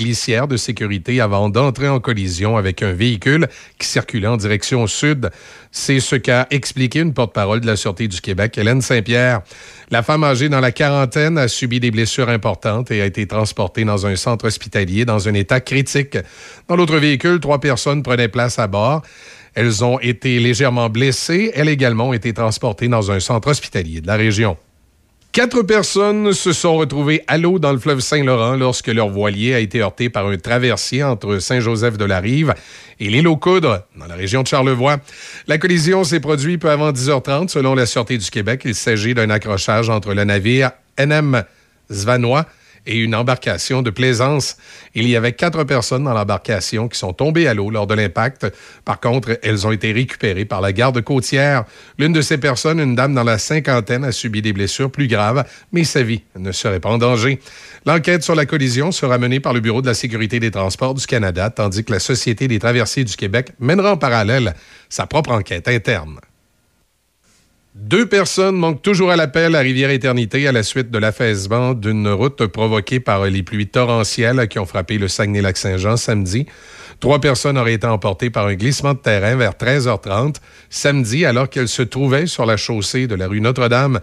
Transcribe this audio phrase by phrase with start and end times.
[0.00, 5.30] glissière de sécurité avant d'entrer en collision avec un véhicule qui circulait en direction sud.
[5.70, 9.42] C'est ce qu'a expliqué une porte-parole de la Sûreté du Québec, Hélène Saint-Pierre.
[9.90, 13.84] La femme âgée dans la quarantaine a subi des blessures importantes et a été transportée
[13.84, 16.16] dans un centre hospitalier dans un état critique.
[16.66, 19.02] Dans l'autre véhicule, trois personnes prenaient place à bord.
[19.54, 21.50] Elles ont été légèrement blessées.
[21.54, 24.56] Elles également ont été transportées dans un centre hospitalier de la région.
[25.32, 29.60] Quatre personnes se sont retrouvées à l'eau dans le fleuve Saint-Laurent lorsque leur voilier a
[29.60, 32.52] été heurté par un traversier entre Saint-Joseph-de-la-Rive
[32.98, 34.96] et l'île aux Coudres, dans la région de Charlevoix.
[35.46, 38.62] La collision s'est produite peu avant 10h30 selon la Sûreté du Québec.
[38.64, 41.44] Il s'agit d'un accrochage entre le navire NM
[41.92, 42.46] Zvanois
[42.86, 44.56] et une embarcation de plaisance.
[44.94, 48.46] Il y avait quatre personnes dans l'embarcation qui sont tombées à l'eau lors de l'impact.
[48.84, 51.64] Par contre, elles ont été récupérées par la garde côtière.
[51.98, 55.44] L'une de ces personnes, une dame dans la cinquantaine, a subi des blessures plus graves,
[55.72, 57.40] mais sa vie ne serait pas en danger.
[57.86, 61.06] L'enquête sur la collision sera menée par le Bureau de la sécurité des transports du
[61.06, 64.54] Canada, tandis que la Société des traversiers du Québec mènera en parallèle
[64.88, 66.18] sa propre enquête interne.
[67.76, 72.46] Deux personnes manquent toujours à l'appel à Rivière-Éternité à la suite de l'affaissement d'une route
[72.46, 76.46] provoquée par les pluies torrentielles qui ont frappé le Saguenay-Lac-Saint-Jean samedi.
[76.98, 80.36] Trois personnes auraient été emportées par un glissement de terrain vers 13h30
[80.68, 84.00] samedi alors qu'elles se trouvaient sur la chaussée de la rue Notre-Dame.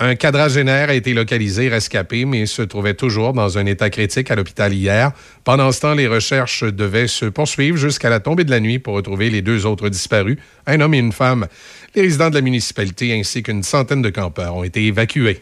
[0.00, 4.34] Un quadragénaire a été localisé, rescapé, mais se trouvait toujours dans un état critique à
[4.34, 5.12] l'hôpital hier.
[5.44, 8.94] Pendant ce temps, les recherches devaient se poursuivre jusqu'à la tombée de la nuit pour
[8.94, 11.46] retrouver les deux autres disparus, un homme et une femme.
[11.94, 15.40] Les résidents de la municipalité ainsi qu'une centaine de campeurs ont été évacués.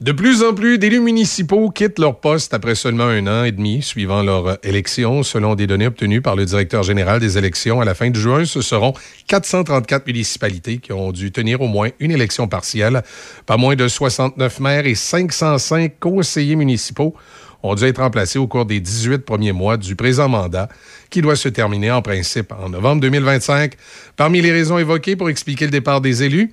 [0.00, 3.82] De plus en plus d'élus municipaux quittent leur poste après seulement un an et demi
[3.82, 5.22] suivant leur élection.
[5.22, 8.46] Selon des données obtenues par le directeur général des élections à la fin de juin,
[8.46, 8.94] ce seront
[9.28, 13.02] 434 municipalités qui ont dû tenir au moins une élection partielle.
[13.44, 17.14] Pas moins de 69 maires et 505 conseillers municipaux
[17.62, 20.68] ont dû être remplacés au cours des 18 premiers mois du présent mandat,
[21.10, 23.74] qui doit se terminer en principe en novembre 2025.
[24.16, 26.50] Parmi les raisons évoquées pour expliquer le départ des élus,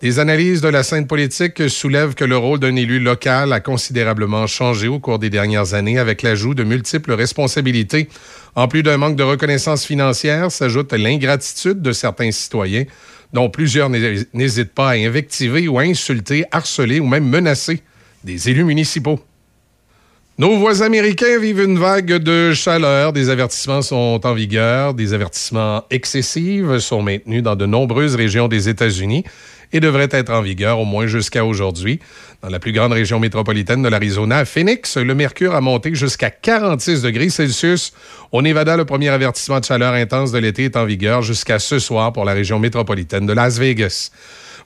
[0.00, 4.46] des analyses de la scène politique soulèvent que le rôle d'un élu local a considérablement
[4.46, 8.08] changé au cours des dernières années avec l'ajout de multiples responsabilités.
[8.54, 12.84] En plus d'un manque de reconnaissance financière, s'ajoute l'ingratitude de certains citoyens,
[13.34, 17.82] dont plusieurs n'hésitent pas à invectiver ou à insulter, harceler ou même menacer
[18.24, 19.20] des élus municipaux.
[20.40, 23.12] Nos voisins américains vivent une vague de chaleur.
[23.12, 24.94] Des avertissements sont en vigueur.
[24.94, 29.22] Des avertissements excessifs sont maintenus dans de nombreuses régions des États-Unis
[29.74, 32.00] et devrait être en vigueur au moins jusqu'à aujourd'hui.
[32.40, 37.02] Dans la plus grande région métropolitaine de l'Arizona, Phoenix, le mercure a monté jusqu'à 46
[37.02, 37.92] degrés Celsius.
[38.32, 41.78] Au Nevada, le premier avertissement de chaleur intense de l'été est en vigueur jusqu'à ce
[41.78, 44.10] soir pour la région métropolitaine de Las Vegas.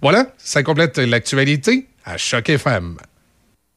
[0.01, 2.97] Voilà, ça complète l'actualité à Choc FM.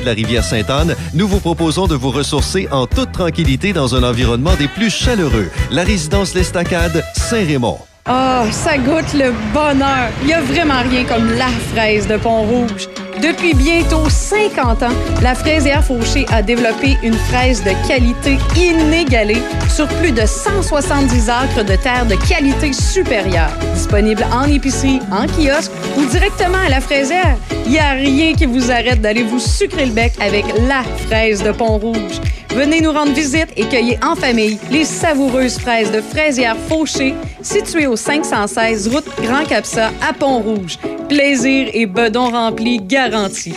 [0.00, 4.02] De la rivière Sainte-Anne, nous vous proposons de vous ressourcer en toute tranquillité dans un
[4.02, 5.48] environnement des plus chaleureux.
[5.70, 7.78] La résidence L'Estacade, Saint-Raymond.
[8.08, 10.10] Ah, ça goûte le bonheur.
[10.20, 12.88] Il n'y a vraiment rien comme la fraise de Pont-Rouge.
[13.20, 19.88] Depuis bientôt 50 ans, la fraisière Fauché a développé une fraise de qualité inégalée sur
[19.88, 23.50] plus de 170 acres de terre de qualité supérieure.
[23.74, 28.46] Disponible en épicerie, en kiosque ou directement à la fraisière, il n'y a rien qui
[28.46, 32.20] vous arrête d'aller vous sucrer le bec avec la fraise de Pont-Rouge.
[32.54, 37.86] Venez nous rendre visite et cueillez en famille les savoureuses fraises de fraisière Fauché situées
[37.86, 40.78] au 516 route Grand Capsa à Pont-Rouge.
[41.08, 43.54] Plaisir et bedon rempli garantis.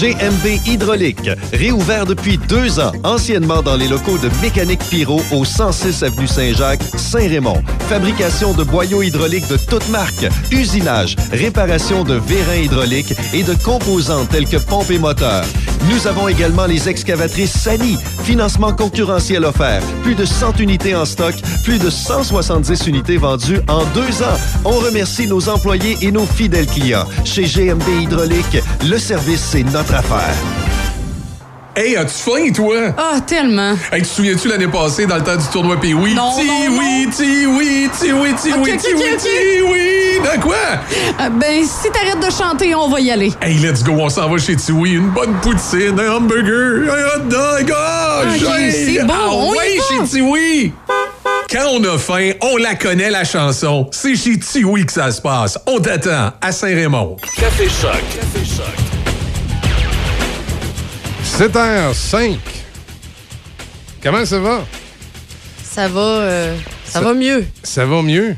[0.00, 6.02] GMB Hydraulique, réouvert depuis deux ans, anciennement dans les locaux de Mécanique Pyro au 106
[6.02, 7.62] avenue Saint-Jacques, Saint-Raymond.
[7.88, 14.26] Fabrication de boyaux hydrauliques de toutes marques, usinage, réparation de vérins hydrauliques et de composants
[14.26, 15.46] tels que pompes et moteurs.
[15.90, 21.34] Nous avons également les excavatrices Sani, financement concurrentiel offert, plus de 100 unités en stock,
[21.62, 24.38] plus de 170 unités vendues en deux ans.
[24.64, 27.06] On remercie nos employés et nos fidèles clients.
[27.24, 28.58] Chez GMB Hydraulique,
[28.88, 30.63] le service, c'est notre affaire.
[31.76, 32.76] Hey, as-tu faim, toi?
[32.96, 33.72] Ah, tellement.
[33.92, 36.14] Hey, tu te souviens-tu l'année passée, dans le temps du tournoi Pee oui?
[36.14, 40.20] Non, ti non, oui, ti oui, ti oui, ti Ok, oui, ti oui, ti oui.
[40.22, 40.54] De quoi?
[41.20, 43.32] Euh, ben, si t'arrêtes de chanter, on va y aller.
[43.42, 44.92] Hey, let's go, on s'en va chez Tiwi.
[44.92, 47.72] Une bonne poutine, un hamburger, un hot dog.
[47.76, 49.84] Ah, Ok, j'ai- c'est bon, Ah on y ouais, va.
[50.06, 50.72] chez Tiwi.
[51.50, 53.88] Quand on a faim, on la connaît, la chanson.
[53.90, 55.58] C'est chez Tiwi que ça se passe.
[55.66, 57.16] On t'attend à Saint-Raymond.
[57.36, 57.90] Café Choc.
[58.14, 58.93] Café Choc.
[61.38, 62.38] 7h05.
[64.00, 64.64] Comment ça va?
[65.64, 67.44] Ça va, euh, ça, Ça- va mieux.
[67.64, 68.36] Ça va mieux?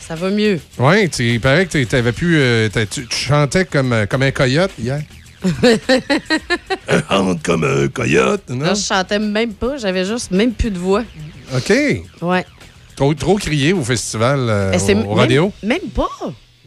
[0.00, 0.58] Ça va mieux.
[0.78, 2.36] Oui, il paraît que tu avais pu.
[2.38, 5.02] euh, t'as- tu, tu chantais comme, euh, comme un coyote hier.
[7.10, 8.74] Chante comme un coyote, non?
[8.74, 9.76] Je chantais même pas.
[9.76, 11.04] J'avais juste même plus de voix.
[11.54, 11.72] OK.
[12.22, 12.46] Ouais.
[12.96, 15.52] Trop, trop crié au festival, euh, c'est au, au rodéo?
[15.62, 16.08] Même, même pas.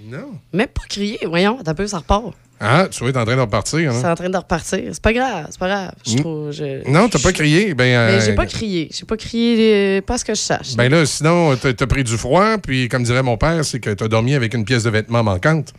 [0.05, 0.33] Non.
[0.53, 1.17] Même pas crier.
[1.25, 2.25] Voyons, un peu, ça repart.
[2.59, 3.93] Ah, tu vois, t'es en train de repartir.
[3.93, 4.11] C'est Hein?
[4.11, 4.79] en train de repartir.
[4.91, 5.91] C'est pas grave, c'est pas grave.
[6.07, 6.19] Je Mm.
[6.21, 6.51] trouve.
[6.51, 6.89] Je...
[6.89, 7.75] Non, t'as pas crié.
[7.75, 8.89] Ben, Mais euh, j'ai pas crié.
[8.91, 10.75] J'ai pas crié, euh, pas ce que je sache.
[10.75, 14.07] Ben là, sinon, t'as pris du froid, puis comme dirait mon père, c'est que t'as
[14.07, 15.71] dormi avec une pièce de vêtement manquante.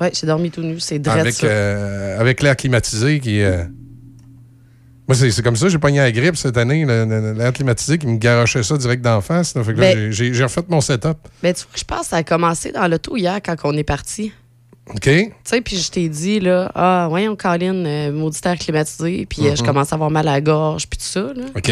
[0.00, 0.78] Ouais, j'ai dormi tout nu.
[0.78, 3.42] C'est drôle Avec, euh, avec l'air climatisé qui.
[3.42, 3.64] euh,
[5.08, 8.16] Moi, c'est c'est comme ça, j'ai pogné la grippe cette année, l'air climatisé qui me
[8.16, 9.54] garochait ça direct d'en face.
[9.54, 11.18] Ben- j'ai- refait mon setup.
[11.42, 13.82] Ben, tu vois, je pense que ça a commencé dans l'auto hier quand on est
[13.82, 14.32] parti.
[14.94, 15.02] OK?
[15.02, 19.46] Tu sais, puis je t'ai dit, là, ah, voyons, Colin, euh, maudit air climatisé, puis
[19.46, 19.66] euh, je Mhm.
[19.68, 21.44] commence à avoir mal à la gorge, puis tout ça, là.
[21.56, 21.70] OK?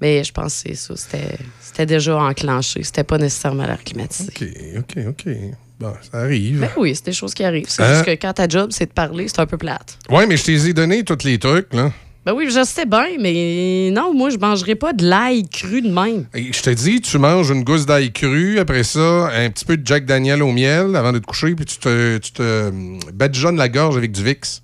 [0.00, 0.94] Mais je pense que c'est ça.
[0.96, 2.82] C'était, c'était déjà enclenché.
[2.84, 4.32] C'était pas nécessairement l'air climatisé.
[4.78, 5.32] OK, OK, OK.
[5.80, 6.60] Bon, ça arrive.
[6.60, 7.68] Ben oui, c'est des choses qui arrivent.
[7.68, 7.92] C'est Hein?
[7.94, 9.98] juste que quand ta job, c'est de parler, c'est un peu plate.
[10.10, 11.92] Ouais, mais je t'ai donné tous les trucs, là.
[12.28, 15.88] Ben oui, je sais bien, mais non, moi, je mangerai pas de l'ail cru de
[15.88, 16.26] même.
[16.34, 19.78] Et je te dis, tu manges une gousse d'ail cru, après ça, un petit peu
[19.78, 22.98] de Jack Daniel au miel avant de te coucher, puis tu te, tu te hum,
[23.14, 24.60] badigeonnes la gorge avec du Vicks.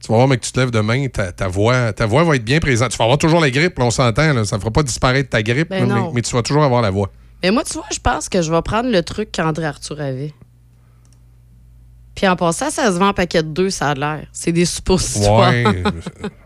[0.00, 2.34] Tu vas voir, mais que tu te lèves demain, ta, ta voix, ta voix va
[2.34, 2.90] être bien présente.
[2.90, 5.30] Tu vas avoir toujours la grippe, là, on s'entend, là, ça ne fera pas disparaître
[5.30, 7.12] ta grippe, Ben mais tu vas toujours avoir la voix.
[7.44, 10.34] Mais moi, tu vois, je pense que je vais prendre le truc qu'André Arthur avait.
[12.16, 14.26] Puis en passant, ça se vend en paquet de deux, ça a l'air.
[14.32, 15.52] C'est des suppositoires.
[15.52, 15.84] Ouais.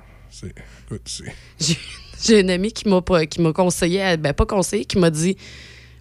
[1.61, 1.79] J'ai-
[2.25, 5.37] J'ai une amie qui m'a pas- qui m'a conseillé, ben pas conseillé, qui m'a dit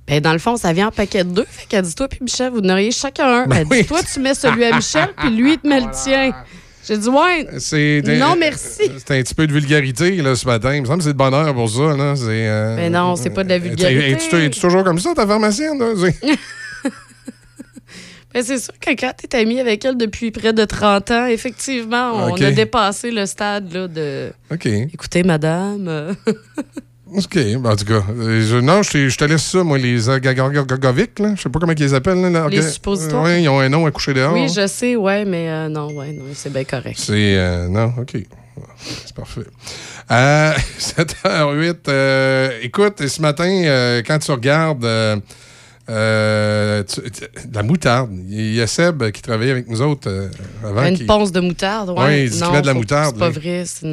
[0.08, 1.46] ben dans le fond, ça vient en paquet de deux.
[1.50, 3.48] Fait qu'elle dit toi puis Michel, vous en auriez chacun un.
[3.48, 3.82] Ben elle oui.
[3.82, 6.32] dit toi, tu mets celui à Michel, puis lui, il te met le tien.
[6.88, 7.48] J'ai dit ouais.
[8.02, 8.92] des- Non, merci.
[9.00, 10.76] C'est un petit peu de vulgarité là, ce matin.
[10.76, 11.96] Il me semble que c'est de bonheur pour ça.
[11.98, 12.16] Là.
[12.16, 14.12] C'est, euh, Mais non, c'est pas de la euh, vulgarité.
[14.12, 15.80] Es-tu es-tu toujours comme ça, ta pharmacienne?
[15.80, 15.94] Là?
[18.36, 21.26] C'est- c'est sûr que quand tu es ami avec elle depuis près de 30 ans,
[21.28, 24.66] effectivement, on a dépassé le stade là, de OK.
[24.66, 25.88] écoutez, madame.
[25.88, 26.14] euh,
[27.16, 27.36] OK.
[27.36, 30.10] Ben, en tout cas, euh, je- non, je te, je te laisse ça, moi, les
[30.10, 31.34] agagovic, là.
[31.36, 32.20] Je sais pas comment ils les appellent.
[32.32, 33.24] Là, Les suppositoires?
[33.24, 34.34] Oui, ils ont un nom à coucher dehors.
[34.34, 36.98] Oui, je sais, ouais, mais euh, non, ouais, non, c'est bien correct.
[37.00, 37.38] C'est.
[37.38, 38.18] euh, non, OK.
[38.78, 39.42] C'est parfait.
[40.12, 41.76] Euh, 7h08.
[41.88, 44.86] euh, écoute, ce matin, euh, quand tu regardes.
[45.90, 47.24] Euh, tu- tu-
[47.54, 48.12] la moutarde.
[48.30, 50.28] Il y a Seb qui travaillait avec nous autres euh,
[50.64, 50.86] avant.
[50.86, 51.98] Une qui- ponce de moutarde, ouais.
[52.00, 53.36] Ouais, il dit qu'il non, met de la moutarde, C'est pas lui.
[53.40, 53.86] vrai, c'est-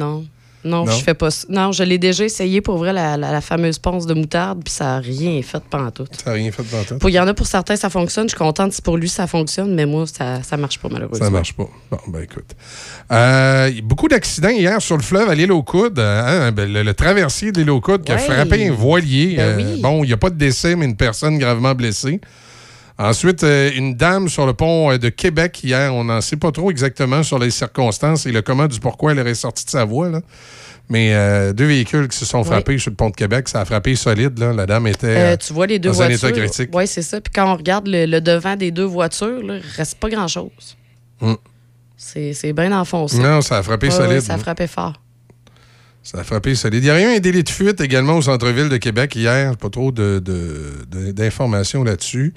[0.65, 0.85] non.
[0.85, 1.45] Je fais pas ça.
[1.49, 4.73] Non, je l'ai déjà essayé pour vrai, la, la- la fameuse ponce de moutarde, puis
[4.73, 6.09] ça n'a rien fait pantoute.
[6.23, 6.63] Ça n'a rien fait.
[6.99, 8.25] Pour- Il y en a pour certains, ça fonctionne.
[8.25, 11.25] Je suis contente si pour lui ça fonctionne, mais moi, ça, ça marche pas malheureusement.
[11.25, 11.67] Ça marche pas.
[11.91, 12.55] Bon, ben écoute.
[13.11, 15.99] Euh, beaucoup d'accidents hier sur le fleuve à l'île aux Coudes.
[15.99, 18.21] hein, ben, le, le traversier de l'île aux Coudes qui a Ouais.
[18.21, 19.35] frappé un voilier.
[19.37, 19.77] Ben Euh.
[19.81, 22.21] Bon, il n'y a pas de décès, mais une personne gravement blessée.
[22.97, 25.93] Ensuite, euh, une dame sur le pont euh, de Québec hier.
[25.95, 29.27] On n'en sait pas trop exactement sur les circonstances et le comment du pourquoi elle
[29.27, 30.09] est sortie de sa voie.
[30.09, 30.21] Là.
[30.89, 32.45] Mais euh, deux véhicules qui se sont Oui.
[32.45, 34.37] frappés sur le pont de Québec, ça a frappé solide.
[34.37, 34.53] Là.
[34.53, 35.07] La dame était.
[35.17, 36.27] Euh, tu vois les deux dans un voitures.
[36.29, 36.69] état critique.
[36.73, 37.19] Oui, c'est ça.
[37.19, 40.77] Puis quand on regarde le, le devant des deux voitures, là, il reste pas grand-chose.
[41.21, 41.33] Mm.
[41.97, 43.17] C'est bien enfoncé.
[43.17, 44.11] non, ça a frappé Ouais, solide.
[44.15, 44.39] ouais, ça là.
[44.39, 44.93] frappait fort.
[46.03, 46.83] Ça a frappé solide.
[46.83, 49.55] Il y a eu un délit de fuite également au centre-ville de Québec hier.
[49.55, 52.33] Pas trop de- de- de- d'informations là-dessus.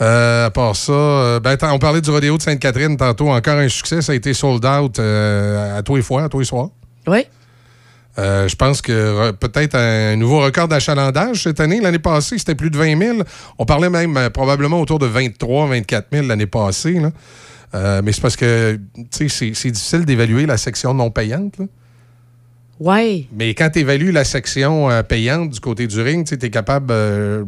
[0.00, 3.30] Euh, à part ça, euh, ben, on parlait du rodéo de Sainte-Catherine tantôt.
[3.30, 4.02] Encore un succès.
[4.02, 6.68] Ça a été sold out euh, à tous les fois, à tous les soirs.
[7.06, 7.24] Oui.
[8.18, 11.80] Je pense que re- peut-être un nouveau record d'achalandage cette année.
[11.80, 13.18] L'année passée, c'était plus de 20 000.
[13.58, 16.94] On parlait même probablement autour de 23 24 000 l'année passée.
[17.74, 18.00] là.
[18.02, 19.26] Mais c'est parce que c'est
[19.70, 21.58] difficile d'évaluer la section non payante.
[21.58, 21.66] là.
[22.80, 23.28] Oui.
[23.32, 26.88] Mais quand tu évalues la section euh, payante du côté du ring, tu es capable.
[26.90, 27.44] euh,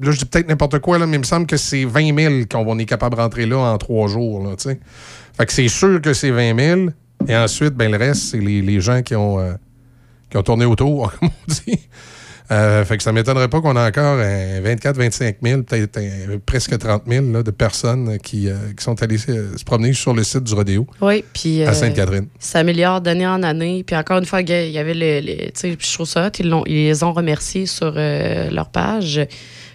[0.00, 2.78] là, je dis peut-être n'importe quoi, mais il me semble que c'est 20 000 qu'on
[2.78, 4.54] est capable de rentrer là en trois jours.
[4.58, 6.80] Fait que c'est sûr que c'est 20 000.
[7.28, 9.54] Et ensuite, ben, le reste, c'est les, gens euh,
[10.30, 11.78] qui ont tourné autour, comme on dit.
[12.52, 16.00] Euh, fait que ça ne m'étonnerait pas qu'on a encore 24, 25 000, peut-être
[16.44, 20.24] presque 30 000 là, de personnes qui, euh, qui sont allées se promener sur le
[20.24, 21.62] site du rodéo Oui, puis.
[21.62, 22.26] à euh, Sainte-Catherine.
[22.40, 23.84] ça s'améliore d'année en année.
[23.86, 25.20] Puis encore une fois, il y avait les.
[25.20, 29.20] les- je trouve ça ils, ils les ont remerciés sur leur page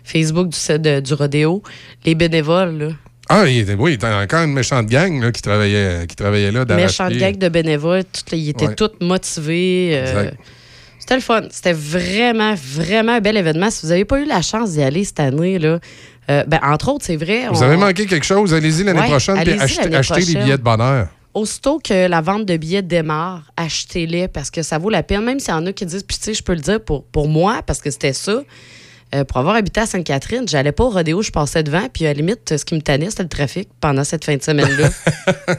[0.04, 1.64] Facebook du, de- du rodéo.
[2.06, 2.88] Les bénévoles, là.
[3.30, 6.52] Ah, il était, oui, il était encore une méchante gang là, qui, travaillait, qui travaillait
[6.52, 6.64] là.
[6.76, 8.04] méchante gang de bénévoles.
[8.04, 8.76] Tout, ils étaient Ouais.
[8.76, 9.92] tous motivés.
[9.94, 10.38] euh, Exact.
[11.06, 11.42] C'était le fun.
[11.52, 13.70] C'était vraiment, vraiment un bel événement.
[13.70, 15.80] Si vous n'avez pas eu la chance d'y aller cette année, là,
[16.32, 17.48] euh, ben, entre autres, c'est vrai.
[17.52, 20.58] Vous on- avez manqué quelque chose, allez-y l'année Ouais, prochaine puis allez-y achetez, les billets
[20.58, 21.08] de bonheur.
[21.36, 25.24] Aussitôt que la vente de billets démarre, achetez-les parce que ça vaut la peine.
[25.24, 27.04] Même s'il y en a qui disent, puis tu sais, je peux le dire pour,
[27.04, 28.42] pour moi, parce que c'était ça.
[29.14, 32.10] euh, pour avoir habité à Sainte-Catherine, j'allais pas au rodéo, je passais devant, puis à
[32.10, 34.90] la limite, ce qui me tannait, c'était le trafic pendant cette fin de semaine-là.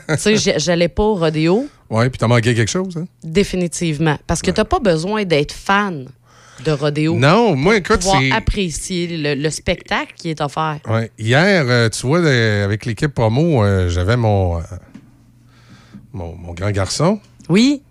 [0.16, 3.06] tu sais, j'allais pas au rodéo, Oui, puis t'as manqué quelque chose, hein?
[3.22, 4.18] définitivement.
[4.26, 6.06] Parce que t'as pas besoin d'être fan
[6.64, 8.32] de rodéo Non, moi, pour écoute, pouvoir c'est.
[8.32, 10.78] apprécier le, le spectacle qui est offert.
[10.88, 11.10] Ouais.
[11.18, 14.62] Hier, euh, tu vois, euh, avec l'équipe promo, euh, j'avais mon, euh,
[16.12, 17.20] mon, mon grand garçon.
[17.48, 17.82] Oui,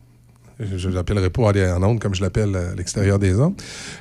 [0.59, 3.55] Je ne l'appellerai pas en ondes comme je l'appelle à l'extérieur des ondes.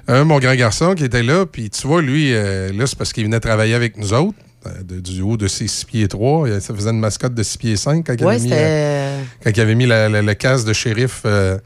[0.08, 3.40] Mon grand garçon qui était là, puis tu vois, lui, là, c'est parce qu'il venait
[3.40, 4.38] travailler avec nous autres,
[4.82, 6.60] de- du haut de ses 6 pieds 3.
[6.60, 9.44] Ça faisait une mascotte de 6 pieds 5 quand, il, avait mis, euh, c'était.
[9.44, 11.22] quand il avait mis la- la- le casque de shérif.
[11.26, 11.58] euh,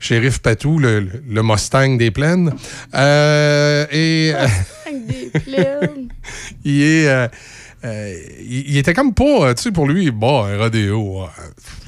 [0.00, 2.52] Shérif Patou, le, le Mustang des plaines.
[2.92, 4.46] Euh, et euh,
[4.86, 6.08] Avec des plaines.
[6.64, 7.08] il est.
[7.08, 7.28] euh,
[7.84, 11.22] euh, il, il était comme pas, euh, tu sais, pour lui, bon, un rodéo.
[11.22, 11.26] euh,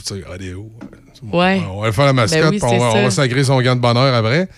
[0.06, 0.70] Tu sais, rodéo.
[0.82, 0.87] euh,
[1.37, 1.61] Ouais.
[1.73, 3.75] On va faire la mascotte, Ben oui, puis on, va, on va sacrer son gant
[3.75, 4.49] de bonheur après.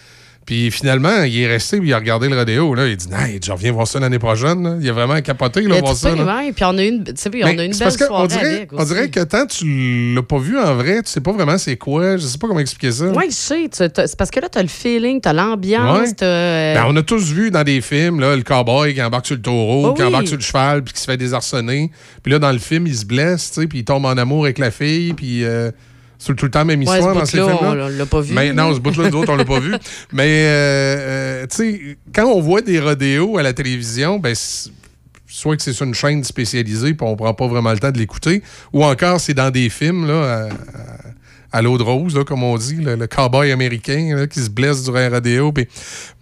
[0.47, 2.73] Puis finalement, il est resté, puis il a regardé le rodéo.
[2.77, 4.63] Là, il dit, nah, je reviens voir ça l'année prochaine.
[4.63, 4.77] là.
[4.81, 6.15] Il a vraiment capoté, là, voir ça.
[6.15, 8.27] ouais, puis on a eu une, puis on a une belle parce que soirée on
[8.29, 11.33] dirait, avec on dirait que tant tu l'as pas vu en vrai, tu sais pas
[11.33, 12.17] vraiment c'est quoi.
[12.17, 13.07] Je sais pas comment expliquer ça.
[13.07, 13.69] Oui, je sais.
[13.73, 15.99] C'est parce que là, tu as le feeling, tu as l'ambiance.
[15.99, 16.15] Ouais.
[16.15, 19.27] t'as, euh, Ben, on a tous vu dans des films là, le cowboy qui embarque
[19.27, 20.09] sur le taureau, Oh qui oui.
[20.09, 21.91] embarque sur le cheval, puis qui se fait désarçonner.
[22.23, 24.71] Puis là, dans le film, il se blesse, puis il tombe en amour avec la
[24.71, 25.73] fille, puis euh,
[26.19, 27.87] c'est tout le temps la même ouais, histoire ce dans ces films-là.
[27.87, 28.35] on l'a pas vu.
[28.35, 29.75] Mais non, ce bout-là, nous autres, on l'a pas vu.
[30.13, 34.35] Mais, euh, euh, tu sais, quand on voit des rodéos à la télévision, ben,
[35.27, 37.99] soit que c'est sur une chaîne spécialisée, puis on prend pas vraiment le temps de
[37.99, 38.43] l'écouter,
[38.73, 40.51] ou encore c'est dans des films, là, à, à-
[41.53, 44.51] à l'eau de rose, là, comme on dit, le, le cowboy américain là, qui se
[44.51, 45.53] blesse durant rodéo.
[45.53, 45.67] puis-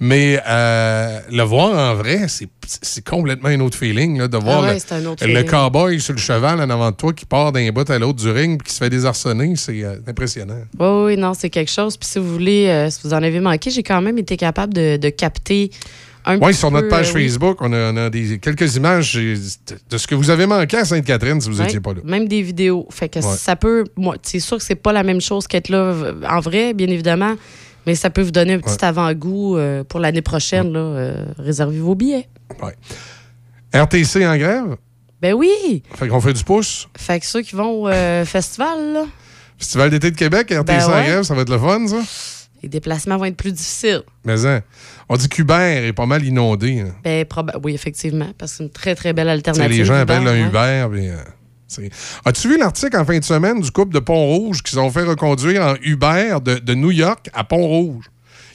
[0.01, 4.69] mais euh, le voir en vrai, c'est complètement un autre feeling, là, de voir Ah
[4.69, 4.79] ouais,
[5.27, 7.99] le- le cowboy sur le cheval en avant de toi qui part d'un bout à
[7.99, 10.59] l'autre du ring puis qui se fait désarçonner, c'est euh, impressionnant.
[10.79, 11.97] Oui, oui, non, c'est quelque chose.
[11.97, 14.73] Puis si vous voulez, euh, si vous en avez manqué, j'ai quand même été capable
[14.75, 15.71] de, de capter
[16.41, 17.25] Oui, sur notre page euh, oui.
[17.29, 20.85] Facebook, on a, on a des, quelques images de ce que vous avez manqué à
[20.85, 22.01] Sainte-Catherine si vous Ouais, n'étiez pas là.
[22.05, 22.87] Même des vidéos.
[22.91, 23.37] Fait que Ouais.
[23.37, 23.85] ça peut.
[23.97, 25.95] Moi, c'est sûr que c'est pas la même chose qu'être là
[26.29, 27.35] en vrai, bien évidemment.
[27.87, 30.73] Mais ça peut vous donner un petit avant-goût euh, pour l'année prochaine.
[30.73, 32.27] Là, euh, réservez vos billets.
[33.75, 34.77] RTC en grève,
[35.21, 35.83] Ben oui!
[35.95, 36.89] fait qu'on fait du pouce.
[36.97, 37.89] Fait que ceux qui vont au
[38.25, 39.05] festival, là,
[39.59, 41.97] Festival d'été de Québec, RTC Ben en grève, ça va être le fun, ça?
[42.65, 44.03] Les déplacements vont être plus difficiles.
[44.25, 44.63] Mais hein,
[45.11, 46.81] on dit qu'Uber est pas mal inondé.
[46.81, 46.95] hein.
[47.05, 47.27] Ben,
[47.63, 49.71] oui, effectivement, parce que c'est une très, très belle alternative.
[49.79, 50.49] les gens Uber, appellent un hein.
[50.89, 51.09] Uber.
[51.11, 51.89] euh,
[52.25, 55.63] As-tu vu l'article en fin de semaine du couple de Pont-Rouge qui ont fait reconduire
[55.63, 58.05] en Uber de, de New York à Pont-Rouge?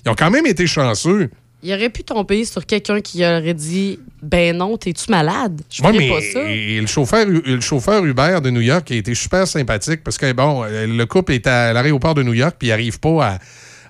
[0.06, 1.30] Ils ont quand même été chanceux.
[1.62, 5.62] Il aurait pu tomber sur quelqu'un qui aurait dit Ben non, t'es-tu malade?
[5.70, 6.50] Je Ouais, ferais mais pas ça.
[6.50, 10.32] et le chauffeur, le chauffeur Uber de New York a été super sympathique parce que,
[10.32, 13.40] bon, euh, le couple est à l'aéroport de New York puis il n'arrive pas à,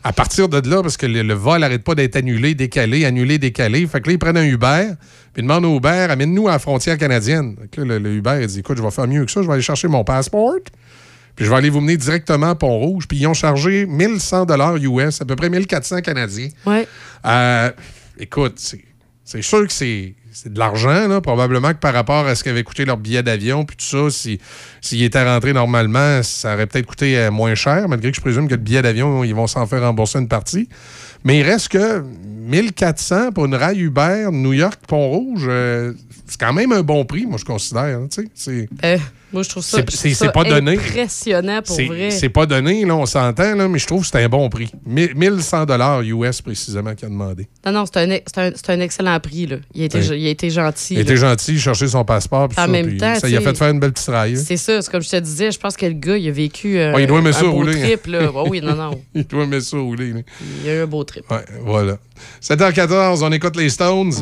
[0.03, 3.38] à partir de là parce que le, le vol n'arrête pas d'être annulé, décalé, annulé,
[3.38, 3.86] décalé.
[3.88, 4.94] Fait que là, ils prennent un Uber
[5.34, 7.56] puis ils demandent au Uber amène-nous à la frontière canadienne.
[7.60, 9.41] Fait que là, le, le Uber il dit écoute, je vais faire mieux que ça,
[9.41, 10.56] je vais aller chercher mon passeport
[11.39, 13.08] puis je vais aller vous mener directement à Pont-Rouge.
[13.08, 16.50] Puis ils ont chargé 1100 dollars US, à peu près 1400 canadiens.
[16.65, 16.86] Ouais.
[17.25, 17.72] Euh,
[18.18, 18.60] écoute,
[19.24, 22.63] c'est sûr que c'est c'est de l'argent, là, probablement que par rapport à ce qu'avait
[22.63, 24.39] coûté leur billet d'avion, puis tout ça, si-
[24.81, 28.48] s'il était rentré normalement, ça aurait peut-être coûté euh, moins cher, malgré que je présume
[28.48, 30.69] que le billet d'avion, ils vont s'en faire rembourser une partie.
[31.24, 35.93] Mais il reste que 1400 pour une rail Uber New York-Pont-Rouge, euh,
[36.25, 37.83] c'est quand même un bon prix, moi, je considère.
[38.00, 38.07] hein.
[38.36, 38.98] C'est- Euh,
[39.31, 40.74] moi, je trouve ça, C'est- pas donné.
[40.74, 42.12] impressionnant pour vrai.
[42.12, 44.71] c'est pas donné, là, on s'entend, là, mais je trouve que c'est un bon prix.
[44.86, 47.48] 1100 dollars US précisément qu'il a demandé.
[47.65, 48.09] Non, non, c'est un,
[48.74, 49.45] un, excellent prix.
[49.48, 49.57] Là.
[49.74, 50.19] Il, a été, Oui.
[50.21, 50.93] il a été gentil.
[50.93, 51.01] Il là.
[51.03, 53.79] était gentil, chercher son passeport, En ça, même temps, ça y a fait faire une
[53.79, 54.36] belle petite raille.
[54.38, 54.43] hein.
[54.45, 56.77] C'est ça, c'est comme je te disais, je pense que le gars, il a vécu
[56.79, 57.79] euh, Ouais, il doit aimer un beau rouler.
[57.81, 58.07] trip.
[58.07, 58.31] Là.
[58.48, 59.01] Oui, non, non.
[59.15, 59.83] Il doit mettre ça là.
[60.63, 61.29] Il a eu un beau trip.
[61.31, 61.98] Ouais, voilà.
[62.41, 64.13] 7h14, on écoute les Stones.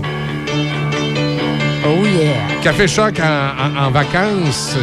[1.90, 2.60] Oh yeah!
[2.62, 4.78] Café Choc en, vacances.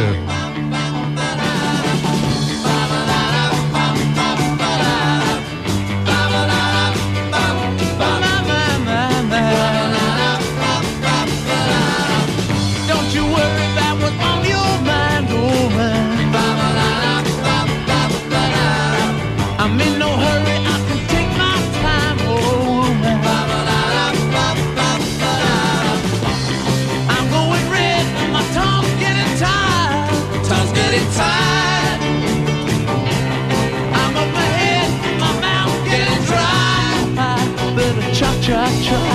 [38.45, 39.14] try, try.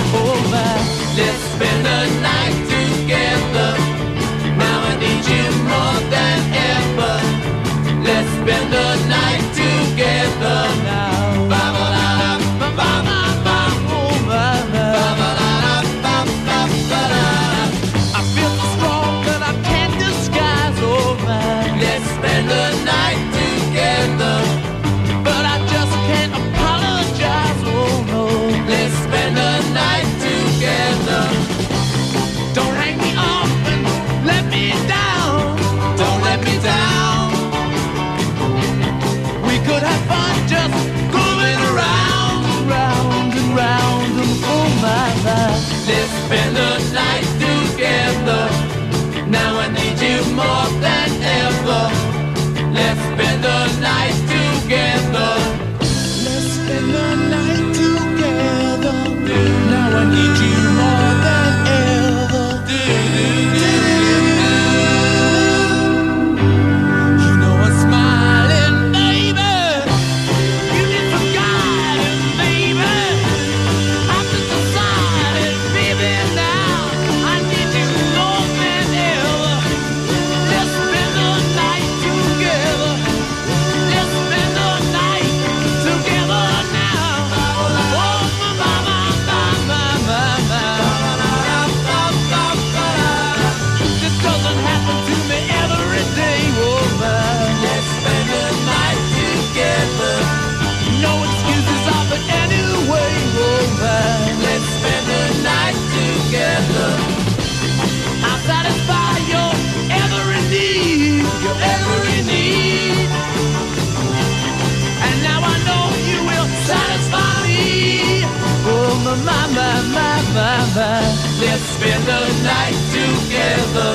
[122.01, 123.95] spend the night together.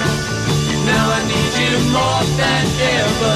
[0.86, 2.66] Now I need you more than
[3.02, 3.35] ever.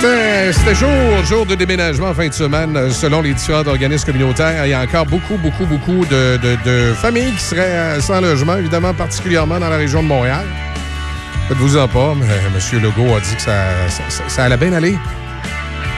[0.00, 4.64] C'était jour, jour de déménagement en fin de semaine, euh, selon les différents organismes communautaires.
[4.64, 8.56] Il y a encore beaucoup, beaucoup, beaucoup de, de, familles qui seraient euh, sans logement,
[8.56, 10.46] évidemment, particulièrement dans la région de Montréal.
[11.48, 12.82] Faites-vous en pas, mais M.
[12.82, 13.66] Legault a dit que ça,
[14.28, 14.96] ça, allait bien aller.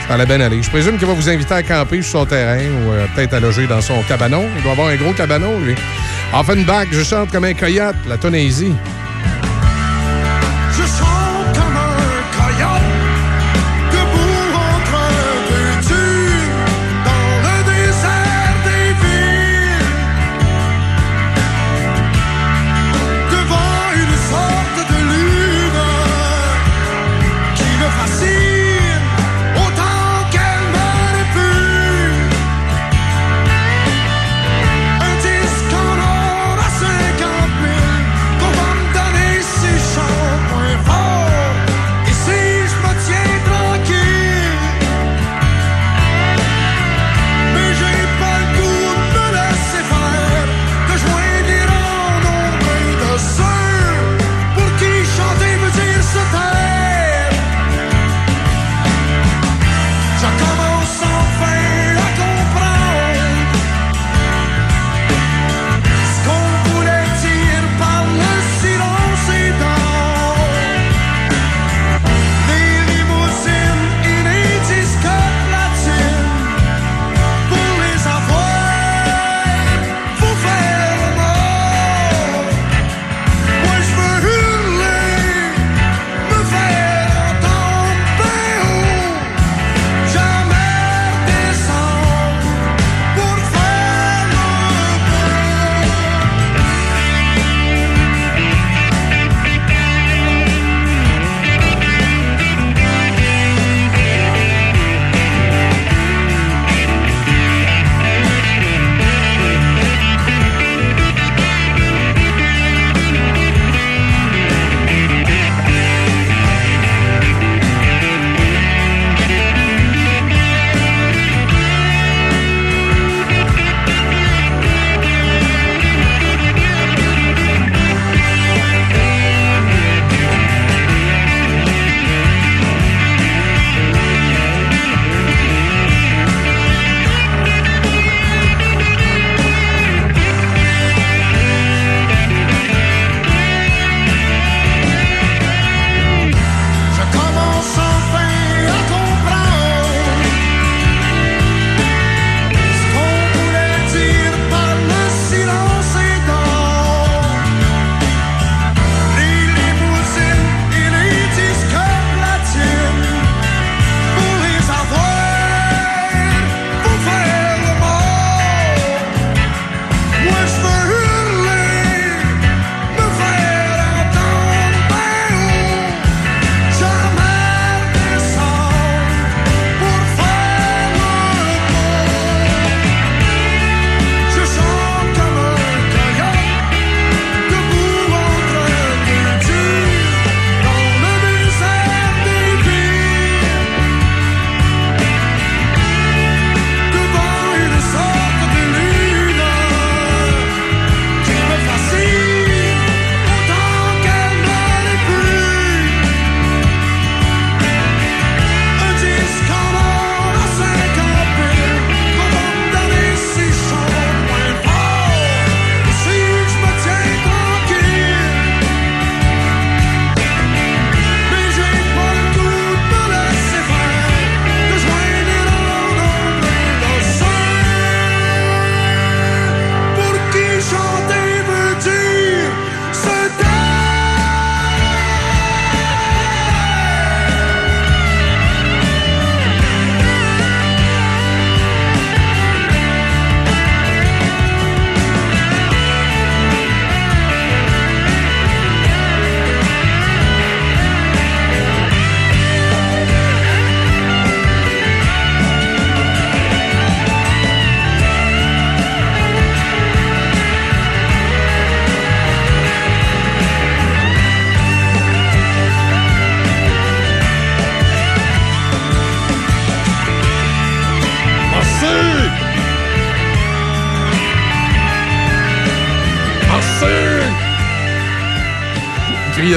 [0.07, 0.61] Ça allait bien aller.
[0.61, 3.39] Je présume qu'il va vous inviter à camper sur son terrain ou euh, peut-être à
[3.39, 4.45] loger dans son cabanon.
[4.57, 5.75] Il doit avoir un gros cabanon, lui.
[6.33, 8.73] Offenbach, je chante comme un coyote, la Tunisie.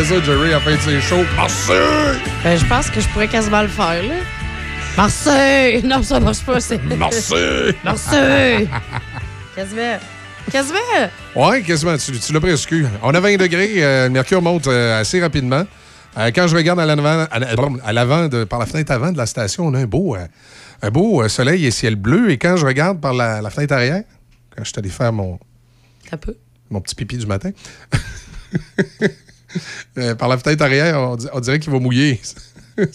[0.04, 1.24] Ça, Jerry, à la fin de ses shows.
[1.37, 2.18] Marseille!
[2.44, 4.14] Ben, je pense que je pourrais quasiment le faire, là.
[4.96, 5.82] Marseille!
[5.85, 6.82] Non, ça marche pas, c'est...
[6.96, 7.74] Marseille!
[7.85, 8.68] Marseille!
[9.54, 9.98] Quasiment.
[10.50, 10.78] Quasiment.
[11.35, 11.96] Ouais, quasiment.
[11.96, 12.87] Tu, tu l'as presque eu.
[13.02, 13.82] On a 20 degrés.
[13.82, 15.64] euh, le mercure monte euh, assez rapidement.
[16.18, 19.66] Euh, quand je regarde à l'avant, à de- par la fenêtre avant de la station,
[19.66, 20.16] on a un beau,
[20.82, 22.30] un beau soleil et ciel bleu.
[22.30, 24.02] Et quand je regarde par la, la fenêtre arrière,
[24.54, 25.38] quand je suis allé faire mon,
[26.12, 26.37] Un peu.
[26.70, 27.50] mon petit pipi du matin,
[29.98, 32.20] euh, par la fenêtre arrière, on, di- on dirait qu'il va mouiller.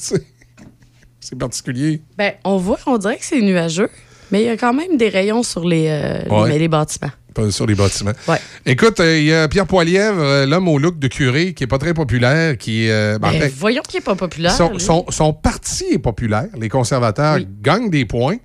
[1.19, 2.01] C'est particulier.
[2.17, 3.89] Ben, on voit, on dirait que c'est nuageux,
[4.31, 6.49] mais il y a quand même des rayons sur les, euh, Ouais.
[6.49, 7.11] les, les bâtiments.
[7.51, 8.11] Sur les bâtiments.
[8.27, 8.39] Ouais.
[8.65, 11.67] Écoute, euh, il y a Pierre Poilièvre, euh, l'homme au look de curé, qui est
[11.67, 12.89] pas très populaire, qui...
[12.89, 14.51] euh, ben, en Ben, voyons qu'il n'est pas populaire.
[14.51, 14.79] Son, lui.
[14.81, 16.47] son- son parti est populaire.
[16.59, 17.47] Les conservateurs Oui.
[17.61, 18.37] gagnent des points.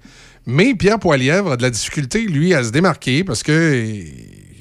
[0.46, 3.84] Mais Pierre Poilièvre a de la difficulté, lui, à se démarquer parce que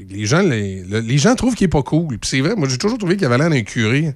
[0.10, 2.18] les gens, les, le- les gens trouvent qu'il est pas cool.
[2.20, 4.13] Puis c'est vrai, moi, j'ai toujours trouvé qu'il avait l'air d'un curé.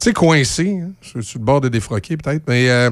[0.00, 2.42] Tu sais, coincé, hein, sur, sur le bord de défroquer, peut-être.
[2.48, 2.90] Mais euh,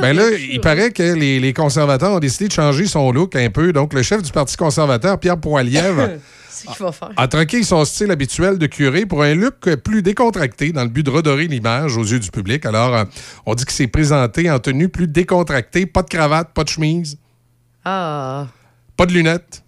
[0.00, 3.48] ben là, il paraît que les, les conservateurs ont décidé de changer son look un
[3.50, 3.72] peu.
[3.72, 5.38] Donc, le chef du Parti conservateur, Pierre
[6.92, 7.10] faire.
[7.16, 11.02] a troqué son style habituel de curé pour un look plus décontracté dans le but
[11.04, 12.66] de redorer l'image aux yeux du public.
[12.66, 13.04] Alors, euh,
[13.46, 17.18] on dit qu'il s'est présenté en tenue plus décontractée, pas de cravate, pas de chemise,
[17.84, 18.46] Ah.
[18.96, 19.61] pas de lunettes.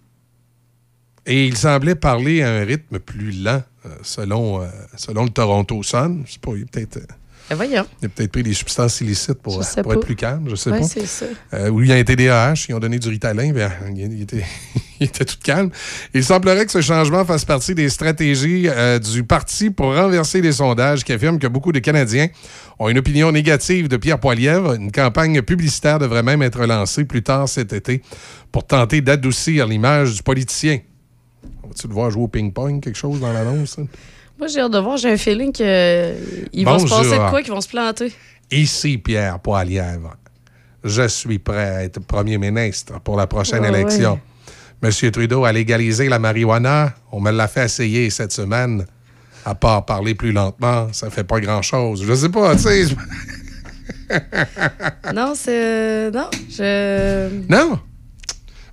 [1.25, 5.81] Et il semblait parler à un rythme plus lent, euh, selon, euh, selon le Toronto
[5.83, 6.23] Sun.
[6.25, 7.05] Je sais pas, il a peut-être euh,
[7.49, 7.85] Ben voyons.
[8.01, 10.87] il a peut-être pris des substances illicites pour, être plus calme, je sais Ouais, pas.
[10.87, 11.25] c'est ça.
[11.53, 14.43] Euh, ou il y a un TDAH, ils ont donné du Ritalin, ben, il, était,
[14.99, 15.71] il était tout calme.
[16.13, 20.51] Il semblerait que ce changement fasse partie des stratégies euh, du parti pour renverser les
[20.51, 22.27] sondages qui affirment que beaucoup de Canadiens
[22.77, 24.73] ont une opinion négative de Pierre Poilievre.
[24.73, 28.01] Une campagne publicitaire devrait même être lancée plus tard cet été
[28.51, 30.79] pour tenter d'adoucir l'image du politicien.
[31.79, 33.77] Tu le voir jouer au ping-pong, quelque chose dans l'annonce?
[33.79, 33.87] hein?
[34.37, 34.97] Moi, j'ai hâte de voir.
[34.97, 38.11] J'ai un feeling qu'ils vont se passer de quoi, qu'ils vont se planter.
[38.51, 40.15] Ici Pierre Poilievre.
[40.83, 44.19] Je suis prêt à être premier ministre pour la prochaine Ouais, élection.
[44.83, 46.93] Monsieur Trudeau a légalisé la marijuana.
[47.11, 48.85] On me l'a fait essayer cette semaine.
[49.45, 52.03] À part parler plus lentement, ça fait pas grand-chose.
[52.05, 52.85] Je sais pas, tu sais.
[55.13, 56.11] Non, c'est.
[56.11, 57.29] Non, je.
[57.49, 57.79] Non?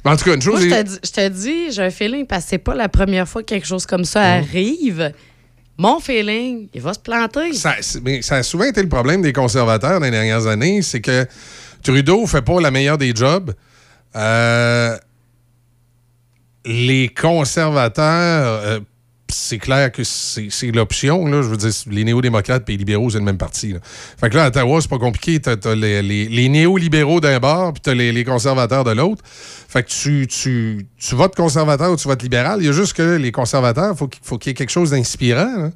[0.04, 0.84] En tout cas, une chose je te est...
[0.84, 3.48] dis- je te dis, j'ai un feeling parce que c'est pas la première fois que
[3.48, 5.12] quelque chose comme ça arrive.
[5.78, 7.52] Mon feeling, il va se planter.
[7.54, 11.00] Ça, mais ça a souvent été le problème des conservateurs dans les dernières années, c'est
[11.00, 11.26] que
[11.82, 13.54] Trudeau fait pas la meilleure des jobs.
[14.14, 14.96] Euh,
[16.64, 18.80] les conservateurs, euh,
[19.32, 21.26] c'est clair que c'est l'option.
[21.26, 23.74] Je veux dire, les néo-démocrates et les libéraux, c'est le même parti.
[24.20, 25.40] Fait que là, à Ottawa, c'est pas compliqué.
[25.40, 29.22] T'as as les, les- néo-libéraux d'un bord, puis t'as les, conservateurs de l'autre.
[29.24, 32.60] Fait que tu, tu, tu votes conservateur ou tu votes libéral.
[32.60, 34.90] Il y a juste que les conservateurs, faut qu'il faut qu'il y ait quelque chose
[34.90, 35.70] d'inspirant.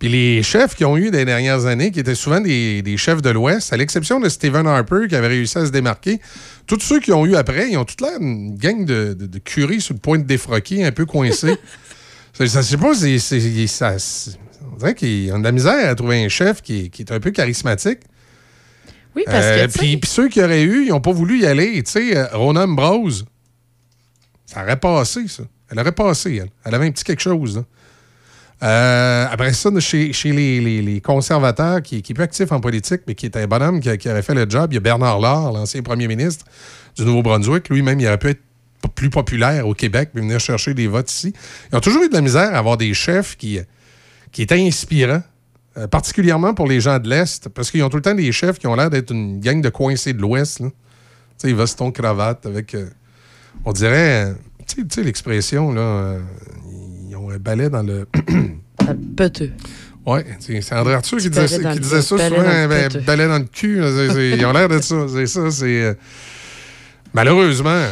[0.00, 3.20] Puis les chefs qui ont eu des dernières années, qui étaient souvent des, des chefs
[3.20, 6.20] de l'Ouest, à l'exception de Stephen Harper qui avait réussi à se démarquer,
[6.66, 9.92] tous ceux qui ont eu après, ils ont toute l'air d'une gang de, de, sur
[9.94, 11.54] le point de défroquer, un peu coincés.
[12.46, 14.38] je sais pas, c'est, c'est- ça- c'est-
[14.72, 17.12] on dirait qu'ils ont de la misère à trouver un chef qui, est- qui est
[17.12, 18.00] un peu charismatique.
[19.16, 19.72] Oui, parce Euh, que.
[19.72, 21.82] tu puis, ceux qui auraient eu, ils n'ont pas voulu y aller.
[21.82, 23.24] Tu sais, euh, Rona Ambrose,
[24.46, 25.42] ça aurait passé, ça.
[25.70, 26.50] Elle aurait passé, elle.
[26.64, 27.56] Elle avait un petit quelque chose.
[27.56, 27.64] là.
[28.62, 32.60] Euh, après ça, chez, chez les, les- les conservateurs, qui, qui est plus actif en
[32.60, 34.80] politique, mais qui est un bonhomme qui, qui aurait fait le job, il y a
[34.80, 36.44] Bernard Laure, l'ancien premier ministre
[36.96, 37.68] du Nouveau-Brunswick.
[37.70, 38.42] Lui-même, il aurait pu être
[38.94, 41.32] plus populaire au Québec, puis venir chercher des votes ici.
[41.72, 43.58] Ils ont toujours eu de la misère à avoir des chefs qui,
[44.32, 45.22] qui étaient inspirants.
[45.78, 48.58] Euh, particulièrement pour les gens de l'Est, parce qu'ils ont tout le temps des chefs
[48.58, 50.58] qui ont l'air d'être une gang de coincés de l'Ouest.
[50.60, 50.68] là.
[51.38, 52.74] Tu sais, veston, cravate, avec.
[52.74, 52.88] euh,
[53.64, 54.30] on dirait.
[54.30, 54.32] euh,
[54.66, 55.80] tu sais- l'expression, là.
[55.80, 56.20] euh,
[57.08, 58.08] ils ont un balai dans le.
[58.78, 59.52] Ah, Peteux.
[60.04, 63.44] Ouais, c'est André Arthur qui disait, qui le- disait ça souvent, ben, balai dans le
[63.44, 63.76] cul.
[63.78, 65.06] ils ont l'air de ça.
[65.08, 65.96] C'est ça, c'est.
[67.14, 67.84] malheureusement,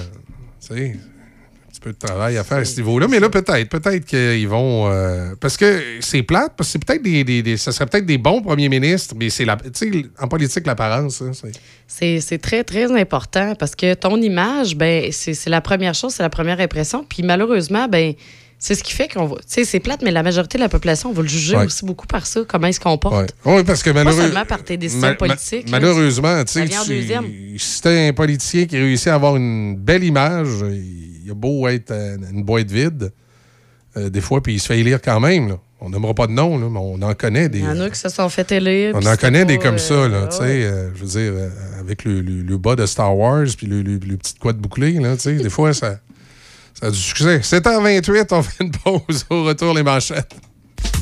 [0.69, 3.07] tu sais, un petit peu de travail à faire à ce niveau-là.
[3.09, 4.91] Mais là, peut-être, peut-être qu'ils vont.
[4.91, 8.07] euh, parce que c'est plate, parce que c'est peut-être des, des- des- Ça serait peut-être
[8.07, 9.57] des bons premiers ministres, mais c'est la.
[9.57, 11.53] Tu sais, en politique, l'apparence, hein, c'est.
[11.87, 16.13] C'est c'est très, très important parce que ton image, ben, c'est c'est la première chose,
[16.15, 17.05] c'est la première impression.
[17.09, 18.15] Puis malheureusement, ben,
[18.59, 19.37] c'est ce qui fait qu'on va.
[19.37, 21.65] Tu sais, c'est plate, mais la majorité de la population, on va le juger Ouais.
[21.67, 23.35] aussi beaucoup par ça, comment il se comporte.
[23.45, 24.25] Ouais, parce que malheureusement.
[24.25, 25.79] seulement par tes décisions politiques, là.
[25.81, 26.67] malheureusement, tu sais,
[27.59, 30.49] si t'es un politicien qui réussit à avoir une belle image,
[31.25, 33.13] il a beau être euh, une boîte vide,
[33.97, 35.49] euh, des fois, puis il se fait élire quand même.
[35.49, 35.59] là.
[35.81, 37.59] On n'aimera pas de nom, là, mais on en connaît des.
[37.61, 38.95] Il y en a qui se sont fait élire.
[38.97, 41.33] On en connaît des comme euh, ça, là, ouais, tu sais, euh, je veux dire,
[41.37, 41.49] euh,
[41.81, 44.93] avec le, le- le bas de Star Wars, puis le, le, le petit quad bouclé,
[44.95, 46.01] là, tu sais, des fois, ça,
[46.79, 47.39] ça a du succès.
[47.39, 49.25] 7h28, on fait une pause.
[49.31, 50.35] Au retour, les manchettes.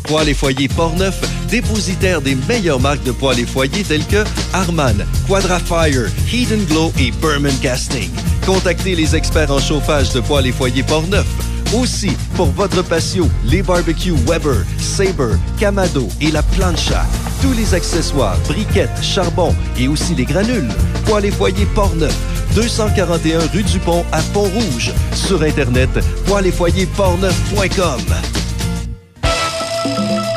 [0.05, 5.05] Poêles et foyers Portneuf, dépositaire des meilleures marques de poêles et foyers telles que Harman,
[5.27, 8.11] Quadrafire, Heat Glow et Berman Casting.
[8.47, 11.27] Contactez les experts en chauffage de poêles et foyers Portneuf.
[11.75, 17.05] Aussi, pour votre patio, les barbecues Weber, Sabre, Camado et la plancha.
[17.43, 20.69] Tous les accessoires, briquettes, charbon et aussi les granules.
[21.05, 22.17] Poêles et foyers Portneuf,
[22.55, 24.93] 241 rue du Pont à Pont-Rouge.
[25.13, 25.91] Sur Internet,
[26.27, 28.01] poêles et foyers portneuf.com.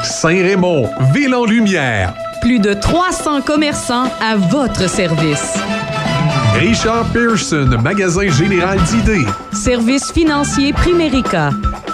[0.03, 2.15] Saint-Raymond, ville en lumière.
[2.41, 5.55] Plus de 300 commerçants à votre service.
[6.55, 9.25] Richard Pearson, magasin général d'idées.
[9.53, 11.51] Service financier Primérica.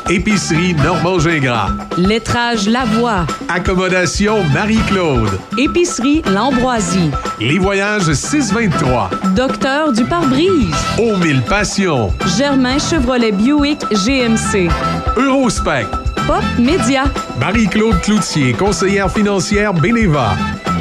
[0.10, 1.70] Épicerie Normand Gingras.
[1.98, 3.26] Lettrage Lavoie.
[3.50, 5.40] Accommodation Marie-Claude.
[5.58, 7.12] Épicerie L'Ambroisie.
[7.40, 9.10] Les voyages 623.
[9.36, 10.76] Docteur du pare-brise.
[11.00, 12.12] Aux mille passions.
[12.38, 14.70] Germain Chevrolet Buick GMC.
[15.18, 15.88] Eurospec.
[16.28, 17.04] Pop Média.
[17.40, 20.34] Marie-Claude Cloutier, conseillère financière Beneva.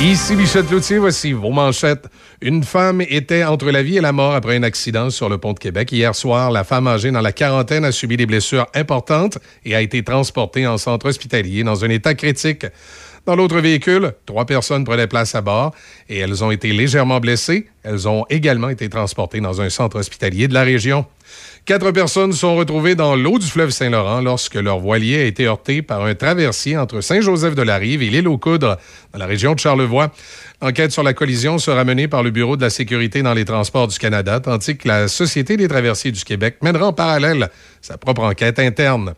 [0.00, 2.06] Ici Michel Cloutier, voici vos manchettes.
[2.42, 5.54] Une femme était entre la vie et la mort après un accident sur le pont
[5.54, 5.90] de Québec.
[5.90, 9.80] Hier soir, la femme âgée dans la quarantaine a subi des blessures importantes et a
[9.80, 12.66] été transportée en centre hospitalier dans un état critique.
[13.24, 15.74] Dans l'autre véhicule, trois personnes prenaient place à bord
[16.10, 17.66] et elles ont été légèrement blessées.
[17.82, 21.06] Elles ont également été transportées dans un centre hospitalier de la région.
[21.66, 25.82] Quatre personnes sont retrouvées dans l'eau du fleuve Saint-Laurent lorsque leur voilier a été heurté
[25.82, 28.76] par un traversier entre Saint-Joseph-de-la-Rive et l'île aux Coudres,
[29.12, 30.12] dans la région de Charlevoix.
[30.62, 33.88] L'enquête sur la collision sera menée par le Bureau de la sécurité dans les transports
[33.88, 37.50] du Canada, tandis que la Société des traversiers du Québec mènera en parallèle
[37.82, 39.14] sa propre enquête interne.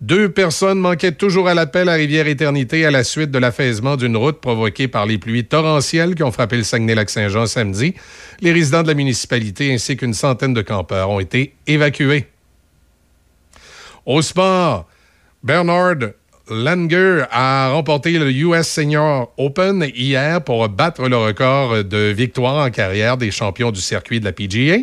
[0.00, 4.40] Deux personnes manquaient toujours à l'appel à Rivière-Éternité à la suite de l'affaissement d'une route
[4.40, 7.94] provoquée par les pluies torrentielles qui ont frappé le Saguenay-Lac-Saint-Jean samedi.
[8.40, 12.28] Les résidents de la municipalité ainsi qu'une centaine de campeurs ont été évacués.
[14.06, 14.88] Au sport,
[15.42, 15.96] Bernard
[16.48, 22.70] Langer a remporté le US Senior Open hier pour battre le record de victoire en
[22.70, 24.78] carrière des champions du circuit de la PGA,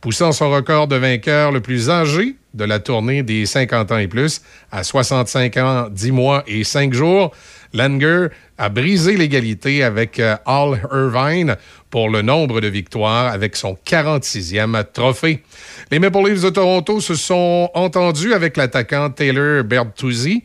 [0.00, 4.08] poussant son record de vainqueur le plus âgé de la tournée des 50 ans et
[4.08, 4.40] plus
[4.70, 7.32] à 65 ans, 10 mois et 5 jours.
[7.74, 11.56] Langer a brisé l'égalité avec euh, Al Irvine
[11.90, 15.42] pour le nombre de victoires avec son 46e trophée.
[15.90, 20.44] Les Maple Leafs de Toronto se sont entendus avec l'attaquant Taylor Bertuzzi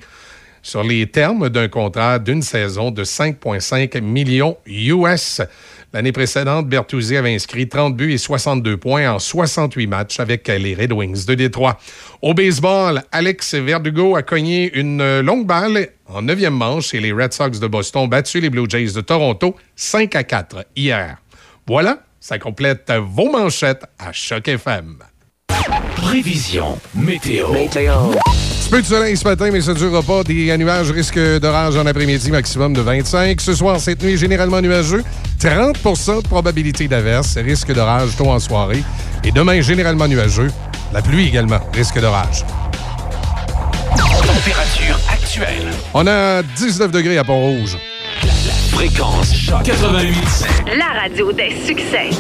[0.62, 5.42] sur les termes d'un contrat d'une saison de 5,5 millions US.
[5.92, 10.76] L'année précédente, Bertuzzi avait inscrit 30 buts et 62 points en 68 matchs avec les
[10.76, 11.80] Red Wings de Détroit.
[12.22, 17.34] Au baseball, Alex Verdugo a cogné une longue balle en neuvième manche et les Red
[17.34, 21.18] Sox de Boston ont battu les Blue Jays de Toronto 5 à 4 hier.
[21.66, 24.98] Voilà, ça complète vos manchettes à Choc FM.
[25.96, 27.48] Prévision météo.
[28.70, 30.24] Peu de soleil ce matin, mais ça ne durera pas.
[30.24, 33.42] Des nuages, risque d'orage en après-midi, maximum de 25.
[33.42, 35.04] Ce soir, cette nuit, généralement nuageux.
[35.40, 38.84] 30% de probabilité d'averse, risque d'orage tôt en soirée.
[39.24, 40.52] Et demain, généralement nuageux.
[40.94, 42.46] La pluie également, risque d'orage.
[43.98, 45.72] Température actuelle.
[45.96, 47.76] On a 19 degrés à Pont-Rouge.
[48.72, 50.14] Fréquence choc 88.
[50.78, 52.12] La radio des succès.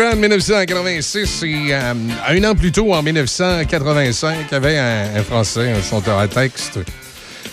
[0.00, 1.92] Duran 1986 et euh,
[2.26, 6.78] un an plus tôt, en 1985, il y avait un, Français, un chanteur à texte,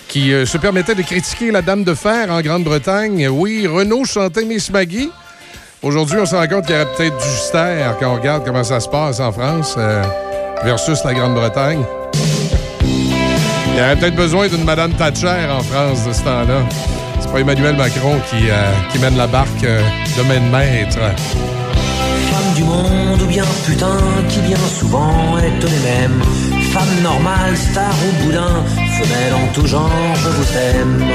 [0.07, 3.27] qui euh, se permettait de critiquer la Dame de Fer en Grande-Bretagne.
[3.27, 5.09] Oui, Renaud chantait Miss Maggie.
[5.83, 8.63] Aujourd'hui, on se rend compte qu'il y aurait peut-être du Juster quand on regarde comment
[8.63, 10.01] ça se passe en France euh,
[10.63, 11.83] versus la Grande-Bretagne.
[12.83, 16.65] Il y aurait peut-être besoin d'une Madame Thatcher en France de ce temps-là.
[17.19, 20.99] C'est pas Emmanuel Macron qui, mène la barque de main de maître.
[22.57, 23.99] Du monde ou bien putain
[24.29, 26.19] qui bien souvent est les mêmes.
[26.73, 28.63] Femme normale, star ou boudin,
[28.97, 31.05] femelle en tout genre, je vous aime.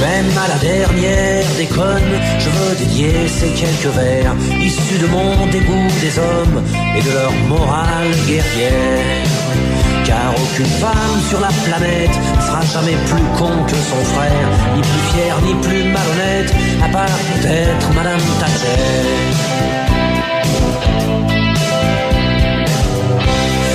[0.00, 5.90] Même à la dernière déconne, je veux dédier ces quelques vers issus de mon dégoût
[6.00, 6.62] des hommes
[6.96, 9.63] et de leur morale guerrière.
[10.04, 15.04] Car aucune femme sur la planète sera jamais plus con que son frère, ni plus
[15.12, 19.04] fière ni plus malhonnête, à part peut-être Madame Thatcher.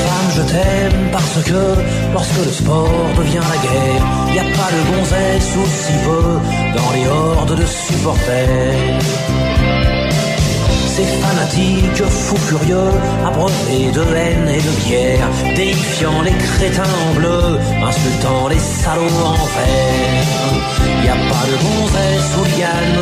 [0.06, 1.62] Femme, je t'aime parce que
[2.14, 4.04] lorsque le sport devient la guerre,
[4.36, 6.40] y a pas de gonzesse ou si peu
[6.78, 9.39] dans les hordes de supporters.
[11.00, 12.92] Ces fanatiques fous furieux,
[13.26, 19.46] abreuvés de haine et de bière, déifiant les crétins en bleu, insultant les salauds en
[19.56, 20.28] vert.
[21.02, 23.00] Y a pas de gonzesse ou liane,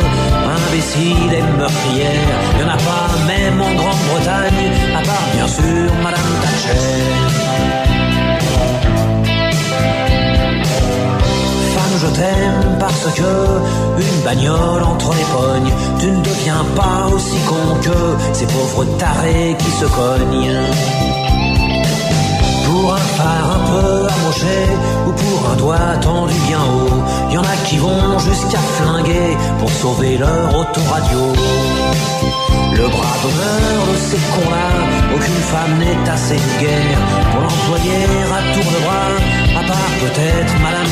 [0.54, 6.32] imbécile et meurtrière, y en a pas même en Grande-Bretagne, à part bien sûr Madame
[6.40, 7.97] Thatcher.
[12.00, 13.32] Je t'aime parce que
[13.98, 17.98] une bagnole entre les pognes, tu ne deviens pas aussi con que
[18.32, 20.60] ces pauvres tarés qui se cognent.
[22.66, 24.58] Pour un phare un peu amoché
[25.06, 29.70] ou pour un doigt tendu bien haut, y en a qui vont jusqu'à flinguer pour
[29.70, 31.22] sauver leur autoradio.
[32.76, 34.68] Le bras d'honneur de ces cons-là,
[35.14, 36.98] aucune femme n'est assez vulgaire
[37.32, 38.04] pour l'employer
[38.36, 40.86] à tour de bras, part peut-être Madame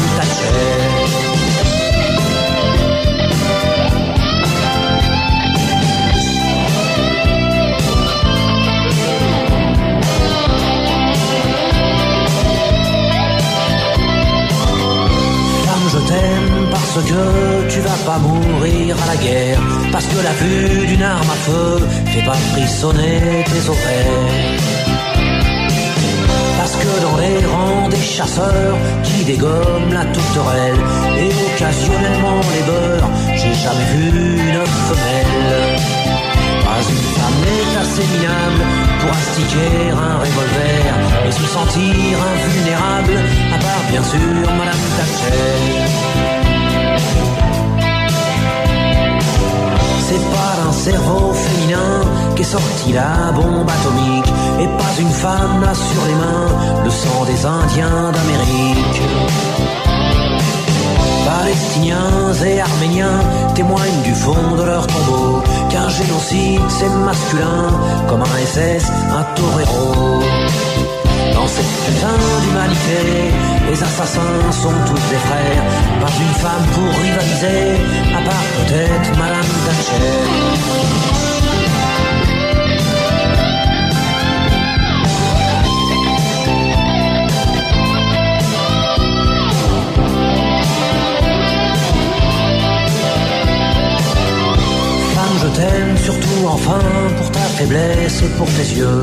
[15.89, 19.61] je t'aime parce que tu vas pas mourir à la guerre.
[19.93, 21.79] Parce que la vue d'une arme à feu
[22.12, 24.76] fait pas frissonner tes ovaires.
[26.66, 30.74] Parce que dans les rangs des chasseurs qui dégomment la tourterelle
[31.16, 35.78] et occasionnellement les beurres, j'ai jamais vu une femelle.
[36.64, 38.64] Pas une femme n'est assez minable
[38.98, 43.16] pour astiquer un revolver et se sentir invulnérable,
[43.54, 46.26] à part bien sûr Madame Thatcher.
[50.66, 52.00] D'un cerveau féminin
[52.34, 57.24] qu'est sortie la bombe atomique et pas une femme n'a sur les mains le sang
[57.24, 59.00] des Indiens d'Amérique.
[61.24, 63.20] Palestiniens et Arméniens
[63.54, 67.68] témoignent du fond de leur tombeau qu'un génocide c'est masculin
[68.08, 70.86] comme un SS, un torero.
[71.49, 73.32] Cette putain d'humanité,
[73.70, 75.64] les assassins sont tous des frères.
[76.01, 77.80] Pas une femme pour rivaliser,
[78.14, 80.20] à part peut-être Madame Thatcher.
[95.14, 96.80] Femme, je t'aime surtout enfin
[97.16, 99.03] pour ta faiblesse et pour tes yeux.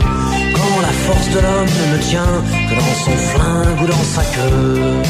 [0.84, 2.36] La force de l'homme ne tient
[2.70, 5.02] que dans son flingue ou dans sa queue.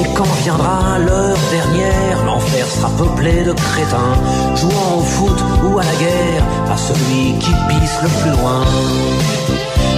[0.00, 4.16] Et quand viendra l'heure dernière, l'enfer sera peuplé de crétins,
[4.56, 8.64] jouant au foot ou à la guerre, à celui qui pisse le plus loin.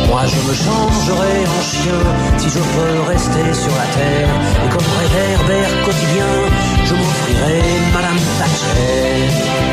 [0.08, 2.00] Moi je me changerai en chien
[2.36, 4.34] si je peux rester sur la terre.
[4.62, 6.32] Et comme réverbère quotidien,
[6.84, 7.62] je m'offrirai
[7.94, 9.70] Madame Thatcher.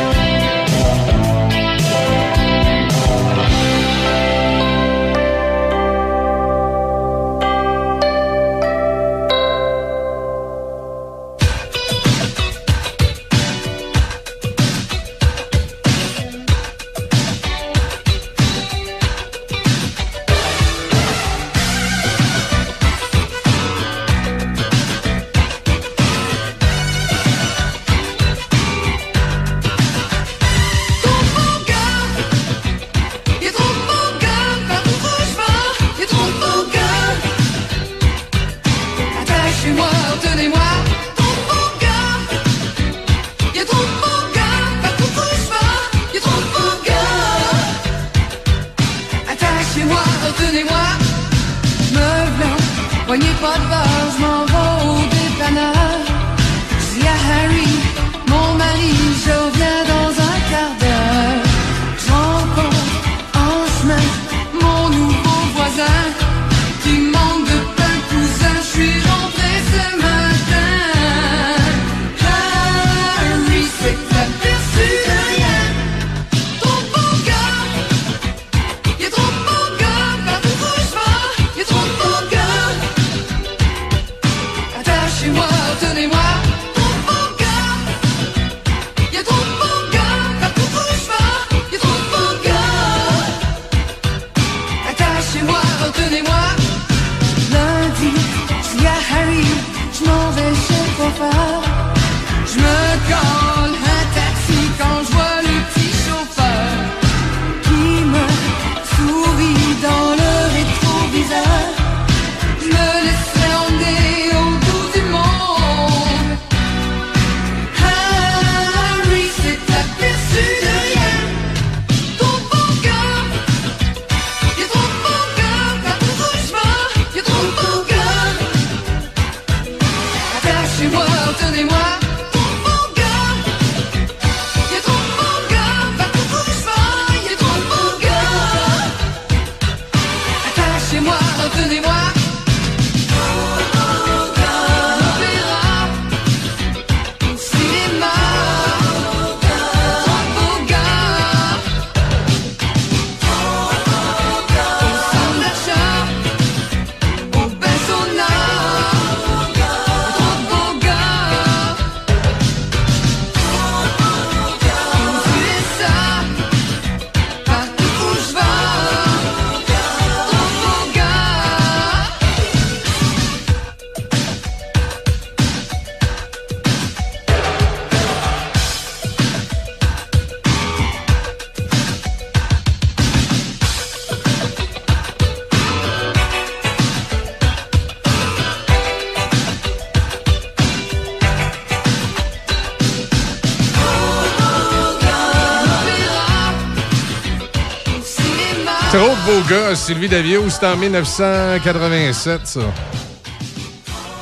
[199.50, 202.60] Gars, Sylvie Davio, c'était en 1987, ça.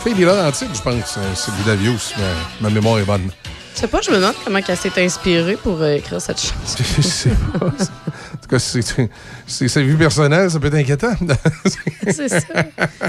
[0.03, 3.31] Fille des Laurentides, je pense, euh, Sylvie Davio, si ma, ma mémoire est bonne.
[3.73, 6.77] Je sais pas, je me demande comment elle s'est inspirée pour euh, écrire cette chanson.
[6.97, 7.65] Je sais pas.
[7.65, 9.09] En tout cas, c'est
[9.47, 11.13] c'est sa vie personnelle, ça peut être inquiétant.
[12.11, 12.39] C'est ça.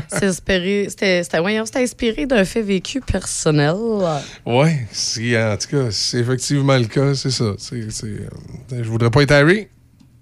[0.09, 3.77] C'est inspiré, c'était, c'était inspiré d'un fait vécu personnel.
[4.47, 4.71] Oui,
[5.37, 7.53] en tout cas, c'est effectivement le cas, c'est ça.
[7.59, 8.29] C'est, euh,
[8.73, 9.69] je voudrais pas être Harry,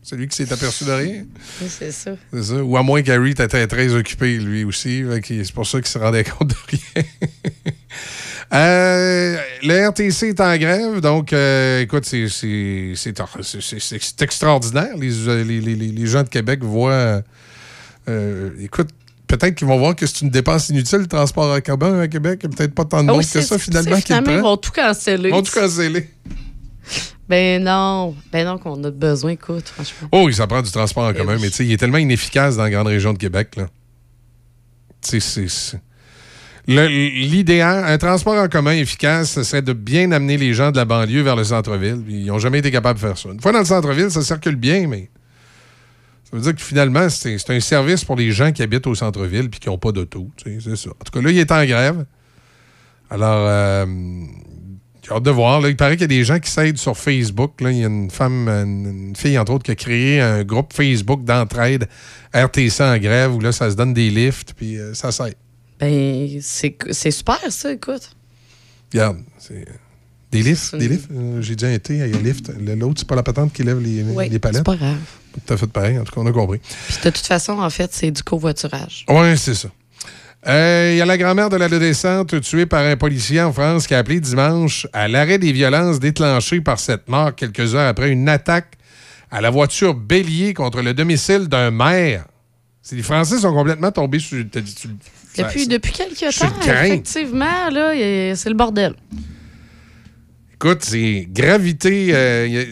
[0.05, 1.25] celui qui s'est aperçu de rien.
[1.61, 2.13] Oui, c'est ça.
[2.33, 2.63] C'est ça.
[2.63, 5.03] Ou à moins qu'Harry était très, très occupé, lui aussi.
[5.27, 7.05] C'est pour ça qu'il se rendait compte de rien.
[8.53, 12.27] Euh, le RTC est en grève, donc euh, écoute, c'est,
[14.21, 14.97] extraordinaire.
[14.99, 15.11] Les,
[15.45, 17.23] les, les- les gens de Québec voient.
[18.09, 18.91] euh, écoute,
[19.27, 22.41] peut-être qu'ils vont voir que c'est une dépense inutile, le transport en commun à Québec.
[22.45, 24.73] Il n'y a peut-être pas tant de Ah monde que ça, finalement, ils vont tout
[24.73, 25.31] canceller.
[25.31, 26.11] Ils vont tout canceller.
[27.29, 30.09] Ben non, ben non, qu'on a besoin, écoute, franchement.
[30.13, 31.43] Oh, ça prend du transport en Eh commun, oui.
[31.43, 33.57] mais tu sais, il est tellement inefficace dans la grande région de Québec.
[33.57, 33.67] là.
[35.01, 35.81] Tu sais, c'est-
[36.67, 40.87] L'idéal, un transport en commun efficace, ce serait de bien amener les gens de la
[40.87, 42.03] banlieue vers le centre-ville.
[42.09, 43.29] Ils n'ont jamais été capables de faire ça.
[43.31, 45.11] Une fois dans le centre-ville, ça circule bien, mais
[46.25, 49.51] ça veut dire que finalement, c'est un service pour les gens qui habitent au centre-ville
[49.51, 50.31] puis qui n'ont pas d'auto.
[50.37, 50.91] tu sais, C'est ça.
[50.91, 52.07] En tout cas, là, il est en grève.
[53.11, 53.85] Alors, euh,
[55.07, 55.61] j'ai hâte de voir.
[55.61, 55.69] là.
[55.69, 57.61] Il paraît qu'il y a des gens qui s'aident sur Facebook.
[57.61, 57.71] là.
[57.71, 60.73] Il y a une femme, une, une fille, entre autres, qui a créé un groupe
[60.73, 61.89] Facebook d'entraide
[62.35, 65.35] RTC en grève où là, ça se donne des lifts, puis euh, ça s'aide.
[65.79, 68.11] Ben, c'est super, ça, écoute.
[68.93, 69.55] Regarde, c'est.
[69.69, 69.73] euh,
[70.31, 71.09] Des lifts, des une- lifts.
[71.13, 72.51] Euh, J'ai déjà été à un lift.
[72.59, 74.59] L'autre, c'est pas la patente qui lève les, Oui, les palettes.
[74.59, 74.97] c'est pas grave.
[75.47, 75.99] Tout à fait pareil.
[75.99, 76.59] En tout cas, on a compris.
[76.61, 79.05] Puis de toute façon, en fait, c'est du covoiturage.
[79.09, 79.69] Oui, c'est ça.
[80.47, 83.95] Euh, Il y a la grand-mère de l'adolescente tuée par un policier en France qui
[83.95, 88.29] a appelé dimanche à l'arrêt des violences déclenchées par cette mort quelques heures après une
[88.29, 88.75] attaque
[89.31, 92.27] à la voiture bélier contre le domicile d'un maire.
[92.93, 94.45] Les Français sont complètement tombés sur.
[94.45, 96.47] Depuis, depuis quelques temps,
[96.85, 98.95] effectivement, là, c'est le bordel.
[100.55, 102.65] Écoute, c'est gravité, euh,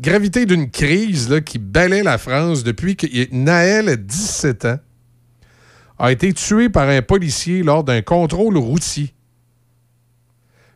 [0.00, 4.78] gravité d'une crise là, qui balaie la France depuis que y a- Naël, 17 ans,
[6.00, 9.12] a été tué par un policier lors d'un contrôle routier.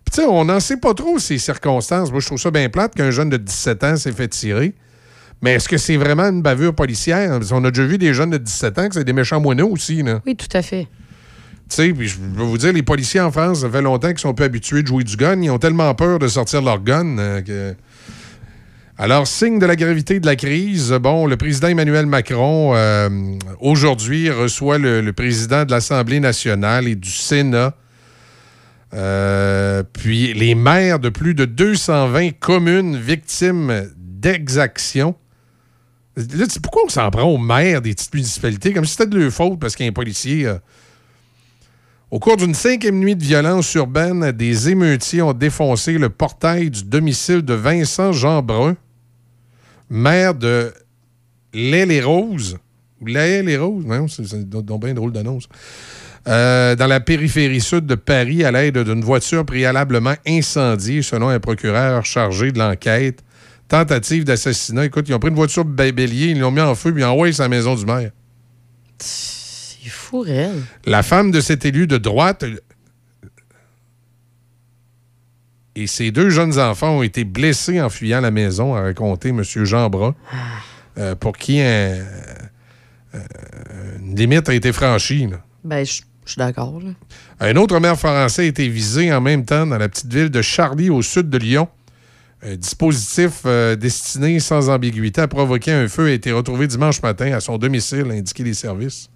[0.05, 2.11] Puis tu sais, on n'en sait pas trop ces circonstances.
[2.11, 4.75] Moi, je trouve ça bien plate qu'un jeune de 17 ans s'est fait tirer.
[5.41, 7.41] Mais est-ce que c'est vraiment une bavure policière?
[7.41, 10.03] Qu'on a déjà vu des jeunes de 17 ans que c'est des méchants moineaux aussi.
[10.03, 10.21] Là.
[10.27, 10.87] Oui, tout à fait.
[11.71, 14.19] Tu sais, puis je vais vous dire, les policiers en France, ça fait longtemps qu'ils
[14.19, 15.41] sont peu habitués de jouer du gun.
[15.41, 17.75] Ils ont tellement peur de sortir leur gun euh, que.
[18.97, 23.09] Alors, signe de la gravité de la crise, bon, le président Emmanuel Macron, euh,
[23.61, 27.75] aujourd'hui, reçoit le, président de l'Assemblée nationale et du Sénat.
[28.93, 35.17] Euh, puis les maires de plus de 220 communes victimes d'exactions.
[36.63, 38.73] Pourquoi on s'en prend aux maires des petites municipalités?
[38.73, 40.47] Comme si c'était de leur faute parce qu'il y a un policier.
[40.47, 40.59] euh.
[42.13, 46.85] Au cours d'une cinquième nuit de violence urbaine, des émeutiers ont défoncé le portail du
[46.85, 48.77] domicile de Vincent Jeanbrun,
[49.91, 50.73] maire de
[51.53, 52.59] L'Aile-les-Roses.
[53.01, 53.87] Ou L'Aile-les-Roses?
[53.87, 55.49] Non, c'est donc bien drôle d'annonce.
[56.27, 61.39] Euh, dans la périphérie sud de Paris à l'aide d'une voiture préalablement incendiée, selon un
[61.39, 63.23] procureur chargé de l'enquête.
[63.69, 64.87] Tentative d'assassinat.
[64.87, 67.05] Écoute, ils ont pris une voiture bé- bélier, ils l'ont mis en feu, puis ils
[67.05, 68.11] ont envoyé sa maison du maire.
[68.99, 70.63] C'est fou, réel.
[70.87, 72.45] La femme de cet élu de droite
[75.77, 79.43] et ses deux jeunes enfants ont été blessés en fuyant la maison, a raconté M.
[79.43, 80.15] Jean Brun,
[80.99, 82.05] euh, pour qui un- euh,
[84.01, 85.27] une limite a été franchie.
[85.27, 85.39] là.
[85.65, 86.81] Ben, je suis d'accord.
[87.41, 90.43] Un autre maire français a été visé en même temps dans la petite ville de
[90.43, 91.69] Charlie, au sud de Lyon.
[92.47, 97.33] Un dispositif euh, destiné sans ambiguïté à provoquer un feu a été retrouvé dimanche matin
[97.33, 99.09] à son domicile, indiqué les services.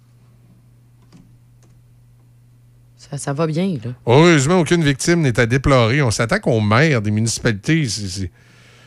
[3.11, 3.91] Ça, ça va bien, là.
[4.05, 6.01] Heureusement, aucune victime n'est à déplorer.
[6.01, 7.87] On s'attaque aux maires des municipalités.
[7.87, 8.29] C'est-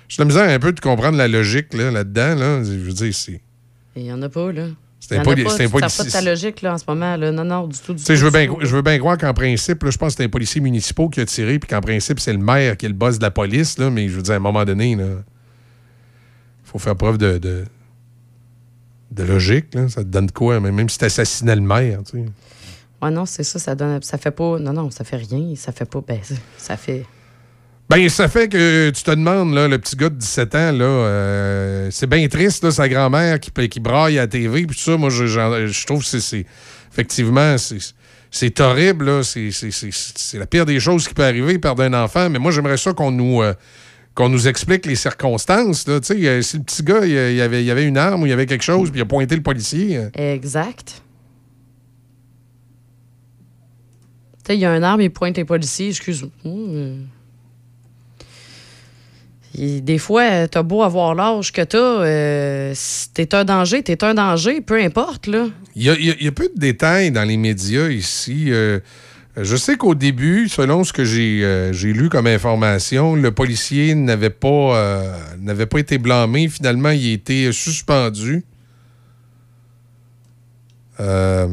[0.08, 2.34] J'ai de la misère un peu de comprendre la logique là, là-dedans.
[2.34, 3.40] Là, Je veux dire, c'est.
[3.96, 4.66] Il n'y en a pas, là.
[5.00, 5.50] C'est poli- pas.
[5.50, 7.16] c'est pas de ta logique, là, en ce moment.
[7.16, 7.32] Là.
[7.32, 9.90] Non, non, du tout, du je veux bien, je veux bien croire qu'en principe, là,
[9.90, 12.38] je pense que c'est un policier municipal qui a tiré, puis qu'en principe, c'est le
[12.38, 14.40] maire qui est le boss de la police, là, mais je veux dire, à un
[14.40, 15.04] moment donné, il
[16.64, 17.64] faut faire preuve de, de,
[19.10, 19.74] de logique.
[19.74, 19.88] Là.
[19.88, 21.98] Ça te donne quoi, même, même si tu assassinais le maire.
[22.04, 22.24] Tu sais?
[23.02, 24.00] Ouais, non, c'est ça, ça donne.
[24.02, 24.58] Ça fait pas.
[24.58, 25.54] Non, non, ça fait rien.
[25.56, 26.00] Ça fait pas.
[26.06, 26.20] Ben,
[26.56, 27.04] ça- fait.
[27.90, 30.84] Ben, ça fait que tu te demandes, là, le petit gars de 17 ans, là,
[30.84, 34.82] euh, c'est bien triste, là, sa grand-mère qui, qui braille à la TV, puis tout
[34.82, 36.46] ça, moi, je, je trouve que c'est-.
[36.92, 37.78] Effectivement, c'est.
[38.34, 39.22] C'est horrible, là.
[39.22, 39.50] C'est-
[40.38, 42.30] la pire des choses qui peut arriver, perdre un enfant.
[42.30, 43.52] Mais moi, j'aimerais ça qu'on nous, euh,
[44.14, 45.86] qu'on nous explique les circonstances.
[45.86, 46.00] Là.
[46.00, 48.26] Tu sais, euh, si le petit gars, il, il avait, il avait une arme ou
[48.26, 49.98] il y avait quelque chose, puis il a pointé le policier.
[49.98, 51.02] euh, Exact.
[54.31, 56.30] Tu sais, il y a un arme, il pointe les policiers, excuse-moi.
[59.54, 62.74] des fois, t'as beau avoir l'âge que t'as, euh,
[63.14, 65.48] t'es un danger, t'es un danger, peu importe, là.
[65.76, 68.46] Il y, a, y a- peu de détails dans les médias ici.
[68.48, 68.80] Euh,
[69.36, 74.30] je sais qu'au début, selon ce que j'ai euh, lu comme information, le policier n'avait
[74.30, 76.48] pas, euh, n'avait pas été blâmé.
[76.48, 78.44] Finalement, il a été suspendu.
[81.00, 81.48] Euh,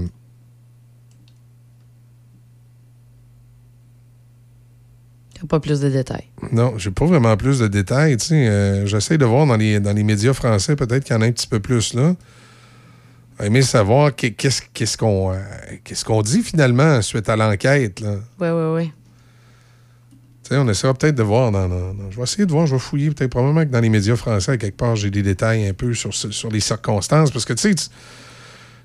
[5.47, 6.25] Pas plus de détails.
[6.51, 8.17] non, j'ai pas vraiment plus de détails.
[8.31, 11.25] Euh, J'essaie de voir dans les, dans les médias français, peut-être qu'il y en a
[11.25, 12.13] un petit peu plus là.
[13.41, 15.37] Aimé savoir qu'est-ce qu'on euh,
[15.85, 18.01] qu'est-ce qu'on dit finalement suite à l'enquête.
[18.01, 18.15] là.
[18.39, 18.91] Ouais, ouais, ouais.
[20.43, 22.65] Tu sais, on essaiera peut-être de voir dans, dans- dans- Je vais essayer de voir,
[22.67, 25.21] je vais fouiller peut-être probablement que dans les médias français, à quelque part, j'ai des
[25.23, 27.31] détails un peu sur, sur les circonstances.
[27.31, 27.89] Parce que tu sais,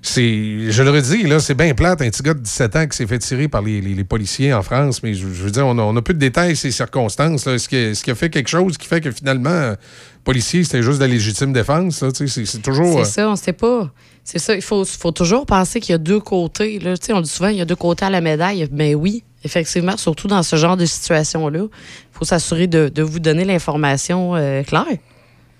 [0.09, 0.71] c'est.
[0.71, 3.07] Je le redis, là, c'est bien plate, un petit gars de 17 ans qui s'est
[3.07, 5.77] fait tirer par les, les- les policiers en France, mais je, je veux dire, on
[5.77, 7.45] a, on a peu de détails ces circonstances.
[7.45, 7.53] là.
[7.53, 9.75] Est-ce qu'il est-ce qu'il a fait quelque chose qui fait que finalement, euh,
[10.23, 12.01] policier, c'était juste de la légitime défense?
[12.01, 12.93] là, C'est c'est toujours.
[12.93, 13.91] C'est euh, ça, on sait pas.
[14.23, 16.79] C'est ça, il faut, faut toujours penser qu'il y a deux côtés.
[16.79, 16.95] Là.
[17.11, 18.67] On dit souvent, il y a deux côtés à la médaille.
[18.71, 23.19] Mais oui, effectivement, surtout dans ce genre de situation-là, il faut s'assurer de, de vous
[23.19, 24.85] donner l'information euh, claire.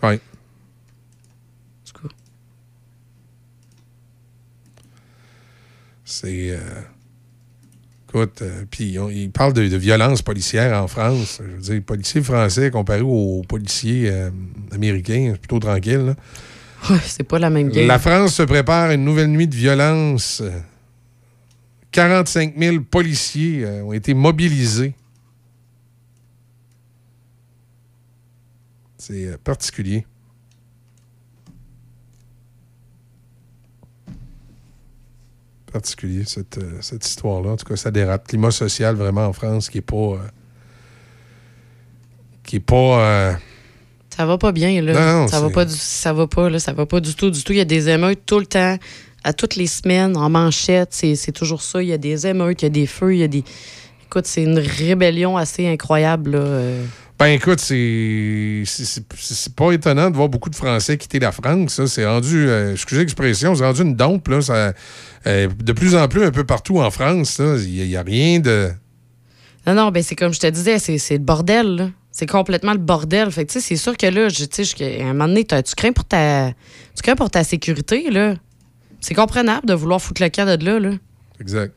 [0.01, 0.19] Oui.
[6.05, 6.51] C'est.
[6.51, 6.59] euh,
[8.07, 11.41] Écoute, euh, puis on- il parle de, de violence policière en France.
[11.45, 14.29] Je veux dire, les policiers français comparé aux policiers euh,
[14.71, 16.15] américains, c'est plutôt tranquille.
[16.89, 17.87] Ouais, c'est pas la même game.
[17.87, 20.41] La France se prépare à une nouvelle nuit de violence.
[21.91, 24.93] 45 000 policiers ont été mobilisés.
[28.97, 30.05] C'est particulier.
[35.75, 37.49] Particulier, cette, euh, cette histoire-là.
[37.51, 38.27] En tout cas, ça dérape.
[38.29, 39.95] Climat social, vraiment, en France, qui est pas...
[39.95, 40.17] euh,
[42.45, 42.99] qui est pas...
[42.99, 43.33] euh,
[44.15, 44.93] Ça va pas bien, là.
[44.93, 46.59] Non, non, ça va pas du ça va pas, là.
[46.59, 47.51] Ça va pas du tout, du tout.
[47.51, 48.77] Il y a des émeutes tout le temps,
[49.25, 50.89] à toutes les semaines, en manchette.
[50.91, 51.83] C'est c'est toujours ça.
[51.83, 53.43] Il y a des émeutes, il y a des feux, il y a des.
[54.05, 56.37] Écoute, c'est une rébellion assez incroyable, là.
[56.39, 56.85] euh.
[57.17, 58.65] Ben écoute, c'est
[59.55, 61.75] pas étonnant de voir beaucoup de Français quitter la France.
[61.75, 61.87] ça.
[61.87, 64.27] C'est rendu, euh, excusez l'expression, c'est rendu une dompe.
[64.27, 64.73] Là, ça,
[65.25, 67.39] euh, de plus en plus un peu partout en France.
[67.39, 68.69] Il n'y a, rien de...
[69.65, 71.93] Non, non, ben c'est comme je te disais, c'est le bordel.
[72.11, 73.31] C'est complètement le bordel.
[73.31, 75.93] Fait que, tu sais, c'est sûr que là, je- à un moment donné, tu crains
[75.93, 76.51] pour ta,
[76.95, 78.35] tu crains pour ta sécurité, là.
[78.99, 80.91] C'est comprenable de vouloir foutre le camp de là, là.
[81.39, 81.73] Exact.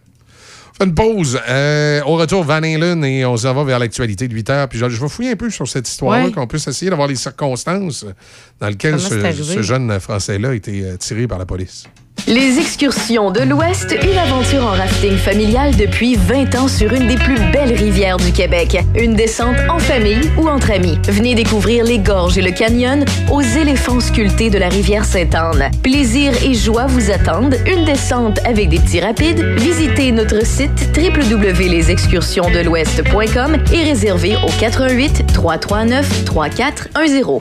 [0.80, 1.40] Une pause.
[1.48, 4.68] Euh, au retour, Van Halen, et on s'en va vers l'actualité de 8 heures.
[4.68, 6.32] Puis je, je vais fouiller un peu sur cette histoire-là, Ouais.
[6.32, 8.04] qu'on puisse essayer d'avoir les circonstances
[8.60, 11.84] dans lesquelles ce, ce jeune Français-là a été euh, tiré par la police.
[12.28, 17.16] Les excursions de l'Ouest, une aventure en rafting familial depuis 20 ans sur une des
[17.16, 18.76] plus belles rivières du Québec.
[18.94, 20.98] Une descente en famille ou entre amis.
[21.08, 25.70] Venez découvrir les gorges et le canyon aux éléphants sculptés de la rivière Sainte-Anne.
[25.82, 27.56] Plaisir et joie vous attendent.
[27.66, 29.42] Une descente avec des petits rapides.
[29.56, 37.40] Visitez notre site www.lesexcursionsdelouest.com et réservez au 88 339 3410.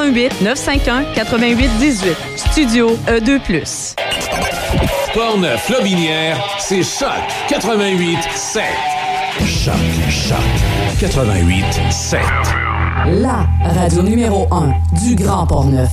[0.01, 2.15] 88 951 88 18.
[2.35, 3.95] Studio E E2+.
[5.13, 7.09] Portneuf, Lobinière, c'est Choc
[7.47, 8.63] 88 7.
[9.45, 9.75] Choc,
[10.09, 10.37] Choc
[10.99, 12.19] 88 7.
[13.21, 13.45] La
[13.75, 14.73] radio numéro 1
[15.03, 15.91] du Grand Port-Neuf.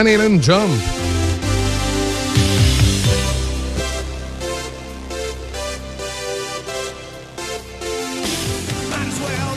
[0.00, 0.70] Van Halen Jump.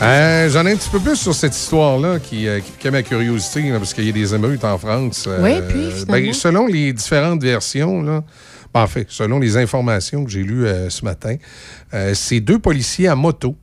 [0.02, 3.02] Euh, J'en ai un petit peu plus sur cette histoire-là qui, euh, qui piquait ma
[3.02, 5.24] curiosité, là, parce qu'il y a des émeutes en France.
[5.26, 8.22] Euh, Oui, puis, ben, selon les différentes versions, là,
[8.74, 11.36] ben, en fait, selon les informations que j'ai lues euh, ce matin,
[11.94, 13.56] euh, c'est deux policiers à moto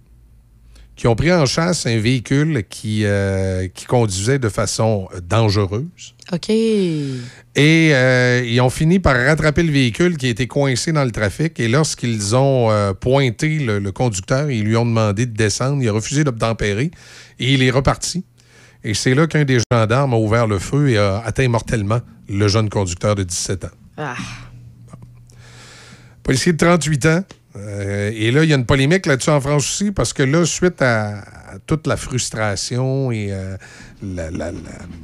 [0.95, 6.15] qui ont pris en chasse un véhicule qui, euh, qui conduisait de façon dangereuse.
[6.32, 6.49] OK.
[6.49, 7.19] Et
[7.55, 11.59] euh, ils ont fini par rattraper le véhicule qui a été coincé dans le trafic.
[11.59, 15.82] Et lorsqu'ils ont euh, pointé le, le conducteur, ils lui ont demandé de descendre.
[15.84, 16.91] Il a refusé d'obtempérer
[17.39, 18.23] et il est reparti.
[18.84, 22.47] Et c'est là qu'un des gendarmes a ouvert le feu et a atteint mortellement le
[22.47, 23.69] jeune conducteur de 17 ans.
[23.97, 24.15] Ah.
[26.23, 27.23] Policier de 38 ans.
[27.58, 30.45] Euh, et là, il y a une polémique là-dessus en France aussi, parce que là,
[30.45, 33.58] suite à, à toute la frustration et euh,
[34.02, 34.60] la, la- la-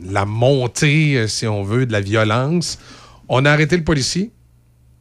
[0.09, 2.79] la montée, euh, si on veut, de la violence,
[3.27, 4.31] on a arrêté le policier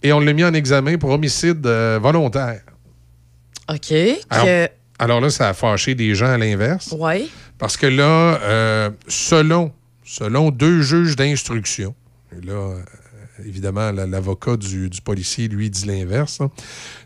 [0.02, 2.62] et on l'a mis en examen pour homicide euh, volontaire.
[3.68, 3.92] OK.
[4.30, 4.68] Alors, Que...
[4.98, 6.92] alors là, ça a fâché des gens à l'inverse.
[6.98, 7.26] Ouais.
[7.58, 9.72] Parce que là, selon,
[10.04, 11.94] selon deux juges d'instruction,
[12.36, 12.74] et là,
[13.44, 16.50] évidemment, la- l'avocat du, du policier, lui, dit l'inverse, hein,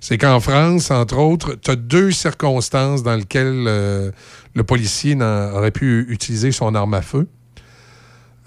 [0.01, 4.11] c'est qu'en France, entre autres, tu as deux circonstances dans lesquelles euh,
[4.55, 7.27] le policier aurait pu utiliser son arme à feu.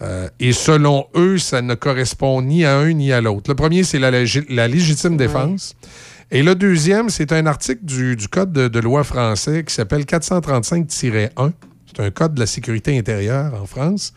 [0.02, 3.50] Euh, et selon eux, ça ne correspond ni à un ni à l'autre.
[3.50, 5.76] Le premier, c'est la, légi- la légitime défense.
[6.32, 10.04] Et le deuxième, c'est un article du, du Code de, de loi français qui s'appelle
[10.04, 11.52] 435-1.
[11.96, 14.14] C'est un code de la sécurité intérieure en France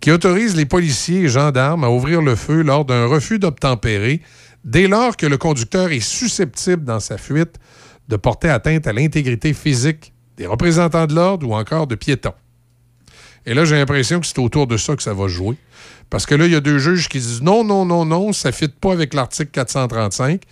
[0.00, 4.20] qui autorise les policiers et gendarmes à ouvrir le feu lors d'un refus d'obtempérer
[4.64, 7.56] dès lors que le conducteur est susceptible dans sa fuite
[8.08, 12.34] de porter atteinte à l'intégrité physique des représentants de l'ordre ou encore de piétons.
[13.46, 15.56] Et là, j'ai l'impression que c'est autour de ça que ça va jouer.
[16.08, 18.50] Parce que là, il y a deux juges qui disent non, non, non, non, ça
[18.50, 20.42] ne fit pas avec l'article 435.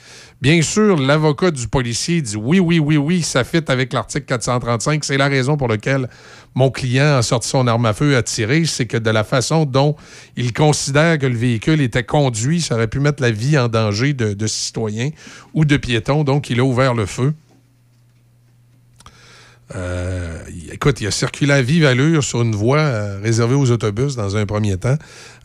[0.43, 5.05] Bien sûr, l'avocat du policier dit oui, oui, oui, oui, ça fit avec l'article 435.
[5.05, 6.09] C'est la raison pour laquelle
[6.55, 8.65] mon client a sorti son arme à feu et a tiré.
[8.65, 9.95] C'est que de la façon dont
[10.37, 14.13] il considère que le véhicule était conduit, ça aurait pu mettre la vie en danger
[14.13, 15.11] de, de citoyens
[15.55, 16.25] ou de piétons.
[16.25, 17.33] Donc, il a ouvert le feu.
[19.75, 20.39] Euh,
[20.73, 24.37] écoute, il a circulé à vive allure sur une voie euh, réservée aux autobus dans
[24.37, 24.97] un premier temps,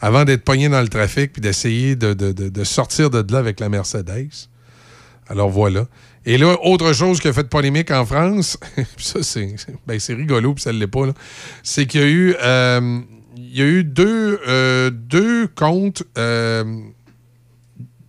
[0.01, 3.39] avant d'être pogné dans le trafic puis d'essayer de, de- de- de sortir de là
[3.39, 4.27] avec la Mercedes.
[5.29, 5.85] Alors voilà.
[6.25, 8.57] Et là, autre chose qui a fait polémique en France,
[8.97, 9.55] ça c'est
[9.87, 11.13] ben, c'est rigolo, puis ça ne l'est pas, là,
[11.63, 12.99] c'est qu'il y a eu, euh,
[13.37, 16.03] il y a eu deux, deux comptes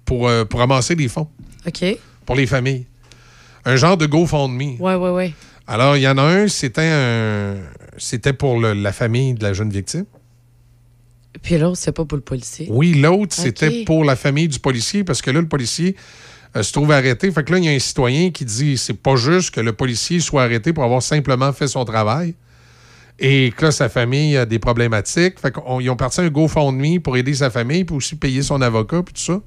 [0.05, 1.29] pour, pour amasser des fonds
[1.67, 1.85] OK.
[2.27, 2.87] pour les familles.
[3.65, 4.81] Un genre de GoFundMe.
[4.81, 5.35] Ouais, ouais, ouais.
[5.71, 7.55] Alors, il y en a un, c'était un,
[7.97, 10.05] c'était pour le- la famille de la jeune victime.
[11.43, 12.67] Puis l'autre, c'est pas pour le policier.
[12.71, 15.95] Oui, l'autre, c'était pour la famille du policier, parce que là, le policier
[16.57, 17.31] euh, se trouve arrêté.
[17.31, 19.73] Fait que là, il y a un citoyen qui dit c'est pas juste que le
[19.73, 22.35] policier soit arrêté pour avoir simplement fait son travail.
[23.21, 25.39] Et que là, sa famille a des problématiques.
[25.39, 29.05] Fait qu'ils ont parti un GoFundMe pour aider sa famille, puis aussi payer son avocat,
[29.05, 29.41] puis tout ça.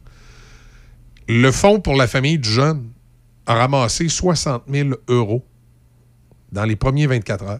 [1.27, 2.89] Le fonds pour la famille du jeune
[3.45, 5.43] a ramassé 60 000 euros
[6.53, 7.59] dans les premiers 24 heures.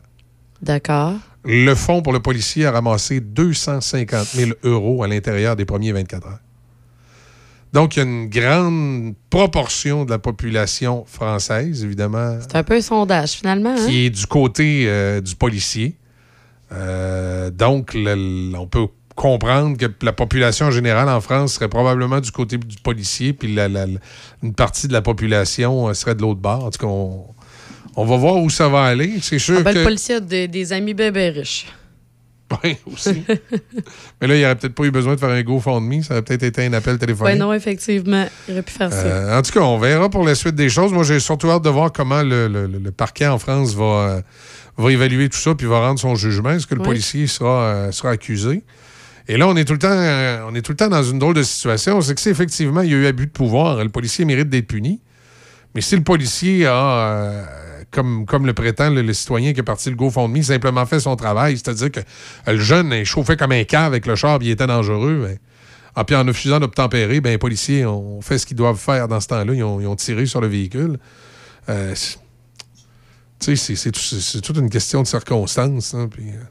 [0.61, 1.13] D'accord.
[1.43, 6.27] Le fonds pour le policier a ramassé 250 000 euros à l'intérieur des premiers 24
[6.27, 6.39] heures.
[7.73, 12.75] Donc, il y a une grande proportion de la population française, évidemment, C'est un peu
[12.75, 13.71] un sondage, finalement.
[13.77, 13.87] Hein?
[13.87, 15.97] qui est du côté euh, du policier.
[16.71, 22.19] Euh, donc, le- on peut comprendre que la population en général en France serait probablement
[22.19, 23.99] du côté du policier, puis la- la- la-
[24.41, 26.65] une partie de la population euh, serait de l'autre bord.
[26.65, 27.25] En tout cas, on,
[27.95, 29.13] on va voir où ça va aller.
[29.21, 29.79] C'est sûr Ah ben, que...
[29.79, 31.67] Le policier a des, amis bébés riches.
[32.63, 33.23] Oui, aussi.
[34.21, 36.03] Mais là, il aurait peut-être pas eu besoin de faire un GoFundMe.
[36.03, 37.39] Ça aurait peut-être été un appel Oui, téléphonique.
[37.39, 38.27] non, effectivement.
[38.47, 38.97] Il aurait pu faire ça.
[39.05, 40.91] Euh, en tout cas, on verra pour la suite des choses.
[40.93, 44.21] Moi, j'ai surtout hâte de voir comment le, le- le parquet en France va, euh,
[44.77, 46.51] va évaluer tout ça puis va rendre son jugement.
[46.51, 46.87] Est-ce que le Oui.
[46.87, 48.61] policier sera, euh, sera accusé?
[49.27, 51.33] Et là, on est tout le temps, on est tout le temps dans une drôle
[51.33, 52.01] de situation.
[52.01, 54.67] C'est que si effectivement il y a eu abus de pouvoir, le policier mérite d'être
[54.67, 54.99] puni.
[55.73, 57.45] Mais si le policier a,
[57.93, 61.91] comme, le prétend le, citoyen qui est parti le GoFundMe, simplement fait son travail, c'est-à-dire
[61.91, 61.99] que
[62.47, 65.37] le jeune est chauffé comme un cave avec le char, il était dangereux, ben,
[65.95, 69.19] ah, puis en refusant d'obtempérer, ben, les policiers ont fait ce qu'ils doivent faire dans
[69.19, 69.53] ce temps-là.
[69.53, 70.97] Ils ont, tiré sur le véhicule.
[71.69, 72.17] Euh, c'est-
[74.41, 75.93] toute une question de circonstances.
[75.93, 76.43] hein, euh,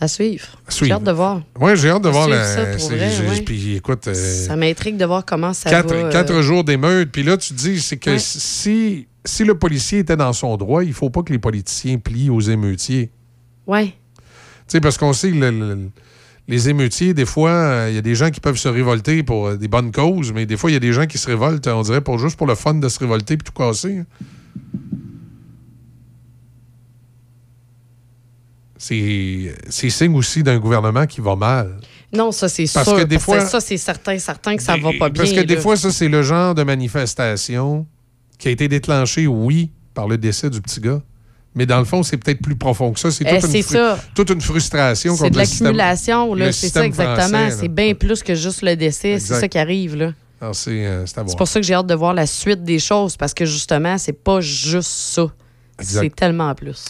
[0.00, 0.44] À suivre.
[0.68, 1.40] J'ai hâte de voir.
[1.58, 2.44] Ouais, j'ai hâte de À voir la.
[2.44, 3.40] ça pour c'est- vrai, j'ai- ouais.
[3.40, 4.06] Puis écoute.
[4.08, 5.94] euh, Ça m'intrigue de voir comment ça quatre, va.
[5.94, 7.10] euh, quatre jours d'émeute.
[7.10, 8.18] Puis là, tu dis, c'est que Ouais.
[8.18, 12.28] si, si le policier était dans son droit, il faut pas que les politiciens plient
[12.28, 13.10] aux émeutiers.
[13.66, 13.86] Ouais.
[13.86, 13.92] Tu
[14.68, 15.88] sais, parce qu'on sait le- le-
[16.46, 19.46] les émeutiers, des fois, euh, il y a des gens qui peuvent se révolter pour
[19.48, 21.66] euh, des bonnes causes, mais des fois, il y a des gens qui se révoltent,
[21.68, 23.98] on dirait, pour juste pour le fun de se révolter puis tout casser.
[23.98, 24.06] hein.
[28.78, 31.78] C'est c'est signe aussi d'un gouvernement qui va mal.
[32.12, 32.82] Non, ça, c'est sûr.
[32.84, 35.22] Parce que des fois- ça, c'est certain, certain que ça va pas bien.
[35.22, 37.86] Parce que des fois, ça, c'est le genre de manifestation
[38.38, 41.00] qui a été déclenché, oui, par le décès du petit gars.
[41.54, 43.10] Mais dans le fond, c'est peut-être plus profond que ça.
[43.10, 46.36] C'est Eh, toute, toute une frustration C'est de l'accumulation.
[46.52, 47.48] C'est ça, exactement.
[47.50, 49.18] C'est bien plus que juste le décès.
[49.18, 50.12] C'est ça qui arrive, là.
[50.38, 51.06] Alors, c'est euh,
[51.38, 54.12] pour ça que j'ai hâte de voir la suite des choses, parce que justement, c'est
[54.12, 55.32] pas juste ça.
[55.80, 56.84] C'est tellement plus.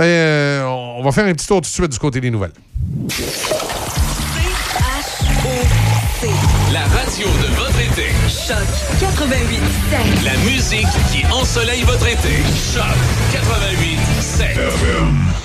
[0.00, 2.52] Euh, on va faire un petit tour tout de suite du côté des nouvelles.
[6.72, 8.08] La radio de votre été.
[8.28, 8.56] Choc
[8.98, 9.60] 88
[10.24, 12.42] La musique qui ensoleille votre été.
[12.72, 12.84] Choc
[13.32, 15.43] 88 7.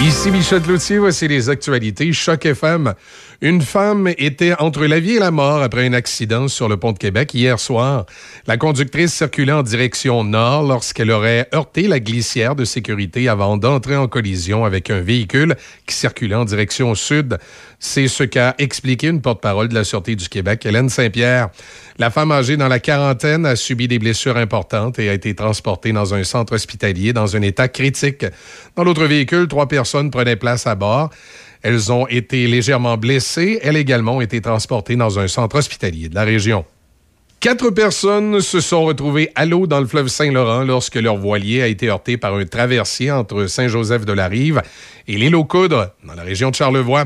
[0.00, 2.12] Ici Michel Cloutier, voici les actualités.
[2.12, 2.94] Choc FM.
[3.40, 6.92] Une femme était entre la vie et la mort après un accident sur le pont
[6.92, 8.06] de Québec hier soir.
[8.46, 13.96] La conductrice circulait en direction nord lorsqu'elle aurait heurté la glissière de sécurité avant d'entrer
[13.96, 17.36] en collision avec un véhicule qui circulait en direction sud.
[17.80, 21.50] C'est ce qu'a expliqué une porte-parole de la Sûreté du Québec, Hélène Saint-Pierre.
[21.98, 25.92] La femme âgée dans la quarantaine a subi des blessures importantes et a été transportée
[25.92, 28.26] dans un centre hospitalier dans un état critique.
[28.74, 31.10] Dans l'autre véhicule, trois personnes prenaient place à bord.
[31.62, 33.60] Elles ont été légèrement blessées.
[33.62, 36.64] Elles également ont été transportées dans un centre hospitalier de la région.
[37.40, 41.68] Quatre personnes se sont retrouvées à l'eau dans le fleuve Saint-Laurent lorsque leur voilier a
[41.68, 44.60] été heurté par un traversier entre Saint-Joseph-de-la-Rive
[45.06, 47.04] et l'île aux Coudres, dans la région de Charlevoix.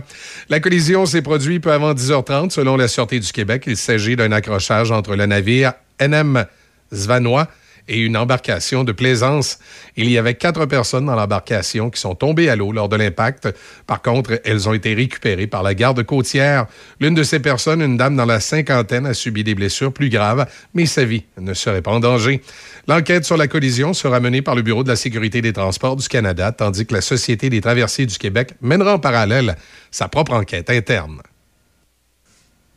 [0.48, 3.64] La collision s'est produite peu avant 10h30 selon la Sûreté du Québec.
[3.66, 6.46] Il s'agit d'un accrochage entre le navire NM
[6.90, 7.48] Svanois
[7.88, 9.58] et une embarcation de plaisance.
[9.96, 13.48] Il y avait quatre personnes dans l'embarcation qui sont tombées à l'eau lors de l'impact.
[13.86, 16.66] Par contre, elles ont été récupérées par la garde côtière.
[17.00, 20.46] L'une de ces personnes, une dame dans la cinquantaine, a subi des blessures plus graves,
[20.74, 22.42] mais sa vie ne serait pas en danger.
[22.88, 26.08] L'enquête sur la collision sera menée par le Bureau de la sécurité des transports du
[26.08, 29.56] Canada, tandis que la Société des traversiers du Québec mènera en parallèle
[29.90, 31.20] sa propre enquête interne.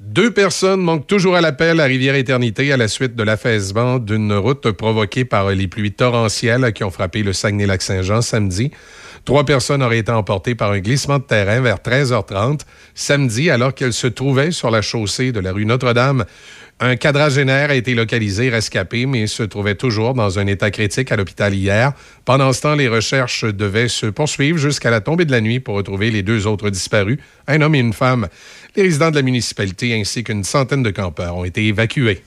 [0.01, 4.71] Deux personnes manquent toujours à l'appel à Rivière-Éternité à la suite de l'affaissement d'une route
[4.71, 8.71] provoquée par les pluies torrentielles qui ont frappé le Saguenay-Lac-Saint-Jean samedi.
[9.23, 12.59] Trois personnes auraient été emportées par un glissement de terrain vers 13h30
[12.93, 16.25] samedi alors qu'elles se trouvaient sur la chaussée de la rue Notre-Dame.
[16.81, 21.15] Un quadragénaire a été localisé, rescapé, mais se trouvait toujours dans un état critique à
[21.15, 21.93] l'hôpital hier.
[22.25, 25.75] Pendant ce temps, les recherches devaient se poursuivre jusqu'à la tombée de la nuit pour
[25.75, 27.17] retrouver les deux autres disparus,
[27.47, 28.27] un homme et une femme.
[28.75, 32.21] Les résidents de la municipalité ainsi qu'une centaine de campeurs ont été évacués.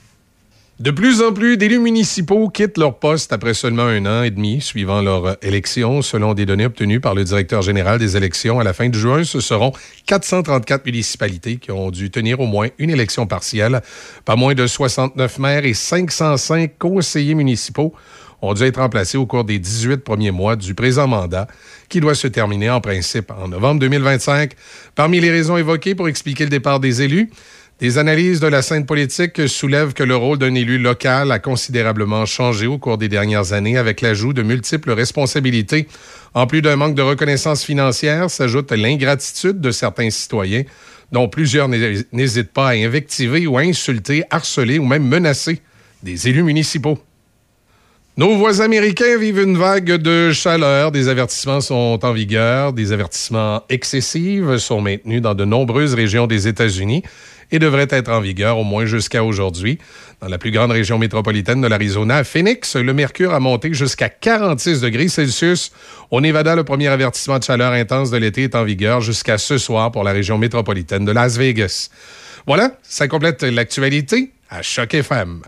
[0.79, 4.61] De plus en plus d'élus municipaux quittent leur poste après seulement un an et demi
[4.61, 6.01] suivant leur élection.
[6.01, 9.23] Selon des données obtenues par le directeur général des élections à la fin de juin,
[9.23, 9.73] ce seront
[10.07, 13.81] 434 municipalités qui ont dû tenir au moins une élection partielle.
[14.25, 17.93] Pas moins de 69 maires et 505 conseillers municipaux
[18.41, 21.47] ont dû être remplacés au cours des 18 premiers mois du présent mandat,
[21.89, 24.53] qui doit se terminer en principe en novembre 2025.
[24.95, 27.29] Parmi les raisons évoquées pour expliquer le départ des élus,
[27.79, 32.25] des analyses de la scène politique soulèvent que le rôle d'un élu local a considérablement
[32.25, 35.87] changé au cours des dernières années avec l'ajout de multiples responsabilités.
[36.33, 40.63] En plus d'un manque de reconnaissance financière, s'ajoute l'ingratitude de certains citoyens,
[41.13, 45.61] dont plusieurs n'hé- n'hésitent pas à invectiver ou à insulter, harceler ou même menacer
[46.03, 46.99] des élus municipaux.
[48.19, 50.91] Nos voisins américains vivent une vague de chaleur.
[50.91, 52.73] Des avertissements sont en vigueur.
[52.73, 57.01] Des avertissements excessifs sont maintenus dans de nombreuses régions des États-Unis
[57.49, 59.77] et devraient être en vigueur au moins jusqu'à aujourd'hui.
[60.19, 64.81] Dans la plus grande région métropolitaine de l'Arizona, Phoenix, le mercure a monté jusqu'à 46
[64.81, 65.71] degrés Celsius.
[66.11, 69.57] Au Nevada, le premier avertissement de chaleur intense de l'été est en vigueur jusqu'à ce
[69.57, 71.87] soir pour la région métropolitaine de Las Vegas.
[72.45, 75.41] Voilà, ça complète l'actualité à Choc FM.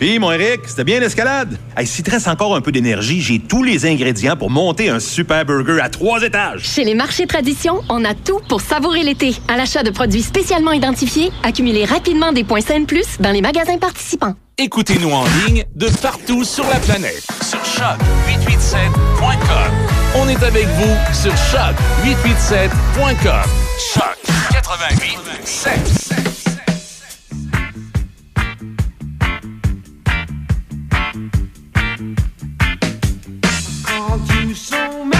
[0.00, 1.58] Puis, mon Eric, c'était bien l'escalade?
[1.76, 4.98] Hey, S'il te reste encore un peu d'énergie, j'ai tous les ingrédients pour monter un
[4.98, 6.62] super burger à trois étages.
[6.62, 9.36] Chez les marchés Tradition, on a tout pour savourer l'été.
[9.46, 13.76] À l'achat de produits spécialement identifiés, accumulez rapidement des points saines plus dans les magasins
[13.76, 14.32] participants.
[14.56, 17.22] Écoutez-nous en ligne de partout sur la planète.
[17.42, 19.70] Sur choc887.com.
[20.16, 23.42] On est avec vous sur choc887.com.
[23.92, 24.16] Choc
[24.50, 26.29] 88
[34.60, 35.19] so many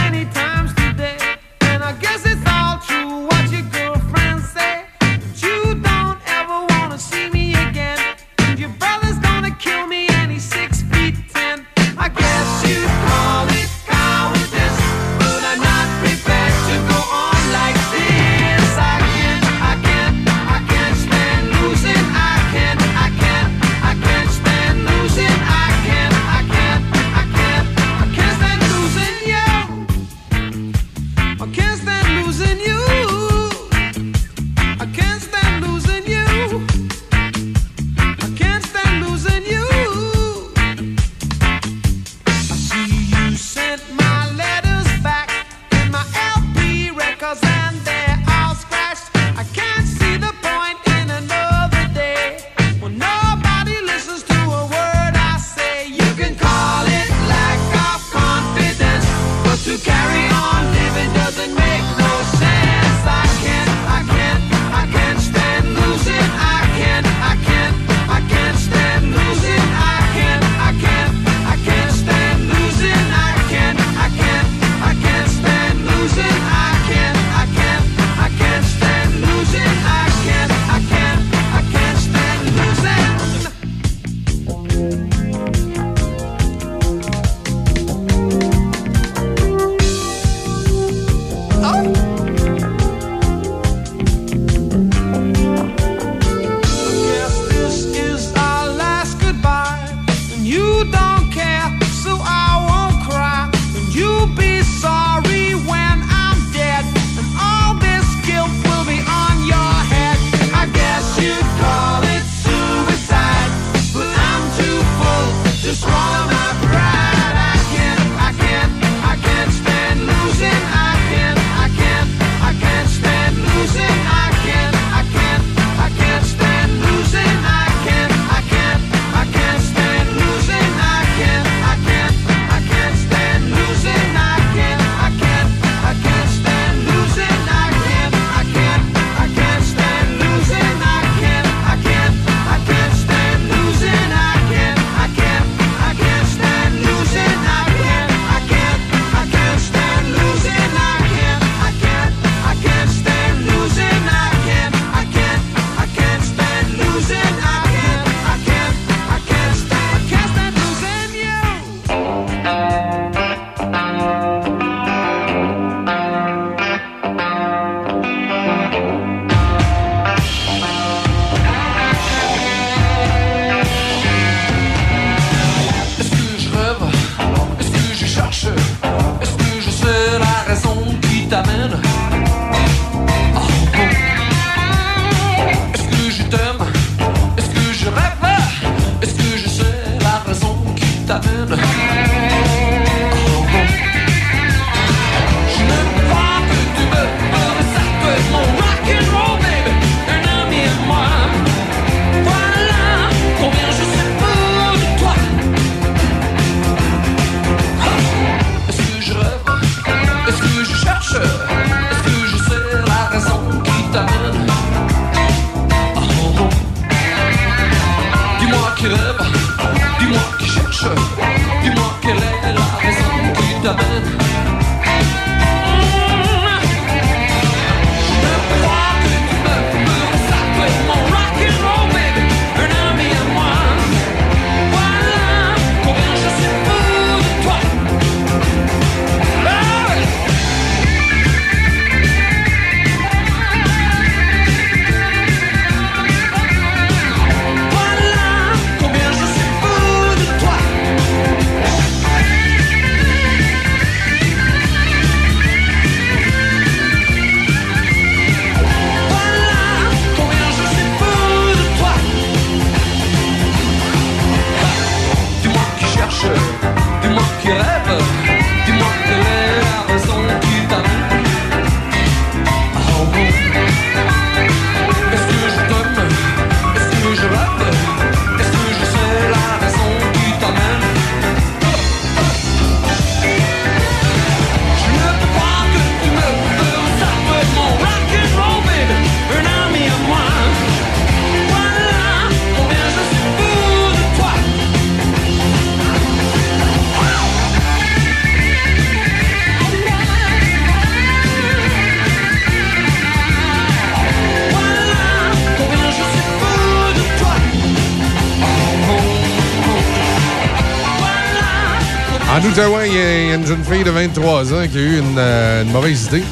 [313.84, 316.22] de 23 ans qui a eu une, euh, une mauvaise idée.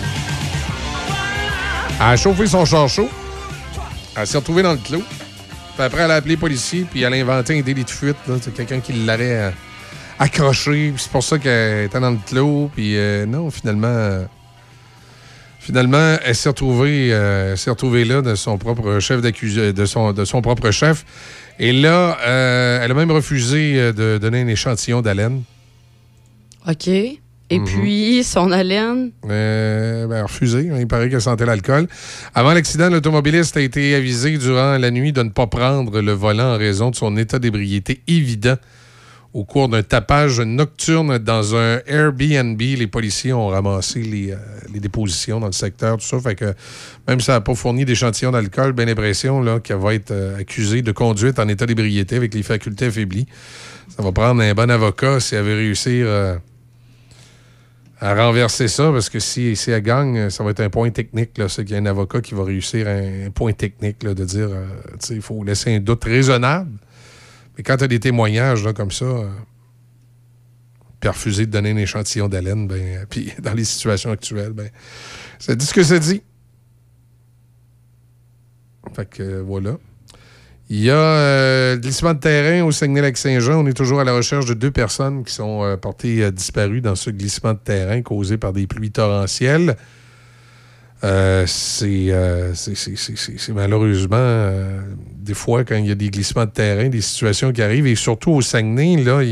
[2.01, 3.09] Elle a chauffé son char chaud.
[4.17, 5.03] Elle s'est retrouvée dans le clos.
[5.75, 8.17] Puis après, elle a appelé les policiers, puis elle a inventé un délit de fuite.
[8.43, 9.51] C'est quelqu'un qui l'aurait euh,
[10.19, 10.93] accroché.
[10.97, 12.71] C'est pour ça qu'elle était dans le clos.
[12.75, 13.87] Puis euh, non, finalement...
[13.89, 14.25] euh,
[15.61, 17.11] Finalement, elle s'est retrouvée,
[17.57, 21.05] s'est retrouvée là de son propre chef de son, de son propre chef.
[21.59, 25.43] Et là, elle a même refusé de donner un échantillon d'haleine.
[26.67, 26.89] OK.
[27.51, 27.65] Et Mhm.
[27.65, 29.11] puis, son haleine.
[29.29, 30.69] Euh, ben, refusé.
[30.79, 31.87] Il paraît qu'elle sentait l'alcool.
[32.35, 36.55] Avant l'accident, l'automobiliste a été avisé durant la nuit de ne pas prendre le volant
[36.55, 38.57] en raison de son état d'ébriété évident.
[39.35, 44.37] Au cours d'un tapage nocturne dans un Airbnb, les policiers ont ramassé les, euh,
[44.73, 46.19] les dépositions dans le secteur, tout ça.
[46.19, 46.55] Fait que
[47.07, 50.81] même si ça n'a pas fourni d'échantillons d'alcool, bien l'impression qu'elle va être euh, accusée
[50.81, 53.27] de conduite en état d'ébriété avec les facultés affaiblies.
[53.95, 56.37] Ça va prendre un bon avocat si elle veut réussir euh,
[58.01, 61.31] à renverser ça, parce que si, elle gagne, ça va être un point technique.
[61.49, 64.49] C'est qu'il y a un avocat qui va réussir un, point technique là, de dire,
[64.51, 64.67] euh,
[65.11, 66.71] il faut laisser un doute raisonnable.
[67.57, 69.29] Mais quand tu as des témoignages comme ça, euh,
[71.07, 74.71] refuser de donner un échantillon d'haleine, ben, euh, puis dans les situations actuelles, ben,
[75.39, 76.23] ça dit ce que ça dit.
[78.95, 79.77] Fait que euh, voilà.
[80.71, 83.65] Il y a euh, glissement de terrain au Saguenay-Lac-Saint-Jean.
[83.65, 86.83] On est toujours à la recherche de deux personnes qui sont euh, portées euh, disparues
[86.83, 89.77] dans ce glissement de terrain causé par des pluies torrentielles.
[91.05, 92.13] Euh, c'est
[93.55, 94.53] malheureusement
[95.17, 97.95] des fois quand il y a des glissements de terrain, des situations qui arrivent, et
[97.95, 99.23] surtout au Saguenay, là,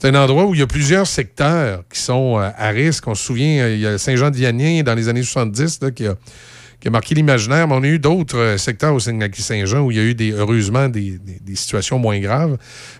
[0.00, 3.06] c'est un endroit où il y a plusieurs secteurs qui sont à risque.
[3.06, 6.14] On se souvient, il y a Saint-Jean-de-Vianney dans les années 70 là, qui, a,
[6.80, 9.96] qui a marqué l'imaginaire, mais on a eu d'autres euh, secteurs au Saguenay-Saint-Jean où il
[9.98, 12.56] y a eu des, heureusement des, des- des situations moins graves,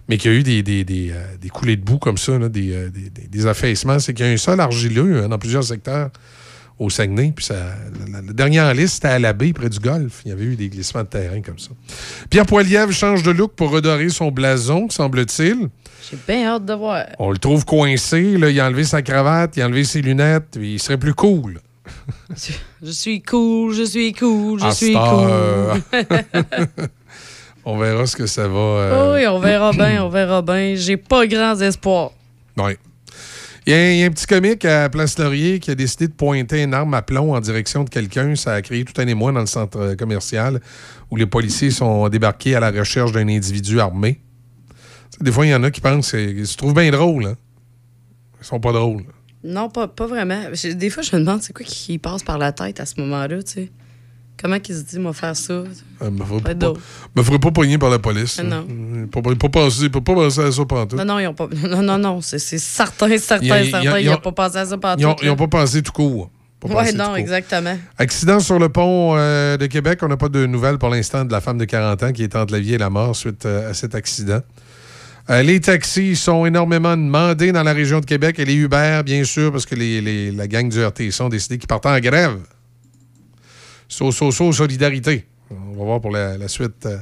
[0.09, 2.39] mais qu'il y a eu des, des, des, euh, des coulées de boue comme ça,
[2.39, 2.91] là, des, euh,
[3.29, 3.99] des, affaissements.
[3.99, 6.11] C'est qu'il y a un sol argileux hein, dans plusieurs secteurs
[6.79, 7.33] au Saguenay.
[7.35, 7.55] Puis ça,
[8.13, 10.21] la, la dernière en liste, c'était à la baie, près du golfe.
[10.27, 11.71] Il y avait eu des glissements de terrain comme ça.
[12.29, 15.69] Pierre Poilievre change de look pour redorer son blason, semble-t-il.
[16.11, 17.05] J'ai bien hâte de voir.
[17.19, 18.37] On le trouve coincé.
[18.37, 20.59] Là, il a enlevé sa cravate, il a enlevé ses lunettes.
[20.61, 21.61] il serait plus cool.
[22.83, 25.83] Je suis cool, je suis cool, je suis cool.
[27.65, 28.59] on verra ce que ça va.
[28.59, 30.75] euh, Oh oui, on verra bien, on verra bien.
[30.77, 32.13] J'ai pas grands espoirs.
[32.57, 32.73] Oui.
[33.67, 36.09] Il y, a, il y a un petit comique à Place Laurier qui a décidé
[36.09, 38.35] de pointer une arme à plomb en direction de quelqu'un.
[38.35, 40.61] Ça a créé tout un émoi dans le centre euh, commercial
[41.11, 44.21] où les policiers sont débarqués à la recherche d'un individu armé.
[45.21, 47.27] Des fois, il y en a qui pensent qu'ils se trouvent bien drôles.
[47.27, 47.37] Hein?
[48.41, 49.05] Ils sont pas drôles.
[49.43, 50.41] Non, pas, pas vraiment.
[50.75, 53.43] Des fois, je me demande c'est quoi qui passe par la tête à ce moment-là,
[53.43, 53.71] tu sais?
[54.43, 55.53] Comment qu'il se dit, moi, faire ça?
[55.53, 56.73] Euh, me ferai Ouais, pas,
[57.15, 58.39] me pas pogner par la police.
[58.41, 58.67] Ah, non.
[58.71, 60.97] Euh, Pas, pas, pas penser, pas, pas penser à ça pendant tout.
[60.97, 61.47] Non, non, ils ont pas.
[61.69, 63.99] Non, non, non, c'est certain, certain, Ils- certain.
[63.99, 65.47] ils Ils ont- n'ont pas pensé à ça pendant Ils ont, tout, ils ont là.
[65.47, 66.31] pas pensé tout court.
[66.61, 67.77] Tout non, exactement.
[67.97, 69.99] Accident sur le pont euh, de Québec.
[70.03, 72.37] On n'a pas de nouvelles pour l'instant de la femme de 40 ans qui est
[72.37, 74.41] entre la vie et la mort suite euh, à cet accident.
[75.29, 79.23] Euh, les taxis sont énormément demandés dans la région de Québec et les Uber, bien
[79.25, 82.39] sûr, parce que les, les- la gang du RTC ont décidé qu'ils partent en grève.
[83.89, 85.27] So, so, so, solidarité.
[85.51, 86.97] On va voir pour la, la suite, euh,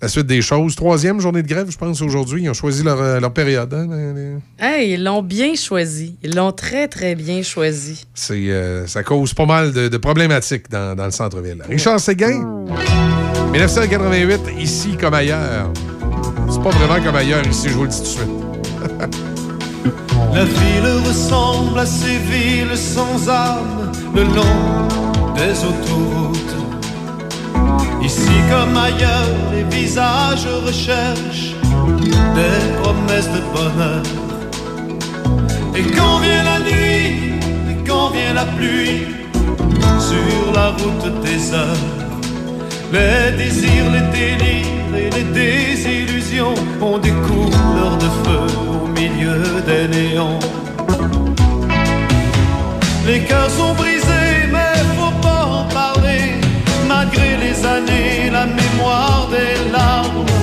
[0.00, 0.74] la suite des choses.
[0.74, 2.42] Troisième journée de grève, je pense, aujourd'hui.
[2.44, 3.72] Ils ont choisi leur, euh, leur période.
[3.74, 6.16] hein, Hey, ils l'ont bien choisi.
[6.22, 8.04] Ils l'ont très, très bien choisi.
[8.14, 11.62] C'est, euh, ça cause pas mal de, de problématiques dans, dans le centre-ville.
[11.68, 12.64] Richard Séguin,
[13.52, 15.72] 1988, ici comme ailleurs.
[16.50, 18.30] C'est pas vraiment comme ailleurs ici, je vous le dis tout de suite.
[20.34, 24.88] La ville ressemble à ces villes sans âme le long
[25.36, 26.56] des autoroutes.
[28.02, 31.54] Ici comme ailleurs, les visages recherchent
[32.34, 34.02] des promesses de bonheur.
[35.76, 37.40] Et quand vient la nuit,
[37.70, 39.06] et quand vient la pluie,
[39.98, 42.03] sur la route des heures,
[42.92, 48.46] les désirs, les délires et les désillusions ont des couleurs de feu
[48.82, 50.38] au milieu des néons.
[53.06, 56.22] Les cœurs sont brisés, mais faut pas en parler.
[56.88, 60.33] Malgré les années, la mémoire des larmes.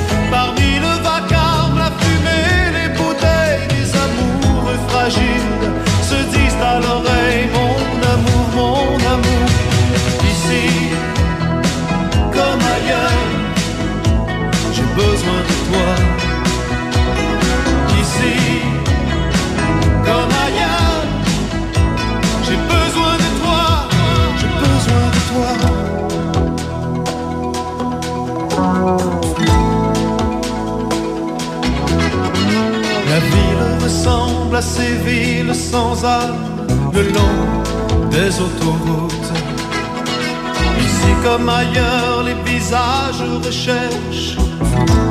[41.31, 44.35] Comme ailleurs, les visages recherchent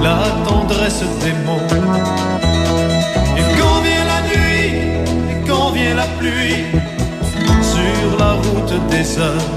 [0.02, 1.70] la tendresse des mots.
[3.38, 4.72] Et quand vient la nuit,
[5.30, 6.64] et quand vient la pluie,
[7.72, 9.54] sur la route des heures,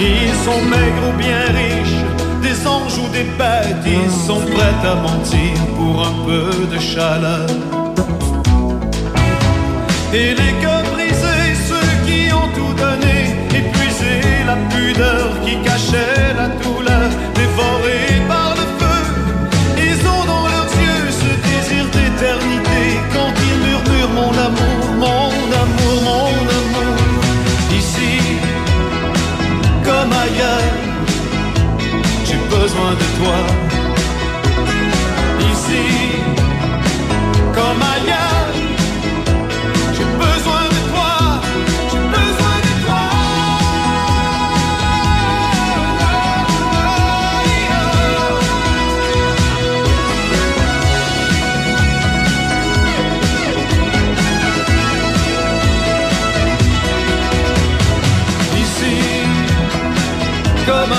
[0.00, 2.02] ils sont maigres ou bien riches,
[2.42, 7.46] des anges ou des bêtes, ils sont prêts à mentir pour un peu de chaleur.
[10.12, 10.81] Et les cœurs
[15.44, 19.00] qui cachait la douleur, dévorés par le feu,
[19.78, 22.80] ils ont dans leurs yeux ce désir d'éternité
[23.14, 25.32] quand ils murmurent mon amour, mon
[25.62, 26.96] amour, mon amour.
[27.70, 28.20] Ici,
[29.82, 30.74] comme ailleurs,
[32.26, 33.61] j'ai besoin de toi.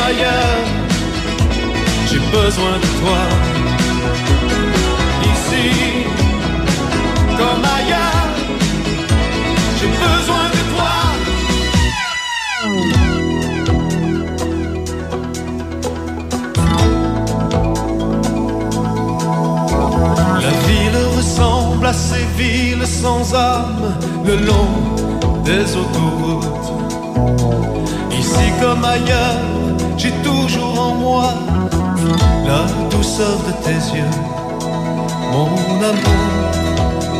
[0.07, 0.65] Ailleurs,
[2.09, 3.21] j'ai besoin de toi.
[5.31, 5.67] Ici,
[7.39, 8.29] comme ailleurs,
[9.79, 10.93] j'ai besoin de toi.
[20.45, 24.71] La ville ressemble à ces villes sans âme le long
[25.43, 26.67] des autoroutes.
[28.11, 29.52] Ici comme ailleurs,
[29.97, 31.33] j'ai toujours en moi
[32.45, 34.15] la douceur de tes yeux.
[35.31, 35.49] Mon
[35.91, 36.25] amour,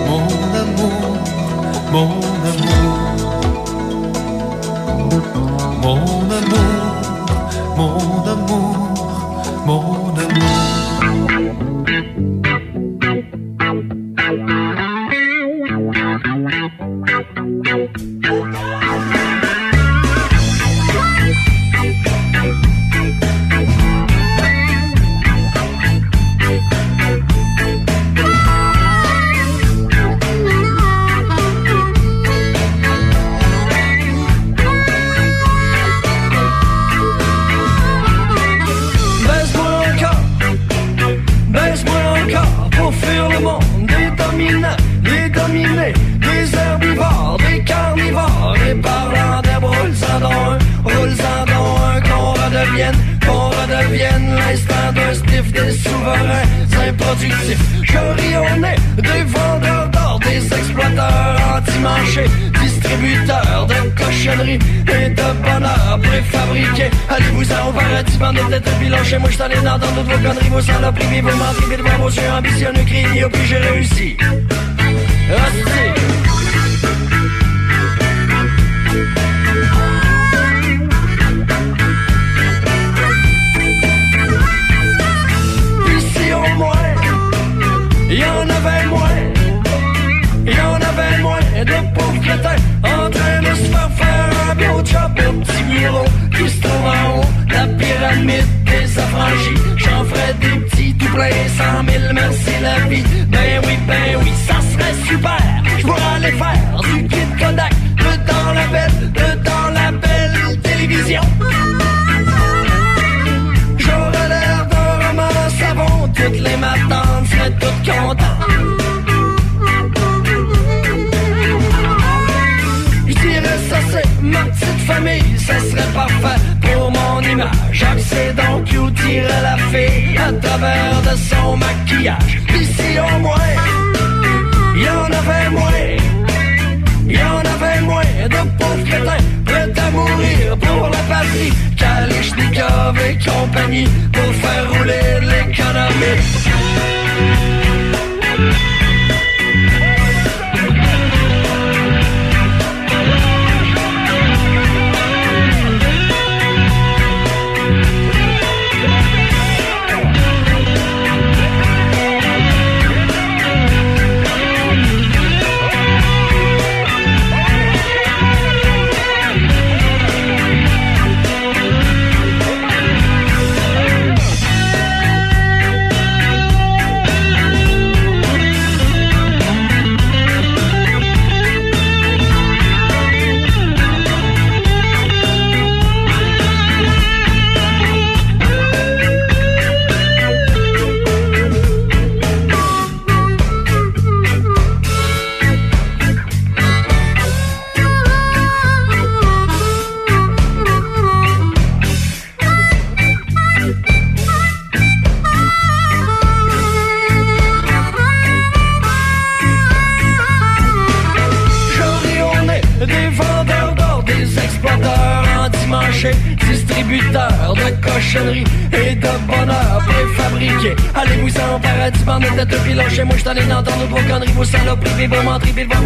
[0.07, 0.27] mon
[0.61, 1.01] amour,
[1.91, 2.09] mon
[2.51, 3.13] amour.
[5.81, 5.97] Mon
[6.39, 6.72] amour,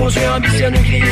[0.07, 1.06] Proje ambisyonu gireyim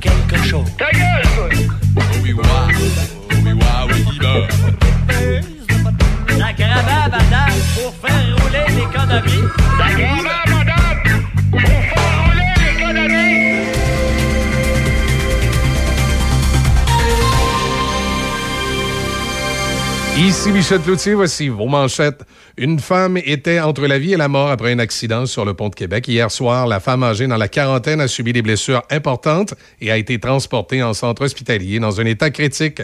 [0.00, 0.66] quelque chose.
[0.76, 1.60] Ta gueule, toi Oui,
[2.22, 2.42] oui, oui.
[6.38, 6.52] La
[7.08, 9.44] madame, pour faire rouler l'économie.
[9.78, 9.86] La
[10.52, 10.71] madame
[20.24, 22.22] Ici Michel Cloutier, voici vos manchettes.
[22.56, 25.68] Une femme était entre la vie et la mort après un accident sur le pont
[25.68, 26.06] de Québec.
[26.06, 29.96] Hier soir, la femme âgée dans la quarantaine a subi des blessures importantes et a
[29.96, 32.82] été transportée en centre hospitalier dans un état critique.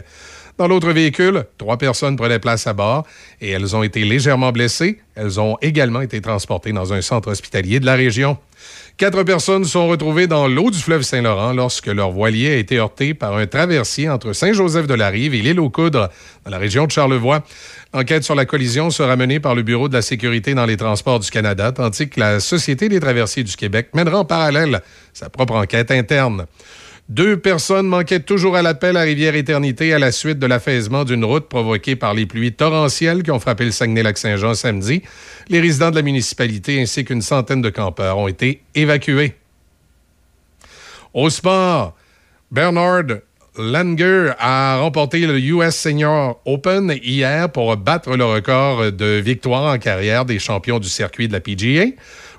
[0.59, 3.06] Dans l'autre véhicule, trois personnes prenaient place à bord
[3.40, 4.98] et elles ont été légèrement blessées.
[5.15, 8.36] Elles ont également été transportées dans un centre hospitalier de la région.
[8.98, 13.14] Quatre personnes sont retrouvées dans l'eau du fleuve Saint-Laurent lorsque leur voilier a été heurté
[13.14, 16.08] par un traversier entre Saint-Joseph-de-la-Rive et l'île aux Coudres,
[16.44, 17.44] dans la région de Charlevoix.
[17.92, 21.20] Enquête sur la collision sera menée par le Bureau de la sécurité dans les transports
[21.20, 24.82] du Canada, tandis que la Société des traversiers du Québec mènera en parallèle
[25.14, 26.46] sa propre enquête interne.
[27.09, 31.48] Deux personnes manquaient toujours à l'appel à Rivière-Éternité à la suite de l'affaissement d'une route
[31.48, 35.01] provoquée par les pluies torrentielles qui ont frappé le Saguenay-Lac-Saint-Jean samedi.
[35.48, 39.32] Les résidents de la municipalité ainsi qu'une centaine de campeurs ont été évacués.
[41.14, 41.97] Au sport,
[42.51, 43.05] Bernard
[43.56, 49.78] Langer a remporté le US Senior Open hier pour battre le record de victoire en
[49.78, 51.86] carrière des champions du circuit de la PGA,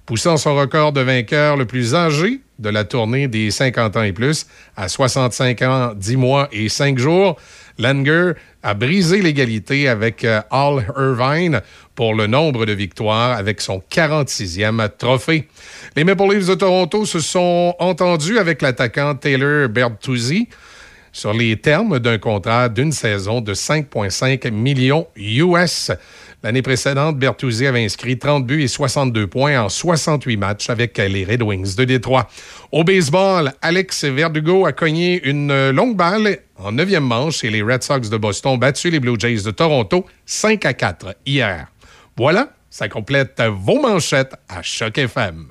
[0.06, 4.11] poussant son record de vainqueur le plus âgé de la tournée des 50 ans et
[4.11, 4.45] plus
[4.76, 7.38] à 65 ans, 10 mois et 5 jours.
[7.80, 11.61] Langer a brisé l'égalité avec euh, Al Irvine
[11.95, 15.48] pour le nombre de victoires avec son 46e trophée.
[15.95, 20.49] Les Maple Leafs de Toronto se sont entendus avec l'attaquant Taylor Bertuzzi
[21.11, 25.91] sur les termes d'un contrat d'une saison de 5,5 millions US.
[26.41, 31.26] L'année précédente, Bertuzzi avait inscrit 30 buts et 62 points en 68 matchs avec les
[31.26, 32.30] Red Wings de Détroit.
[32.72, 37.84] Au baseball, Alex Verdugo a cogné une longue balle en neuvième manche et les Red
[37.84, 41.68] Sox de Boston ont battu les Blue Jays de Toronto 5 à 4 hier.
[42.16, 45.49] Voilà, ça complète vos manchettes à Choc FM.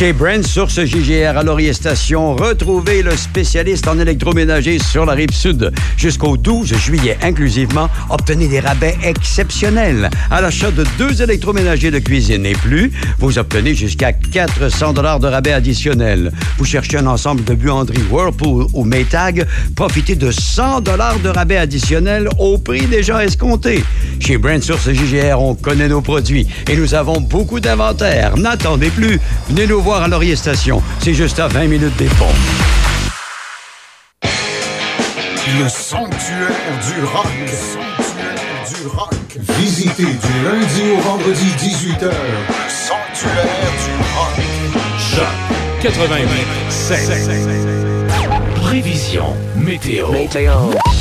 [0.00, 5.30] Chez Brand Source JGR à Laurier Station, retrouvez le spécialiste en électroménager sur la rive
[5.30, 5.70] sud.
[5.98, 10.08] Jusqu'au 12 juillet inclusivement, obtenez des rabais exceptionnels.
[10.30, 15.26] À l'achat de deux électroménagers de cuisine et plus, vous obtenez jusqu'à 400 dollars de
[15.26, 16.32] rabais additionnels.
[16.56, 19.46] Vous cherchez un ensemble de buanderies Whirlpool ou Maytag,
[19.76, 23.84] profitez de 100 dollars de rabais additionnels au prix déjà escompté.
[24.18, 28.38] Chez Brand Source JGR, on connaît nos produits et nous avons beaucoup d'inventaire.
[28.38, 29.20] N'attendez plus.
[29.50, 30.82] Venez nous voir à Laurier Station.
[31.00, 32.26] C'est juste à 20 minutes des ponts.
[35.58, 37.26] Le sanctuaire du rock.
[37.40, 38.36] Le sanctuaire
[38.68, 39.14] du rock.
[39.58, 42.12] Visitez du lundi au vendredi 18h.
[42.68, 44.36] Sanctuaire du rock.
[44.98, 45.26] Choc
[45.82, 47.89] 88
[48.70, 50.06] Prévision météo.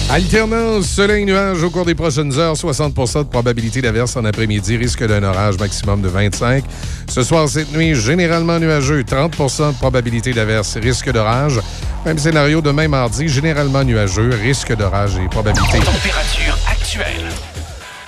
[0.10, 2.56] Alternance soleil-nuage au cours des prochaines heures.
[2.56, 4.76] 60% de probabilité d'averse en après-midi.
[4.76, 6.64] Risque d'un orage maximum de 25.
[7.08, 9.04] Ce soir, cette nuit, généralement nuageux.
[9.04, 10.78] 30% de probabilité d'averse.
[10.78, 11.60] Risque d'orage.
[12.08, 13.28] Même scénario demain mardi.
[13.28, 14.32] Généralement nuageux.
[14.42, 15.78] Risque d'orage et probabilité.
[15.78, 17.30] Température actuelle.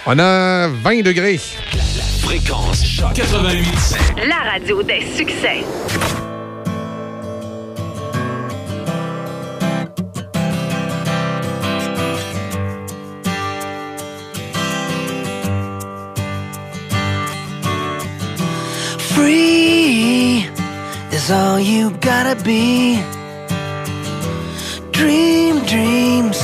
[0.08, 1.40] On a 20 degrés.
[2.24, 3.96] Fréquence Choc 88
[4.28, 5.64] La radio des succès.
[19.22, 20.50] Free
[21.12, 23.00] is all you gotta be.
[24.98, 26.40] Dream dreams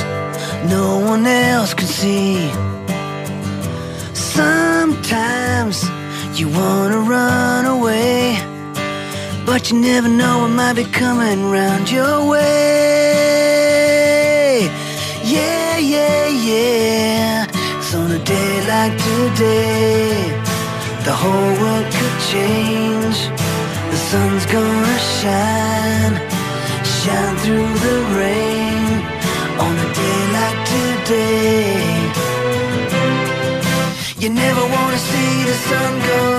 [0.75, 2.37] no one else can see.
[4.13, 5.75] Sometimes
[6.39, 8.37] you wanna run away,
[9.43, 12.69] but you never know what might be coming round your way.
[15.35, 17.47] Yeah, yeah, yeah.
[17.87, 20.13] So on a day like today,
[21.07, 23.19] the whole world could change.
[23.91, 26.15] The sun's gonna shine,
[26.97, 28.89] shine through the rain.
[29.65, 31.71] On a day like today,
[34.21, 36.36] you never wanna see the sun go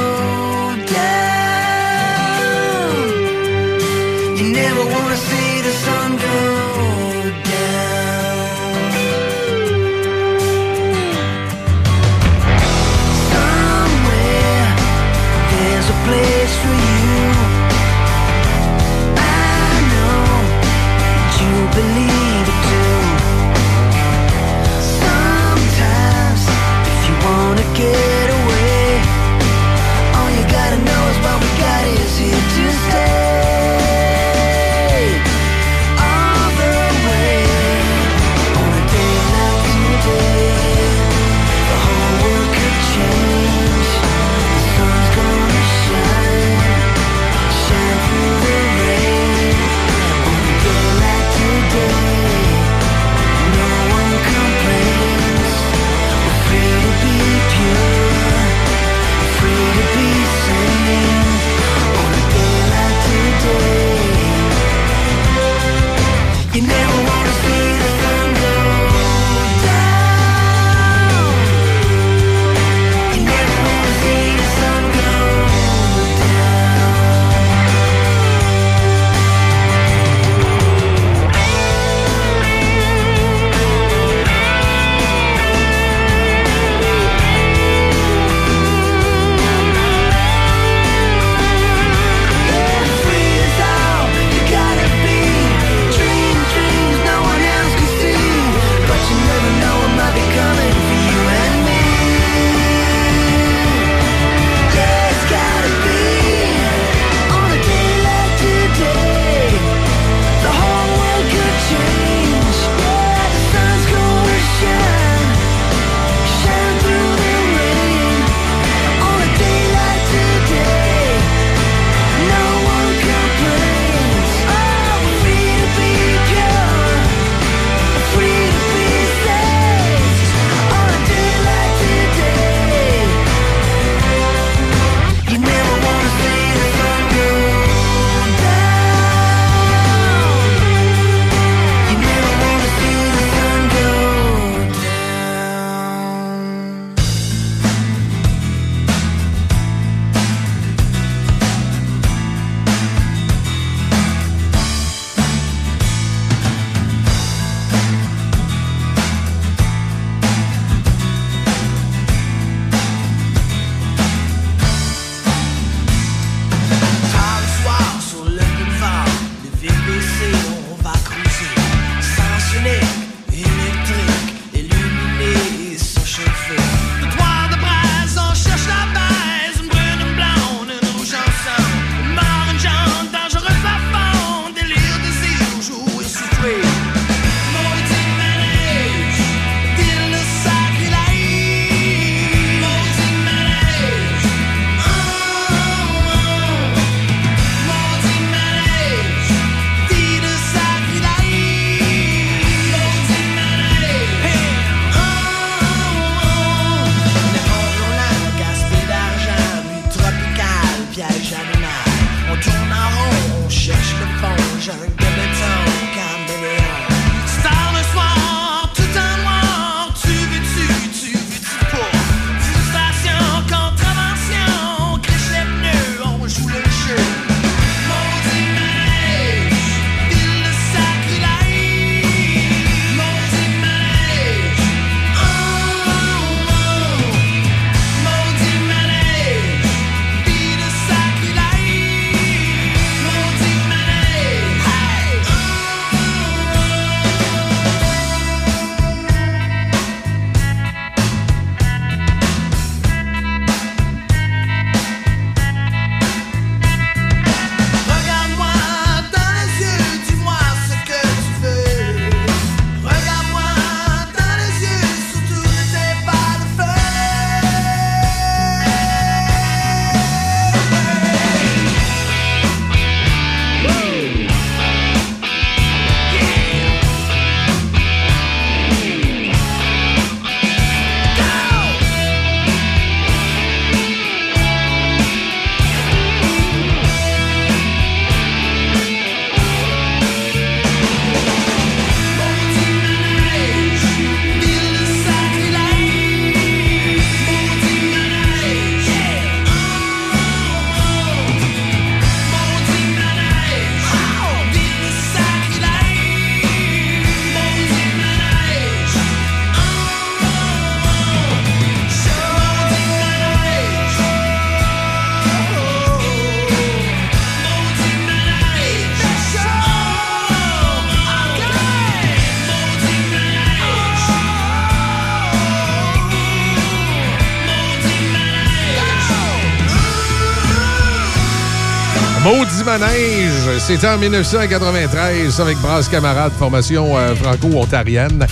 [332.79, 338.25] Manège, c'était en 1993 avec Brasse Camarade, formation euh, franco-ontarienne,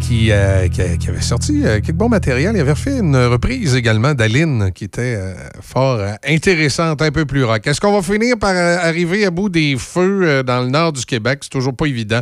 [0.00, 2.52] qui, euh, qui, avait sorti euh, quelques bons matériels.
[2.54, 7.44] Il avait fait une reprise également d'Aline qui était euh, fort intéressante, un peu plus
[7.44, 7.66] rock.
[7.66, 11.40] Est-ce qu'on va finir par arriver à bout des feux dans le nord du Québec?
[11.42, 12.20] C'est toujours pas évident.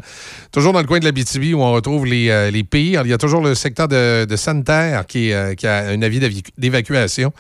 [0.51, 3.03] Toujours dans le coin de la BTB où on retrouve les, les pires.
[3.05, 7.33] Il y a toujours le secteur de, de Santerre qui, qui a un avis d'évacuation.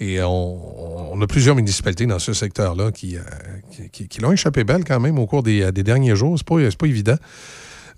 [0.00, 3.20] Et on, a plusieurs municipalités dans ce secteur-là qui, euh,
[3.70, 6.36] qui, qui- qui l'ont échappé belle quand même au cours des, des derniers jours.
[6.36, 7.16] C'est pas, pas évident.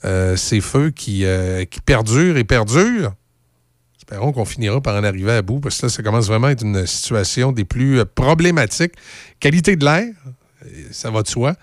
[0.05, 3.14] Euh, ces feux qui, euh, qui perdurent et perdurent.
[3.97, 6.51] Espérons qu'on finira par en arriver à bout parce que là, ça commence vraiment à
[6.52, 8.93] être une situation des plus euh, problématiques.
[9.40, 10.05] Qualité de l'air,
[10.64, 11.55] euh, ça va de soi.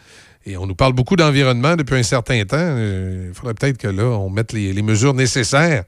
[0.45, 2.57] Et on nous parle beaucoup d'environnement depuis un certain temps.
[2.59, 5.83] Euh, Il faudrait peut-être que là, on mette les mesures nécessaires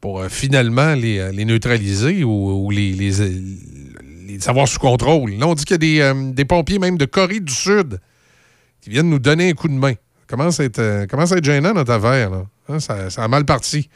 [0.00, 3.30] pour euh, finalement les, euh, les neutraliser ou, les, les, euh,
[4.26, 5.32] les avoir sous contrôle.
[5.32, 8.00] Là, on dit qu'il y a des, des pompiers même de Corée du Sud
[8.80, 9.94] qui viennent nous donner un coup de main.
[10.30, 12.30] Être, euh, commence à être gênant, notre affaire.
[12.30, 12.46] là?
[12.68, 13.88] Hein, ça, ça a mal parti.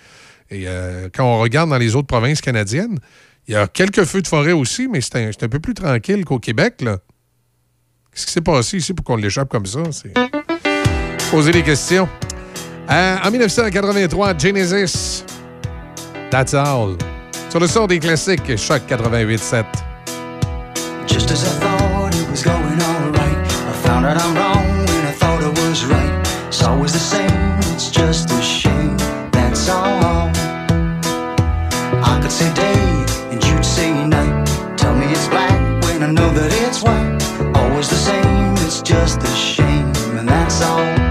[0.53, 0.67] Et
[1.15, 2.99] quand on regarde dans les autres provinces canadiennes,
[3.47, 5.75] il y a quelques feux de forêt aussi, mais c'est un, c'est un peu plus
[5.75, 6.81] tranquille qu'au Québec.
[6.81, 6.99] là.
[8.13, 9.81] Qu'est-ce qui s'est passé ici pour qu'on l'échappe comme ça?
[9.93, 10.13] C'est
[11.31, 12.09] poser des questions.
[12.89, 15.25] En 1983, Genesis,
[16.31, 16.97] That's All.
[17.51, 19.65] Sur le sort des classiques, Choc 88.7.
[21.07, 23.37] Just as I thought it was going all right,
[23.69, 26.27] I found out I'm wrong when I thought I was right.
[26.47, 27.29] It's always the same,
[27.75, 28.97] it's just a shame,
[29.33, 30.31] that's all.
[32.05, 34.47] I could say day and you'd say night.
[34.79, 37.19] Tell me it's black when I know that it's white.
[37.57, 41.10] Always the same, it's just a shame, and that's all.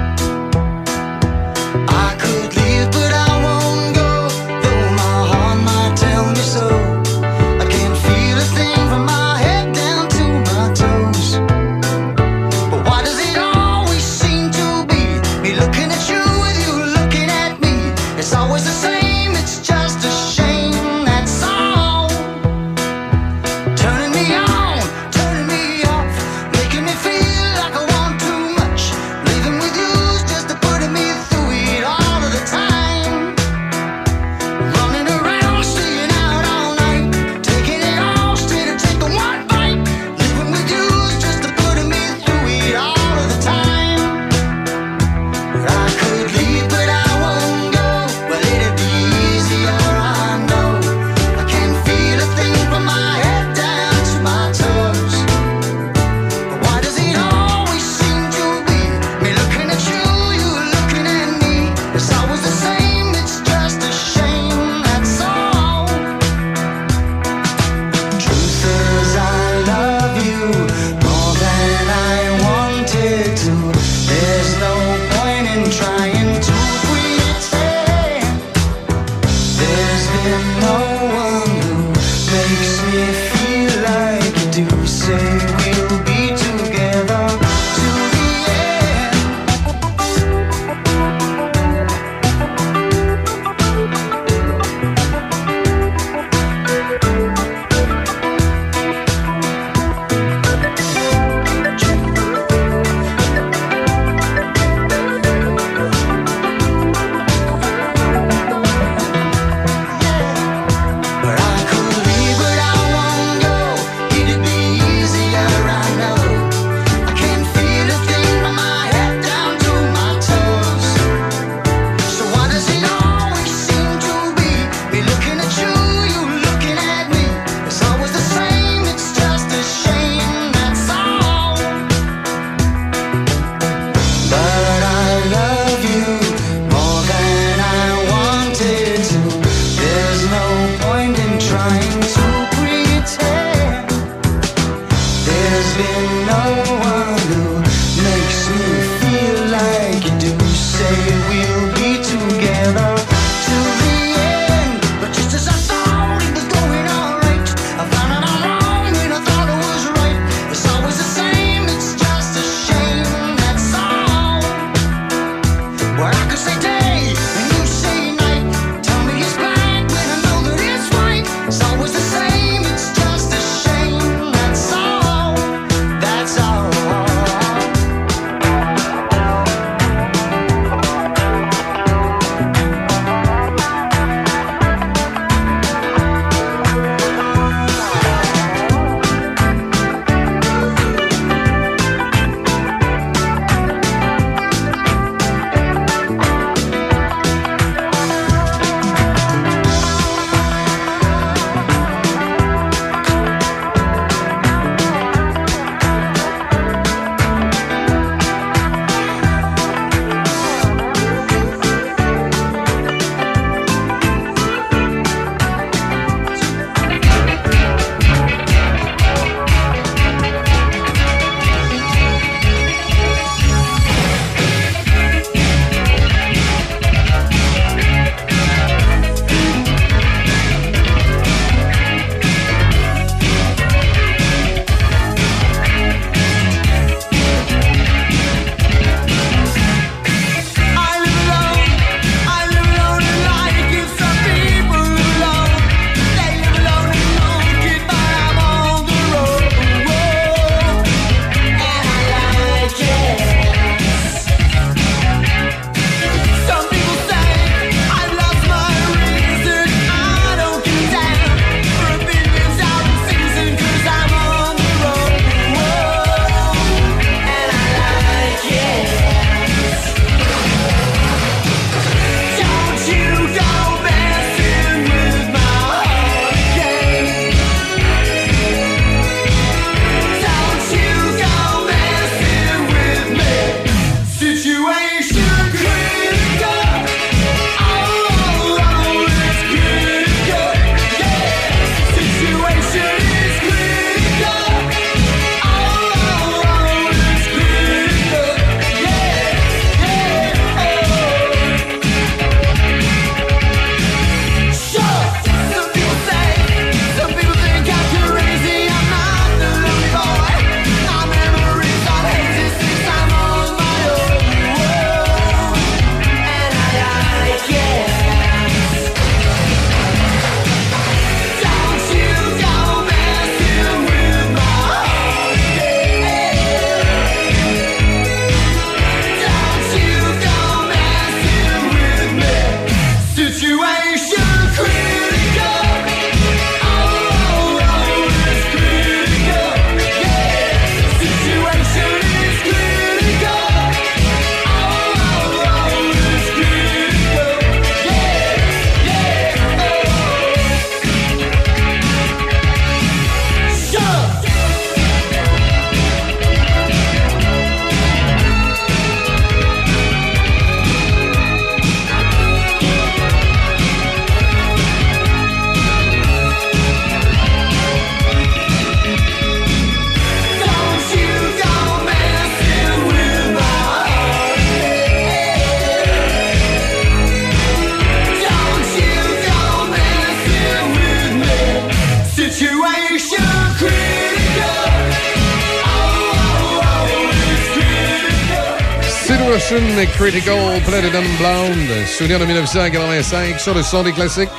[389.99, 394.29] Critical Platinum Blonde, souvenir de 1985 sur le son des classiques.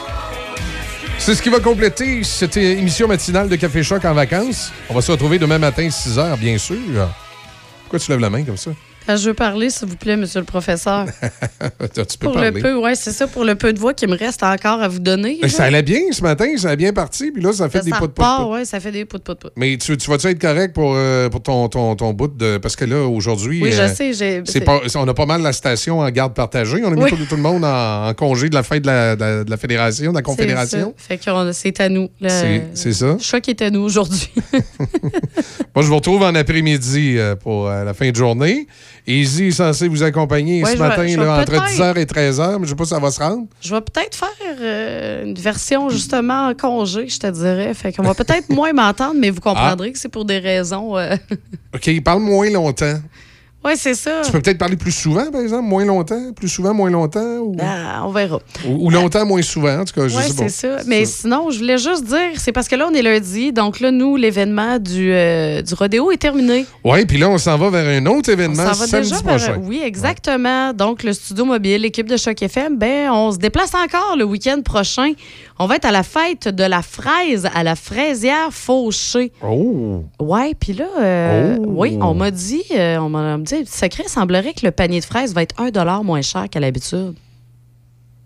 [1.19, 4.73] C'est ce qui va compléter cette émission matinale de Café Choc en vacances.
[4.89, 6.79] On va se retrouver demain matin, 6 h, bien sûr.
[7.83, 8.71] Pourquoi tu lèves la main comme ça?
[9.17, 11.07] Je veux parler, s'il vous plaît, monsieur le professeur.
[11.95, 12.51] tu peux Pour parler.
[12.51, 14.89] le peu, ouais, c'est ça, pour le peu de voix qui me reste encore à
[14.89, 15.39] vous donner.
[15.43, 17.85] Mais ça allait bien ce matin, ça a bien parti, puis là, ça fait Ça
[17.85, 19.51] des pout repart, ouais, ça fait des pout pout.
[19.57, 22.59] Mais tu, tu vas-tu être correct pour, euh, pour ton, ton, ton bout de.
[22.59, 23.61] Parce que là, aujourd'hui.
[23.63, 26.81] Oui, je euh, sais, j'ai- pas- on a pas mal la station en garde partagée.
[26.85, 27.11] On a mis Oui.
[27.11, 29.51] tout, tout le monde en, en congé de la fête de la, de la- de
[29.51, 30.95] la fédération, de la confédération.
[30.97, 32.09] Fait que c'est à nous.
[32.21, 33.17] Le C'est- c'est ça.
[33.21, 34.31] choc est à nous aujourd'hui.
[35.75, 38.67] Moi, je vous retrouve en après-midi euh, pour la fin de journée.
[39.11, 42.05] Easy est censé vous accompagner Ouais, ce matin je vais là, entre peut-être- 10h et
[42.07, 43.47] 13h, mais je sais pas si ça va se rendre.
[43.61, 44.29] Je vais peut-être faire
[44.61, 47.73] euh, une version justement en congé, je te dirais.
[47.75, 50.97] Fait qu'on va peut-être moins m'entendre, mais vous comprendrez que c'est pour des raisons.
[50.97, 51.17] euh,
[51.75, 52.99] OK, parle moins longtemps.
[53.63, 54.23] Ouais, c'est ça.
[54.25, 57.55] Tu peux peut-être parler plus souvent, par exemple, moins longtemps, plus souvent, moins longtemps, ou,
[57.61, 58.39] Ah, on verra.
[58.67, 60.49] ou- ou longtemps, moins souvent, en tout cas, je Oui, sais pas.
[60.49, 60.83] c'est ça.
[60.87, 63.53] Mais sinon, je voulais juste dire, c'est parce que là, on est lundi.
[63.53, 66.65] Donc là, nous, l'événement du, euh, du rodéo est terminé.
[66.85, 69.23] Oui, puis là, on s'en va vers un autre On événement s'en va samedi déjà
[69.23, 69.61] vers- prochain.
[69.63, 70.73] Oui, exactement.
[70.73, 74.63] Donc, le studio mobile, l'équipe de Choc FM, ben, on se déplace encore le week-end
[74.65, 75.13] prochain.
[75.59, 79.33] On va être à la fête de la fraise à la fraisière Fauché.
[79.47, 80.03] Oh!
[80.19, 81.65] Ouais, puis là, euh, Oh.
[81.77, 85.35] oui, on m'a dit, euh, on m'a dit, secret, semblerait que le panier de fraises
[85.35, 87.15] va être 1 moins cher qu'à l'habitude.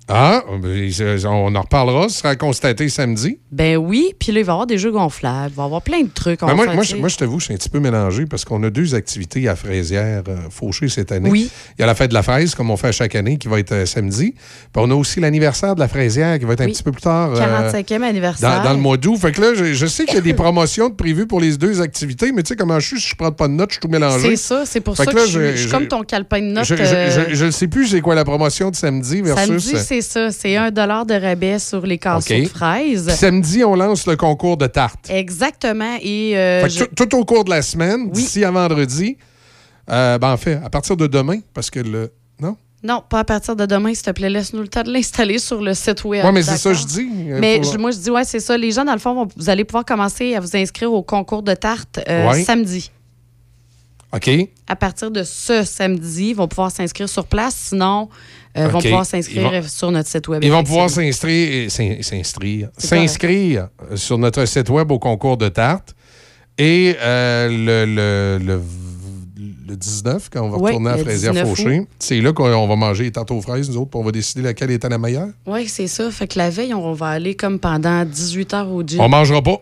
[0.06, 0.90] Ah, ben,
[1.26, 3.38] on en reparlera, ce sera constaté samedi.
[3.50, 5.80] Ben oui, puis là, il va y avoir des jeux gonflables, il va y avoir
[5.80, 6.40] plein de trucs.
[6.40, 6.96] Ben, moi, moi, je, sais.
[6.96, 9.56] moi, je t'avoue, je suis un petit peu mélangé parce qu'on a deux activités à
[9.56, 11.30] Fraisière euh, Fauché cette année.
[11.30, 11.50] Oui.
[11.78, 13.58] Il y a la fête de la fraise, comme on fait chaque année, qui va
[13.58, 14.32] être euh, samedi.
[14.32, 17.00] Puis on a aussi l'anniversaire de la fraisière qui va être un petit peu plus
[17.02, 17.30] tard.
[17.34, 18.58] euh, 45e anniversaire.
[18.58, 19.16] dans, dans le mois d'août.
[19.16, 21.56] Fait que là, je, je sais qu'il y a des promotions de prévues pour les
[21.56, 23.74] deux activités, mais tu sais comment je suis, si je prends pas de notes, je
[23.76, 24.30] suis tout mélangé.
[24.30, 26.40] C'est ça, c'est pour Fait ça que je, suis- je- je suis comme ton calepin
[26.40, 26.64] de notes.
[26.64, 29.64] Je, je, euh, je ne sais plus c'est quoi la promotion de samedi versus.
[29.64, 30.30] Samedi, c'est ça.
[30.30, 32.42] C'est un dollar de rabais sur les casseaux OK.
[32.42, 33.06] de fraises.
[33.06, 35.08] Puis samedi, on lance le concours de tartes.
[35.10, 35.96] Exactement.
[36.02, 39.16] Et euh, Fait que je- tout, tout au cours de la semaine, d'ici à vendredi,
[39.90, 42.10] euh, ben en fait, à partir de demain, parce que le.
[42.40, 42.56] Non?
[42.82, 44.28] Non, pas à partir de demain, s'il te plaît.
[44.28, 46.24] Laisse-nous le temps de l'installer sur le site web.
[46.24, 46.88] Ouais, mais c'est ça que d'accord?
[46.88, 47.08] je dis.
[47.30, 48.58] euh, Mais pour- je- moi, je dis, ouais, c'est ça.
[48.58, 51.42] Les gens, dans le fond, vont- vous allez pouvoir commencer à vous inscrire au concours
[51.42, 52.42] de tartes euh, Ouais.
[52.44, 52.90] samedi.
[54.14, 54.30] OK?
[54.68, 57.54] À partir de ce samedi, ils vont pouvoir s'inscrire sur place.
[57.70, 58.08] Sinon,
[58.56, 58.84] euh, vont OK.
[58.84, 60.44] pouvoir s'inscrire Ils vont- sur notre site web.
[60.44, 65.48] Ils vont pouvoir s'inscrire, s'in- s'inscrire, s'inscrire euh, sur notre site web au concours de
[65.48, 65.94] tartes.
[66.56, 68.62] Et euh, le, le, le,
[69.66, 71.88] le 19, quand on va retourner à le Fraisière 19 Fauché, août.
[71.98, 74.12] c'est là qu'on on va manger les tartes aux fraises, nous autres, puis on va
[74.12, 75.28] décider laquelle était la meilleure.
[75.46, 76.08] Oui, c'est ça.
[76.12, 79.00] Fait que la veille, on va aller comme pendant 18 heures au gym.
[79.00, 79.60] On mangera pas.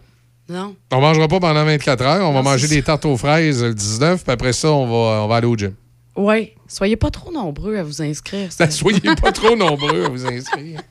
[0.53, 0.75] Non.
[0.93, 2.29] On mangera pas pendant 24 heures.
[2.29, 5.27] On va manger des tartes aux fraises le 19, puis après ça, on va, on
[5.29, 5.73] va aller au gym.
[6.15, 6.51] Oui.
[6.69, 8.49] Soyez pas trop nombreux à vous inscrire.
[8.59, 10.81] Ben, soyez pas trop nombreux à vous inscrire.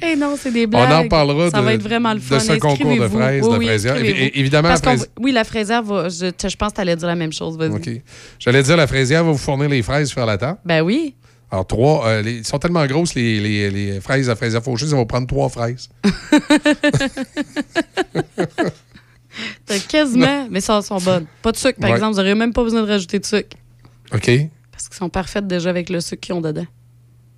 [0.00, 1.06] Eh non, c'est des On blagues.
[1.06, 2.38] en parlera Ça de- va être vraiment le de fun.
[2.38, 3.96] ce concours de fraises, Oui, de oui, fraisière.
[3.96, 6.08] évidemment, Parce la fraise- Oui, la fraisière va.
[6.08, 7.58] Je, je pense que tu allais dire la même chose.
[7.58, 7.70] Vas-y.
[7.72, 7.90] OK.
[8.38, 10.60] J'allais dire, la fraisière va vous fournir les fraises faire la tarte.
[10.64, 11.16] Ben oui.
[11.50, 14.86] Alors, trois, euh, les- ils sont tellement grosses, les, les, les fraises à fraisière fauchée,
[14.86, 15.88] ça va prendre trois fraises.
[19.66, 20.48] T'as quasiment.
[20.50, 21.26] mais ça, elles sont bonnes.
[21.42, 21.96] Pas de sucre, par Ouais.
[21.96, 22.14] exemple.
[22.16, 23.56] Vous n'aurez même pas besoin de rajouter de sucre.
[24.12, 24.30] OK?
[24.72, 26.66] Parce qu'ils sont parfaites déjà avec le sucre qu'ils ont dedans.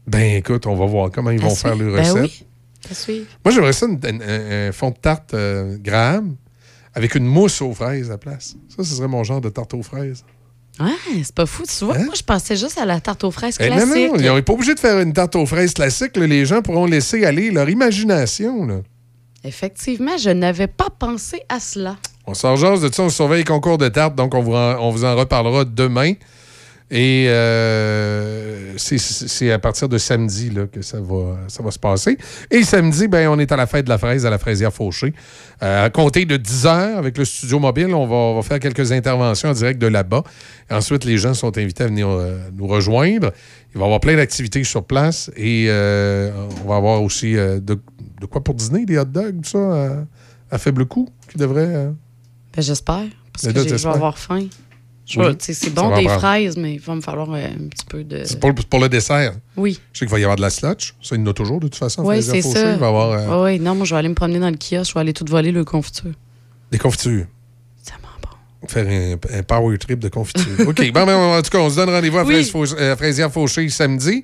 [0.06, 2.22] Ben, écoute, on va voir comment ils À vont faire les Ben recettes.
[2.22, 2.46] oui.
[2.90, 3.26] À suivre.
[3.44, 6.36] Moi, j'aimerais ça, un fond de tarte euh, Graham
[6.94, 8.56] avec une mousse aux fraises à la place.
[8.74, 10.24] Ça, ce serait mon genre de tarte aux fraises.
[10.78, 10.92] Ouais,
[11.22, 11.64] c'est pas fou.
[11.66, 13.86] Tu vois, moi, je pensais juste à la tarte aux fraises Eh, classique.
[13.88, 16.16] non, non, on n'est pas obligé de faire une tarte aux fraises classique.
[16.16, 16.26] là.
[16.26, 18.64] Les gens pourront laisser aller leur imagination.
[18.66, 18.76] Là.
[19.44, 21.96] Effectivement, je n'avais pas pensé à cela.
[22.26, 24.90] On s'en de ça, on surveille les concours de tarte, donc on vous en, on
[24.90, 26.12] vous en reparlera demain.
[26.92, 32.18] Et euh, c'est- à partir de samedi là, que ça va, ça va se passer.
[32.50, 35.12] Et samedi, ben, on est à la fête de la fraise à la fraisière Fauché.
[35.62, 38.58] Euh, à compter de 10 heures avec le studio mobile, on va, on va faire
[38.58, 40.24] quelques interventions en direct de là-bas.
[40.70, 43.30] Ensuite, les gens sont invités à venir euh, nous rejoindre.
[43.72, 48.26] Il va y avoir plein d'activités sur place et on va avoir aussi de, de
[48.28, 50.04] quoi pour dîner, des hot dogs, tout ça,
[50.50, 51.66] à faible coût, qui devrait.
[52.56, 53.04] Ben, j'espère.
[53.32, 54.46] Parce Mais que je vais avoir faim.
[55.18, 56.20] Oui, c'est ça bon des prendre.
[56.20, 58.22] fraises, mais il va me falloir euh, un petit peu de.
[58.24, 59.32] C'est pour, pour le dessert.
[59.56, 59.78] Oui.
[59.92, 60.94] Je sais qu'il va y avoir de la slotch.
[61.02, 62.02] Ça, il y en a toujours, de toute façon.
[62.04, 62.72] Oui, c'est ça.
[62.74, 64.90] Il va avoir euh, Oui, non, moi, je vais aller me promener dans le kiosque,
[64.90, 66.12] je vais aller tout voler le confiture.
[66.70, 67.26] des confitures.
[68.68, 70.68] Faire un, un power trip de confiture.
[70.68, 70.92] OK.
[70.92, 72.34] Bon, ben, en tout cas, on se donne rendez-vous à, Oui.
[72.34, 74.22] Fraise Fauch- euh, à Fraisière Fauché samedi.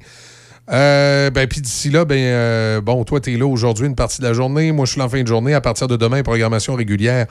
[0.71, 4.21] Euh, ben, puis d'ici là, ben, euh, bon, toi, tu es là aujourd'hui une partie
[4.21, 4.73] de la journée.
[4.73, 5.55] Moi, je suis là en fin de journée.
[5.55, 7.27] À partir de demain, programmation régulière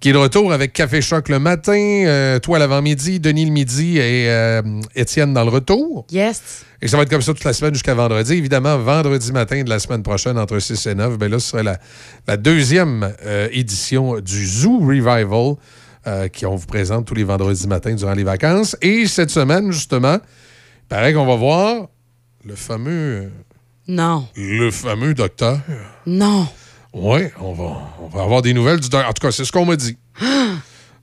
[0.00, 3.98] qui est de retour avec Café Choc le matin, euh, toi l'avant-midi, Denis le midi
[3.98, 4.62] et euh,
[4.94, 6.06] Étienne dans le retour.
[6.10, 6.64] Yes.
[6.80, 8.32] Et ça va être comme ça toute la semaine jusqu'à vendredi.
[8.32, 11.62] Évidemment, vendredi matin de la semaine prochaine, entre 6 et 9, ben là, ce serait
[11.62, 11.78] la,
[12.26, 13.12] la deuxième
[13.52, 15.56] édition du Zoo Revival
[16.40, 18.78] qu'on vous présente tous les vendredis matins durant les vacances.
[18.80, 21.88] Et cette semaine, justement, il paraît qu'on va voir
[22.44, 23.30] le fameux...
[23.88, 24.26] Non.
[24.36, 25.58] Le fameux docteur.
[26.06, 26.46] Non.
[26.92, 29.08] Oui, on va, on va avoir des nouvelles du docteur.
[29.08, 29.96] En tout cas, c'est ce qu'on m'a dit.
[30.20, 30.60] Alors,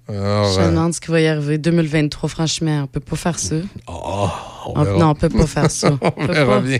[0.53, 1.57] Je me euh, demande ce qui va y arriver.
[1.57, 3.55] 2023, franchement, on peut pas faire ça.
[3.87, 3.93] on
[4.75, 4.97] On- verra.
[4.99, 5.97] non, on peut pas faire ça.
[6.01, 6.61] on peut verra pas.
[6.61, 6.79] bien.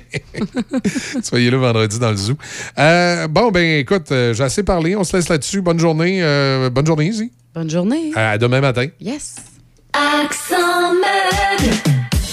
[1.23, 2.35] Soyez là vendredi dans le zoo.
[2.77, 4.95] Euh, bon, ben écoute, euh, j'ai assez parlé.
[4.95, 5.61] On se laisse là-dessus.
[5.61, 6.19] Bonne journée.
[6.23, 7.31] euh, bonne journée, Izzy.
[7.53, 8.11] Bonne journée.
[8.15, 8.87] À demain matin.
[9.01, 9.35] Yes.
[9.93, 11.96] Accent meuble.